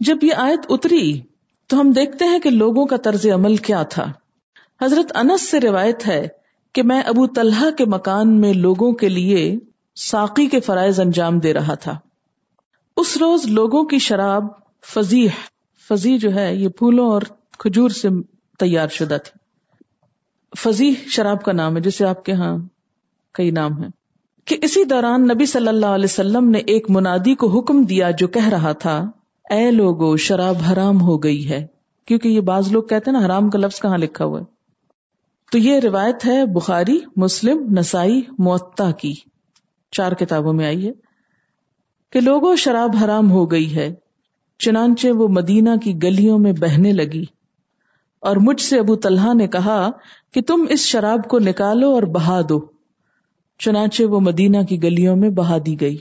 جب 0.00 0.24
یہ 0.24 0.34
آیت 0.36 0.66
اتری 0.68 1.20
تو 1.66 1.80
ہم 1.80 1.90
دیکھتے 1.90 2.24
ہیں 2.24 2.38
کہ 2.38 2.50
لوگوں 2.50 2.86
کا 2.86 2.96
طرز 2.96 3.26
عمل 3.34 3.56
کیا 3.56 3.82
تھا۔ 3.82 4.12
حضرت 4.82 5.16
انس 5.16 5.50
سے 5.50 5.60
روایت 5.60 6.08
ہے 6.08 6.28
کہ 6.72 6.82
میں 6.82 7.02
ابو 7.02 7.26
طلحہ 7.26 7.70
کے 7.70 7.84
مکان 7.84 8.40
میں 8.40 8.52
لوگوں 8.52 8.92
کے 8.92 9.08
لیے 9.08 9.58
ساقی 9.96 10.46
کے 10.46 10.60
فرائض 10.60 11.00
انجام 11.00 11.38
دے 11.38 11.54
رہا 11.54 11.74
تھا۔ 11.74 11.98
اس 12.96 13.16
روز 13.16 13.46
لوگوں 13.46 13.84
کی 13.84 13.98
شراب 13.98 14.44
فضیح 14.84 15.28
فضی 15.88 16.18
جو 16.18 16.34
ہے 16.34 16.54
یہ 16.54 16.68
پھولوں 16.68 17.10
اور 17.10 17.22
کھجور 17.58 17.90
سے 17.90 18.08
تیار 18.58 18.88
شدہ 18.88 19.16
تھی۔ 19.24 19.38
فضی 20.58 20.94
شراب 20.94 21.42
کا 21.42 21.52
نام 21.52 21.76
ہے 21.76 21.80
جسے 21.80 22.04
آپ 22.04 22.24
کے 22.24 22.32
ہاں 22.32 22.56
کئی 23.32 23.50
نام 23.50 23.82
ہے 23.82 23.88
کہ 24.46 24.56
اسی 24.62 24.84
دوران 24.84 25.28
نبی 25.28 25.46
صلی 25.46 25.68
اللہ 25.68 25.86
علیہ 25.86 26.04
وسلم 26.04 26.50
نے 26.50 26.58
ایک 26.58 26.90
منادی 26.90 27.34
کو 27.34 27.58
حکم 27.58 27.82
دیا 27.82 28.10
جو 28.10 28.28
کہہ 28.28 28.48
رہا 28.48 28.72
تھا، 28.72 29.10
اے 29.50 29.70
لوگو، 29.70 30.16
شراب 30.16 30.56
حرام 30.72 31.00
ہو 31.00 31.22
گئی 31.22 31.50
ہے۔ 31.50 31.66
کیونکہ 32.06 32.28
یہ 32.28 32.40
بعض 32.40 32.72
لوگ 32.72 32.82
کہتے 32.82 33.10
ہیں 33.10 33.18
نا، 33.18 33.26
حرام 33.26 33.50
کا 33.50 33.58
لفظ 33.58 33.80
کہاں 33.80 33.98
لکھا 33.98 34.24
ہوا 34.24 34.40
ہے؟ 34.40 34.44
تو 35.52 35.58
یہ 35.58 35.80
روایت 35.80 36.26
ہے 36.26 36.46
بخاری، 36.46 36.98
مسلم، 37.16 37.78
نسائی 37.78 38.22
معطا 38.38 38.90
کی۔ 38.90 39.14
چار 39.92 40.12
کتابوں 40.12 40.52
میں 40.52 40.66
آئی 40.66 40.86
ہے 40.86 40.92
کہ 42.12 42.20
لوگوں 42.20 42.56
شراب 42.56 42.90
حرام 43.04 43.30
ہو 43.30 43.50
گئی 43.50 43.76
ہے۔ 43.76 43.94
چنانچہ 44.58 45.08
وہ 45.08 45.28
مدینہ 45.28 45.70
کی 45.84 46.02
گلیوں 46.02 46.38
میں 46.38 46.52
بہنے 46.52 46.92
لگی۔ 46.92 47.24
اور 48.20 48.36
مجھ 48.36 48.60
سے 48.60 48.78
ابو 48.78 48.96
طلحہ 48.96 49.34
نے 49.34 49.46
کہا 49.46 49.90
کہ 50.34 50.42
تم 50.42 50.66
اس 50.68 50.80
شراب 50.80 51.28
کو 51.28 51.38
نکالو 51.38 51.90
اور 51.90 52.02
بہا 52.02 52.40
دو۔ 52.48 52.75
چنانچہ 53.58 54.02
وہ 54.02 54.20
مدینہ 54.20 54.62
کی 54.68 54.82
گلیوں 54.82 55.16
میں 55.16 55.30
بہا 55.30 55.58
دی 55.66 55.80
گئی۔ 55.80 55.96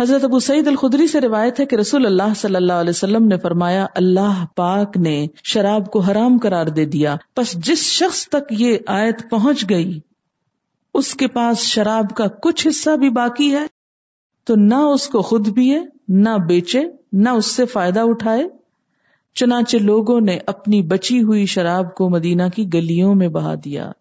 حضرت 0.00 0.24
ابو 0.24 0.38
سعید 0.38 0.68
الخدری 0.68 1.06
سے 1.06 1.20
روایت 1.20 1.60
ہے 1.60 1.66
کہ 1.66 1.76
رسول 1.76 2.06
اللہ 2.06 2.34
صلی 2.36 2.56
اللہ 2.56 2.72
علیہ 2.72 2.90
وسلم 2.90 3.26
نے 3.26 3.36
فرمایا، 3.38 3.86
اللہ 3.94 4.44
پاک 4.56 4.96
نے 4.96 5.26
شراب 5.44 5.90
کو 5.90 6.00
حرام 6.00 6.38
قرار 6.38 6.66
دے 6.66 6.84
دیا۔ 6.84 7.16
بس 7.36 7.52
جس 7.52 7.78
شخص 7.78 8.28
تک 8.28 8.52
یہ 8.58 8.78
آیت 8.86 9.30
پہنچ 9.30 9.70
گئی، 9.70 10.00
اس 10.94 11.14
کے 11.14 11.26
پاس 11.26 11.58
شراب 11.58 12.14
کا 12.16 12.26
کچھ 12.26 12.68
حصہ 12.68 12.96
بھی 12.96 13.10
باقی 13.10 13.52
ہے، 13.52 13.66
تو 14.44 14.54
نہ 14.56 14.74
اس 14.74 15.08
کو 15.08 15.22
خود 15.22 15.48
بھی 15.48 15.74
ہے 15.74 15.80
نہ 16.08 16.30
بیچے، 16.48 16.80
نہ 17.12 17.28
اس 17.28 17.46
سے 17.46 17.66
فائدہ 17.66 18.00
اٹھائے۔ 18.00 18.48
چنانچہ 19.34 19.76
لوگوں 19.76 20.20
نے 20.20 20.38
اپنی 20.46 20.82
بچی 20.82 21.22
ہوئی 21.22 21.46
شراب 21.46 21.94
کو 21.94 22.10
مدینہ 22.10 22.42
کی 22.54 22.72
گلیوں 22.74 23.14
میں 23.14 23.28
بہا 23.28 23.54
دیا۔ 23.64 23.92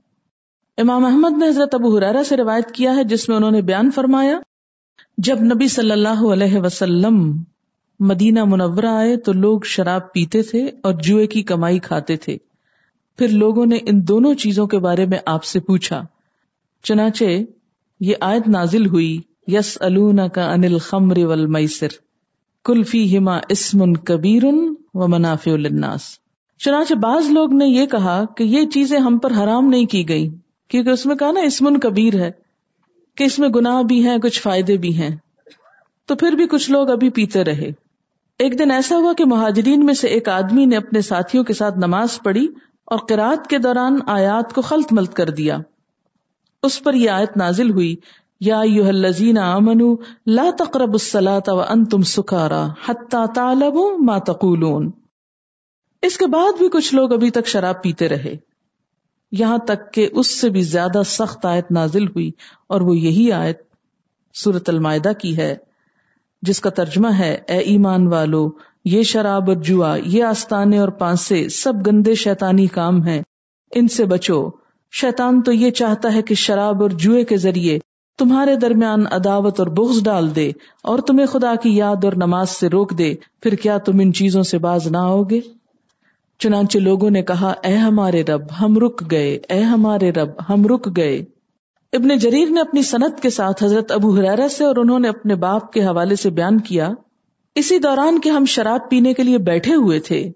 امام 0.82 1.06
احمد 1.06 1.38
نے 1.38 1.48
حضرت 1.48 1.76
ابو 1.76 1.98
حرارا 1.98 2.24
سے 2.24 2.38
روایت 2.38 2.72
کیا 2.72 2.96
ہے 2.96 3.04
جس 3.04 3.30
میں 3.30 3.38
انہوں 3.38 3.52
نے 3.52 3.62
بیان 3.62 3.92
فرمایا، 3.92 4.40
جب 5.18 5.42
نبی 5.42 5.68
صلی 5.68 5.92
اللہ 5.92 6.22
علیہ 6.34 6.58
وسلم 6.58 7.44
مدینہ 8.00 8.44
منورہ 8.44 8.86
آئے 8.86 9.18
تو 9.18 9.34
لوگ 9.34 9.60
شراب 9.66 10.14
پیتے 10.14 10.42
تھے 10.42 10.72
اور 10.84 10.94
جوئے 10.94 11.28
کی 11.28 11.44
کمائی 11.44 11.80
کھاتے 11.80 12.18
تھے۔ 12.18 12.38
پھر 13.18 13.28
لوگوں 13.28 13.66
نے 13.66 13.76
ان 13.76 14.08
دونوں 14.08 14.34
چیزوں 14.34 14.68
کے 14.68 14.80
بارے 14.80 15.06
میں 15.06 15.18
آپ 15.26 15.44
سے 15.44 15.60
پوچھا۔ 15.60 16.02
چنانچہ 16.84 17.24
یہ 18.00 18.16
آیت 18.22 18.48
نازل 18.48 18.86
ہوئی 18.86 19.22
یس 19.48 19.78
کا 20.34 20.52
انل 20.52 20.78
خمر 20.78 21.18
والمیسر 21.18 21.88
کلفی 22.66 23.18
ہما 23.18 23.40
اسمن 23.50 23.98
کبیر 23.98 24.46
و 24.94 25.08
منافع 25.08 25.52
الناس 25.52 26.02
چنانچہ 26.58 26.94
بعض 26.94 27.32
لوگ 27.32 27.54
نے 27.54 27.66
یہ 27.66 27.86
کہا 27.86 28.26
کہ 28.38 28.44
یہ 28.44 28.66
چیزیں 28.66 29.00
ہم 29.00 29.18
پر 29.18 29.32
حرام 29.32 29.70
نہیں 29.70 29.86
کی 29.86 30.10
گئی 30.10 30.30
کیونکہ 30.70 30.90
اس 30.90 31.06
میں 31.06 31.16
کہا 31.16 31.32
نا 31.32 31.40
اسمن 31.40 31.80
کبیر 31.80 32.16
ہے 32.16 32.32
کہ 33.16 33.24
اس 33.24 33.40
میں 33.40 33.50
گناہ 33.50 33.82
بھی 33.82 34.08
ہیں، 34.08 34.18
کچھ 34.18 34.42
فائدے 34.42 34.78
بھی 34.78 34.96
ہیں۔ 34.96 35.18
تو 36.06 36.16
پھر 36.16 36.32
بھی 36.32 36.48
کچھ 36.48 36.72
لوگ 36.72 36.90
ابھی 36.90 37.10
پیتے 37.10 37.44
رہے۔ 37.44 37.72
ایک 38.40 38.60
دن 38.60 38.72
ایسا 38.72 38.98
ہوا 38.98 39.14
کہ 39.14 39.26
مہاجرین 39.26 39.86
میں 39.86 39.94
سے 39.94 40.08
ایک 40.08 40.30
آدمی 40.30 40.66
نے 40.66 40.78
اپنے 40.78 41.02
ساتھیوں 41.02 41.44
کے 41.44 41.54
ساتھ 41.54 41.78
نماز 41.78 42.20
پڑھی 42.24 42.48
اور 42.86 42.98
قرآد 42.98 43.48
کے 43.48 43.58
دوران 43.58 43.98
آیات 44.08 44.54
کو 44.54 44.62
خلط 44.62 44.94
ملت 44.94 45.14
کر 45.14 45.30
دیا۔ 45.30 45.58
اس 46.64 46.84
پر 46.84 46.94
یہ 46.94 47.10
آیت 47.10 47.38
نازل 47.38 47.72
ہوئی، 47.72 47.96
یا 48.40 48.60
الذین 48.60 49.38
آمنوا 49.38 49.96
لا 50.26 50.50
تقربوا 50.58 50.94
الصلاة 50.94 51.58
وانتم 51.58 52.02
سکارا 52.02 52.68
حتی 52.86 53.18
تعلموا 53.36 53.98
ما 54.00 54.18
تقولون۔ 54.18 54.92
اس 56.02 56.18
کے 56.18 56.28
بعد 56.28 56.58
بھی 56.58 56.70
کچھ 56.70 56.96
لوگ 56.96 57.14
ابھی 57.14 57.30
تک 57.30 57.48
شراب 57.48 57.84
پیتے 57.84 58.10
رہے۔ 58.10 58.49
یہاں 59.32 59.58
تک 59.58 59.94
کہ 59.94 60.10
اس 60.12 60.40
سے 60.42 60.50
بھی 60.50 60.62
زیادہ 60.62 61.02
سخت 61.06 61.46
آیت 61.46 61.72
نازل 61.72 62.08
ہوئی 62.08 62.32
اور 62.68 62.82
وہ 62.82 62.98
یہی 62.98 63.32
آیت 63.32 63.62
سورت 64.34 64.70
المائدہ 64.70 65.12
کی 65.22 65.38
ہے، 65.38 65.56
جس 66.42 66.60
کا 66.60 66.70
ترجمہ 66.70 67.08
ہے، 67.20 67.38
اے 67.48 67.58
ایمان 67.58 68.08
والو، 68.08 68.50
یہ 68.86 69.04
شراب 69.04 69.50
اور 69.50 69.58
جوا، 69.58 69.98
یہ 70.06 70.24
آستانے 70.24 70.78
اور 70.78 70.90
پانسے، 70.90 71.50
سب 71.50 71.74
گندے 71.88 72.16
شیطانی 72.16 72.68
کام 72.68 73.04
ہیں، 73.04 73.22
ان 73.76 73.88
سے 73.88 74.06
بچو۔ 74.06 74.50
شیطان 74.92 75.42
تو 75.42 75.52
یہ 75.52 75.72
چاہتا 75.72 76.14
ہے 76.14 76.22
کہ 76.22 76.36
شراب 76.36 76.82
اور 76.82 76.90
جوئے 76.90 77.24
کے 77.24 77.38
ذریعے 77.38 77.80
تمہارے 78.18 78.56
درمیان 78.56 79.06
عداوت 79.12 79.60
اور 79.60 79.68
بغض 79.68 80.04
ڈال 80.04 80.36
دے 80.36 80.52
اور 80.84 81.00
تمہیں 81.00 81.26
خدا 81.26 81.56
کی 81.56 81.76
یاد 81.76 82.04
اور 82.04 82.14
نماز 82.14 82.50
سے 82.50 82.70
روک 82.70 82.98
دے، 82.98 83.16
پھر 83.44 83.56
کیا 83.56 83.78
تم 83.78 84.00
ان 84.00 84.14
چیزوں 84.14 84.44
سے 84.44 84.58
باز 84.58 84.88
نہ 84.88 84.98
ہوگے 84.98 85.42
چنانچہ 86.40 86.78
لوگوں 86.78 87.10
نے 87.10 87.22
کہا، 87.22 87.54
اے 87.64 87.74
ہمارے 87.74 88.24
رب، 88.24 88.42
ہم 88.62 88.78
رک 88.78 89.12
گئے۔ 89.12 89.40
اے 89.50 89.60
ہمارے 89.60 90.12
رب، 90.12 90.30
ہم 90.50 90.66
رک 90.66 90.98
گئے۔ 90.98 91.26
ابن 91.94 92.18
جریر 92.18 92.50
نے 92.50 92.60
اپنی 92.62 92.82
صنعت 92.82 93.22
کے 93.22 93.30
ساتھ 93.30 93.64
حضرت 93.64 93.92
ابو 93.92 94.18
حرارہ 94.18 94.48
سے 94.48 94.64
اور 94.64 94.76
انہوں 94.76 95.00
نے 95.00 95.08
اپنے 95.08 95.36
باپ 95.36 95.74
کے 95.74 95.84
حوالے 95.84 96.16
سے 96.16 96.30
بیان 96.30 96.60
کیا، 96.60 96.90
اسی 97.56 97.80
دوران 97.80 98.20
کے 98.20 98.30
ہم 98.30 98.46
شراب 98.46 98.90
پینے 98.90 99.14
کے 99.14 99.24
لیے 99.24 99.38
بیٹھے 99.38 99.74
ہوئے 99.74 100.00
تھے 100.00 100.32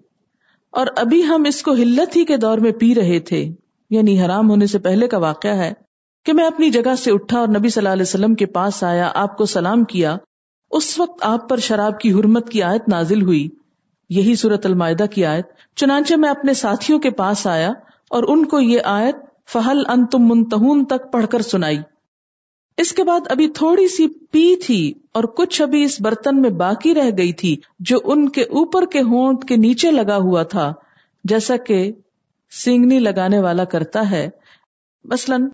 اور 0.70 0.86
ابھی 0.96 1.24
ہم 1.24 1.42
اس 1.46 1.62
کو 1.62 1.72
ہلت 1.72 2.16
ہی 2.16 2.24
کے 2.24 2.36
دور 2.36 2.58
میں 2.58 2.72
پی 2.72 2.94
رہے 2.94 3.20
تھے۔ 3.20 3.48
یعنی 3.90 4.22
حرام 4.22 4.50
ہونے 4.50 4.66
سے 4.66 4.78
پہلے 4.78 5.08
کا 5.08 5.18
واقعہ 5.18 5.56
ہے 5.56 5.72
کہ 6.24 6.32
میں 6.32 6.46
اپنی 6.46 6.70
جگہ 6.70 6.94
سے 6.94 7.10
اٹھا 7.10 7.38
اور 7.38 7.48
نبی 7.48 7.68
صلی 7.68 7.80
اللہ 7.80 7.92
علیہ 7.92 8.02
وسلم 8.02 8.34
کے 8.34 8.46
پاس 8.46 8.84
آیا، 8.84 9.10
آپ 9.14 9.36
کو 9.36 9.44
سلام 9.44 9.84
کیا۔ 9.84 10.16
اس 10.70 10.98
وقت 10.98 11.18
آپ 11.22 11.48
پر 11.48 11.56
شراب 11.56 12.00
کی 12.00 12.12
حرمت 12.12 12.48
کی 12.48 12.62
آیت 12.62 12.88
نازل 12.88 13.22
ہوئی۔ 13.22 13.48
یہی 14.14 14.34
صورت 14.34 14.66
المائدہ 14.66 15.06
کی 15.06 15.24
آیت، 15.24 15.46
چنانچہ 15.76 16.14
میں 16.14 16.30
اپنے 16.30 16.54
ساتھیوں 16.54 16.98
کے 16.98 17.10
پاس 17.10 17.46
آیا 17.46 17.70
اور 18.10 18.22
ان 18.28 18.44
کو 18.44 18.60
یہ 18.60 18.80
آیت 18.84 19.16
فہل 19.48 19.82
ان 19.88 20.06
تم 20.06 20.22
منتہون 20.22 20.84
تک 20.84 21.12
پڑھ 21.12 21.26
کر 21.26 21.42
سنائی۔ 21.42 21.78
اس 22.76 22.92
کے 22.92 23.04
بعد 23.04 23.20
ابھی 23.30 23.48
تھوڑی 23.48 23.88
سی 23.88 24.08
پی 24.08 24.56
تھی 24.56 24.92
اور 25.12 25.24
کچھ 25.24 25.62
ابھی 25.62 25.82
اس 25.84 26.00
برتن 26.00 26.40
میں 26.40 26.50
باقی 26.50 26.94
رہ 26.94 27.10
گئی 27.18 27.32
تھی 27.32 27.56
جو 27.78 27.98
ان 28.04 28.28
کے 28.28 28.42
اوپر 28.42 28.86
کے 28.86 29.00
ہونٹ 29.00 29.44
کے 29.48 29.56
نیچے 29.56 29.90
لگا 29.90 30.16
ہوا 30.16 30.42
تھا، 30.42 30.72
جیسا 31.24 31.56
کہ 31.56 31.92
سینگنی 32.50 32.98
لگانے 32.98 33.38
والا 33.38 33.64
کرتا 33.64 34.10
ہے۔ 34.10 34.28
مثلاً 35.04 35.48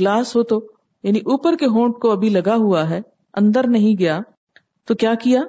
گلاس 0.00 0.36
ہو 0.36 0.42
تو 0.42 0.60
یعنی 1.02 1.18
اوپر 1.18 1.56
کے 1.56 1.66
ہونٹ 1.66 1.94
کو 1.94 2.12
ابھی 2.12 2.28
لگا 2.28 2.54
ہوا 2.54 2.88
ہے، 2.90 3.00
اندر 3.34 3.66
نہیں 3.66 3.98
گیا، 3.98 4.18
تو 4.84 4.94
کیا 4.94 5.14
کیا؟ 5.14 5.40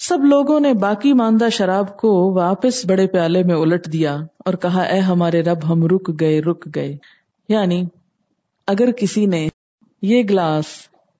سب 0.00 0.24
لوگوں 0.24 0.60
نے 0.60 0.74
باقی 0.74 1.12
ماندہ 1.12 1.48
شراب 1.52 1.96
کو 1.96 2.32
واپس 2.32 2.86
بڑے 2.86 3.06
پیالے 3.06 3.42
میں 3.42 3.54
الٹ 3.54 3.92
دیا 3.92 4.16
اور 4.38 4.54
کہا، 4.54 4.82
اے 4.82 4.98
ہمارے 4.98 5.42
رب، 5.42 5.72
ہم 5.72 5.86
رک 5.86 6.20
گئے 6.20 6.40
رک 6.40 6.68
گئے۔ 6.74 6.96
یعنی 7.48 7.84
اگر 8.66 8.90
کسی 8.90 9.26
نے 9.26 9.48
یہ 10.02 10.22
گلاس 10.30 10.64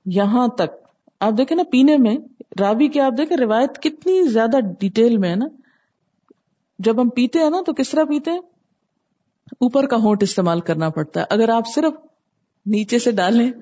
یہاں 0.07 0.49
تک، 0.49 0.87
آپ 1.21 1.33
دیکھیں 1.39 1.57
نا 1.57 1.63
پینے 1.71 1.97
میں 1.97 2.17
رابی 2.61 2.89
کے 2.89 3.01
آپ 3.01 3.13
دیکھیں، 3.19 3.37
روایت 3.37 3.83
کتنی 3.83 4.23
زیادہ 4.23 4.57
ڈیٹیل 4.81 5.17
میں 5.17 5.31
ہے 5.31 5.37
نا۔ 5.37 5.47
جب 6.79 7.01
ہم 7.01 7.09
پیتے 7.09 7.39
ہیں 7.39 7.51
نا، 7.51 7.59
تو 7.67 7.73
کس 7.73 7.91
طرح 7.91 8.05
پیتے 8.05 8.31
ہیں؟ 8.31 8.41
اوپر 9.61 9.87
کا 9.87 9.97
ہونٹ 9.97 10.23
استعمال 10.23 10.61
کرنا 10.61 10.89
پڑتا 10.89 11.21
ہے۔ 11.21 11.27
اگر 11.31 11.49
آپ 11.49 11.65
صرف 11.75 11.93
نیچے 12.67 12.99
سے 12.99 13.11
ڈالیں، 13.11 13.53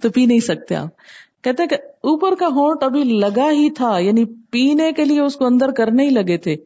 تو 0.00 0.10
پی 0.10 0.26
نہیں 0.26 0.40
سکتے 0.40 0.76
آپ۔ 0.76 0.88
کہتے 1.44 1.66
کہ 1.66 1.74
اوپر 1.74 2.34
کا 2.34 2.46
ہونٹ 2.46 2.82
ابھی 2.82 3.04
لگا 3.04 3.50
ہی 3.50 3.70
تھا 3.70 3.98
یعنی 3.98 4.24
پینے 4.24 4.92
کے 4.92 5.04
لیے 5.04 5.20
اس 5.20 5.36
کو 5.36 5.46
اندر 5.46 5.70
کرنے 5.70 6.04
ہی 6.04 6.10
لگے 6.10 6.38
تھے 6.38 6.56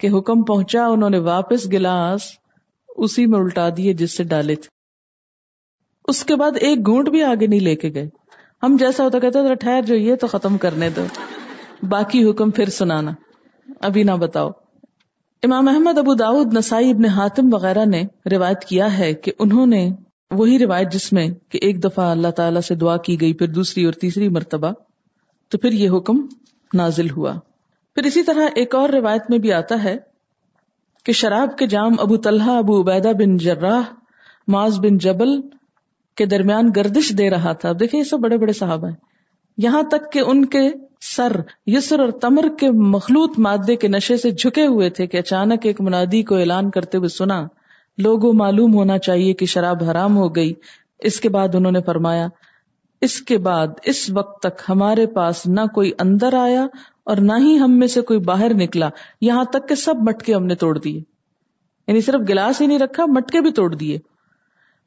کہ 0.00 0.08
حکم 0.18 0.42
پہنچا، 0.42 0.86
انہوں 0.86 1.10
نے 1.10 1.18
واپس 1.18 1.72
گلاس 1.72 2.20
اسی 2.96 3.26
میں 3.26 3.38
الٹا 3.38 3.68
دیے 3.76 3.92
جس 3.92 4.16
سے 4.16 4.24
ڈالے 4.24 4.54
تھے۔ 4.54 4.68
اس 6.08 6.24
کے 6.24 6.36
بعد 6.36 6.50
ایک 6.60 6.86
گھونٹ 6.86 7.08
بھی 7.08 7.22
آگے 7.22 7.46
نہیں 7.46 7.60
لے 7.60 7.76
کے 7.76 7.90
گئے۔ 7.94 8.08
ہم 8.62 8.76
جیسا 8.78 9.04
ہوتا 9.04 9.18
کہتے 9.18 9.54
ٹھہر 9.54 9.82
جو 9.86 9.94
یہ 9.94 10.14
تو 10.14 10.26
ختم 10.26 10.58
کرنے 10.58 10.90
دو۔ 10.90 11.04
باقی 11.88 12.30
حکم 12.30 12.50
پھر 12.50 12.68
سنانا۔ 12.68 13.10
ابھی 13.80 14.02
نہ 14.02 14.12
بتاؤ۔ 14.12 14.50
امام 15.42 15.68
احمد، 15.68 15.98
ابو 15.98 16.14
داود 16.14 16.54
نسائی 16.54 16.90
ابن 16.90 17.04
حاتم 17.04 17.54
وغیرہ 17.54 17.84
نے 17.84 18.02
روایت 18.32 18.64
کیا 18.64 18.98
ہے 18.98 19.14
کہ 19.14 19.32
انہوں 19.38 19.66
نے 19.66 19.90
وہی 20.32 20.58
روایت 20.58 20.92
جس 20.92 21.12
میں 21.12 21.28
کہ 21.48 21.58
ایک 21.62 21.84
دفعہ 21.84 22.10
اللہ 22.10 22.28
تعالیٰ 22.28 22.60
سے 22.60 22.74
دعا 22.74 22.96
کی 22.96 23.20
گئی، 23.20 23.32
پھر 23.32 23.46
دوسری 23.46 23.84
اور 23.84 23.92
تیسری 23.92 24.28
مرتبہ، 24.28 24.72
تو 25.48 25.58
پھر 25.58 25.72
یہ 25.72 25.90
حکم 25.90 26.26
نازل 26.74 27.10
ہوا۔ 27.10 27.32
پھر 27.94 28.02
اسی 28.04 28.22
طرح 28.22 28.48
ایک 28.54 28.74
اور 28.74 28.88
روایت 28.88 29.22
میں 29.28 29.38
بھی 29.38 29.52
آتا 29.52 29.84
ہے 29.84 29.96
کہ 31.04 31.12
شراب 31.12 31.58
کے 31.58 31.66
جام 31.66 31.92
ابو 31.98 32.16
طلحہ، 32.16 32.50
ابو 32.50 32.80
عبیدہ 32.80 33.12
بن 33.18 33.36
جراہ 33.36 33.82
معاذ 34.48 34.78
بن 34.78 34.98
جبل 34.98 35.40
کے 36.16 36.26
درمیان 36.26 36.70
گردش 36.76 37.12
دے 37.18 37.30
رہا 37.30 37.52
تھا۔ 37.52 37.68
اب 37.68 37.80
دیکھیں، 37.80 38.00
یہ 38.00 38.04
سب 38.04 38.18
بڑے 38.18 38.36
بڑے 38.36 38.52
صحابہ 38.52 38.88
ہیں۔ 38.88 38.96
یہاں 39.58 39.82
تک 39.82 40.12
کہ 40.12 40.18
ان 40.18 40.44
کے 40.44 40.70
سر 41.00 41.32
یسر 41.66 42.00
اور 42.00 42.08
تمر 42.08 42.44
کے 42.60 42.70
مخلوط 42.70 43.38
مادے 43.38 43.76
کے 43.76 43.88
نشے 43.88 44.16
سے 44.16 44.30
جھکے 44.30 44.66
ہوئے 44.66 44.90
تھے 44.90 45.06
کہ 45.06 45.16
اچانک 45.16 45.66
ایک 45.66 45.80
منادی 45.80 46.22
کو 46.22 46.36
اعلان 46.36 46.70
کرتے 46.70 46.98
ہوئے 46.98 47.08
سنا۔ 47.08 47.46
لوگوں 47.98 48.32
معلوم 48.32 48.74
ہونا 48.74 48.98
چاہیے 48.98 49.32
کہ 49.32 49.46
شراب 49.46 49.82
حرام 49.90 50.16
ہو 50.16 50.36
گئی۔ 50.36 50.52
اس 50.98 51.20
کے 51.20 51.28
بعد 51.28 51.54
انہوں 51.54 51.72
نے 51.72 51.80
فرمایا، 51.86 52.28
اس 53.00 53.20
کے 53.20 53.38
بعد، 53.38 53.66
اس 53.84 54.10
وقت 54.10 54.42
تک 54.42 54.62
ہمارے 54.68 55.06
پاس 55.06 55.46
نہ 55.46 55.60
کوئی 55.74 55.92
اندر 55.98 56.34
آیا 56.34 56.66
اور 57.04 57.16
نہ 57.16 57.32
ہی 57.38 57.58
ہم 57.58 57.78
میں 57.78 57.86
سے 57.86 58.00
کوئی 58.00 58.18
باہر 58.18 58.54
نکلا۔ 58.54 58.88
یہاں 59.20 59.44
تک 59.44 59.68
کہ 59.68 59.74
سب 59.74 59.94
مٹکے 59.96 60.34
ہم 60.34 60.46
نے 60.46 60.54
توڑ 60.54 60.78
دیے۔ 60.78 61.00
یعنی 61.86 62.00
صرف 62.00 62.28
گلاس 62.28 62.60
ہی 62.60 62.66
نہیں 62.66 62.78
رکھا، 62.78 63.06
مٹکے 63.06 63.40
بھی 63.40 63.52
توڑ 63.52 63.74
دیے۔ 63.74 63.98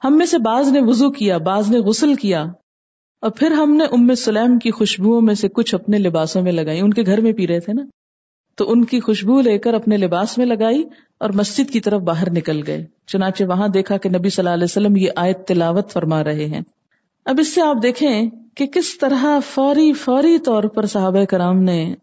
ہم 0.03 0.17
میں 0.17 0.25
سے 0.25 0.37
بعض 0.37 0.71
نے 0.71 0.79
وضو 0.81 1.11
کیا، 1.11 1.37
بعض 1.37 1.69
نے 1.69 1.77
غسل 1.77 2.15
کیا۔ 2.15 2.45
اور 3.21 3.29
پھر 3.29 3.51
ہم 3.51 3.75
نے 3.75 3.83
ام 3.83 4.15
سلیم 4.15 4.59
کی 4.59 4.71
خوشبو 4.71 5.21
میں 5.21 5.35
سے 5.35 5.47
کچھ 5.47 5.75
اپنے 5.75 5.97
لباسوں 5.97 6.41
میں 6.41 6.51
لگائی۔ 6.51 6.79
ان 6.79 6.93
کے 6.93 7.03
گھر 7.05 7.21
میں 7.21 7.33
پی 7.33 7.47
رہے 7.47 7.59
تھے 7.59 7.73
نا۔ 7.73 7.81
تو 8.55 8.71
ان 8.71 8.85
کی 8.85 8.99
خوشبو 8.99 9.41
لے 9.41 9.57
کر 9.57 9.73
اپنے 9.73 9.97
لباس 9.97 10.37
میں 10.37 10.45
لگائی 10.45 10.83
اور 11.17 11.29
مسجد 11.29 11.71
کی 11.71 11.79
طرف 11.79 12.01
باہر 12.01 12.31
نکل 12.31 12.61
گئے۔ 12.67 12.85
چنانچہ 13.07 13.43
وہاں 13.43 13.67
دیکھا 13.67 13.97
کہ 13.97 14.09
نبی 14.09 14.29
صلی 14.29 14.43
اللہ 14.43 14.53
علیہ 14.53 14.63
وسلم 14.63 14.95
یہ 14.95 15.09
آیت 15.15 15.47
تلاوت 15.47 15.91
فرما 15.91 16.23
رہے 16.23 16.45
ہیں۔ 16.45 16.61
اب 17.25 17.35
اس 17.39 17.55
سے 17.55 17.61
آپ 17.61 17.77
دیکھیں 17.83 18.29
کہ 18.55 18.65
کس 18.65 18.97
طرح 18.97 19.39
فوری 19.39 19.93
فوری 19.93 20.39
طور 20.39 20.63
پر 20.63 20.85
صحابہ 20.85 21.23
کرام 21.23 21.63
نے 21.63 21.95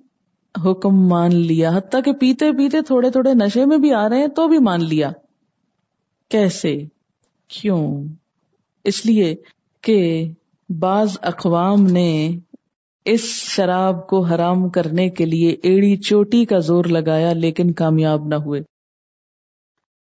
حکم 0.65 1.09
مان 1.09 1.35
لیا۔ 1.35 1.77
حتیٰ 1.77 2.03
کہ 2.05 2.13
پیتے 2.13 2.53
پیتے 2.53 2.83
تھوڑے 2.83 3.11
تھوڑے 3.11 3.35
نشے 3.35 3.65
میں 3.65 3.79
بھی 3.79 3.95
آ 3.95 4.09
رہے 4.09 4.19
ہیں 4.19 4.27
تو 4.27 4.49
بھی 4.49 4.59
مان 4.59 4.85
لیا۔ 4.85 5.11
کیسے؟ 6.29 6.85
کیوں؟ 7.49 8.05
اس 8.85 9.07
لیے 9.07 9.37
کہ 9.81 10.31
بعض 10.69 11.17
اقوام 11.23 11.83
نے 11.83 12.39
اس 13.05 13.21
شراب 13.25 14.07
کو 14.07 14.21
حرام 14.21 14.69
کرنے 14.69 15.09
کے 15.11 15.25
لیے 15.25 15.57
ایڑی 15.63 15.97
چوٹی 15.97 16.45
کا 16.45 16.59
زور 16.59 16.85
لگایا 16.85 17.33
لیکن 17.33 17.73
کامیاب 17.73 18.27
نہ 18.27 18.35
ہوئے۔ 18.35 18.61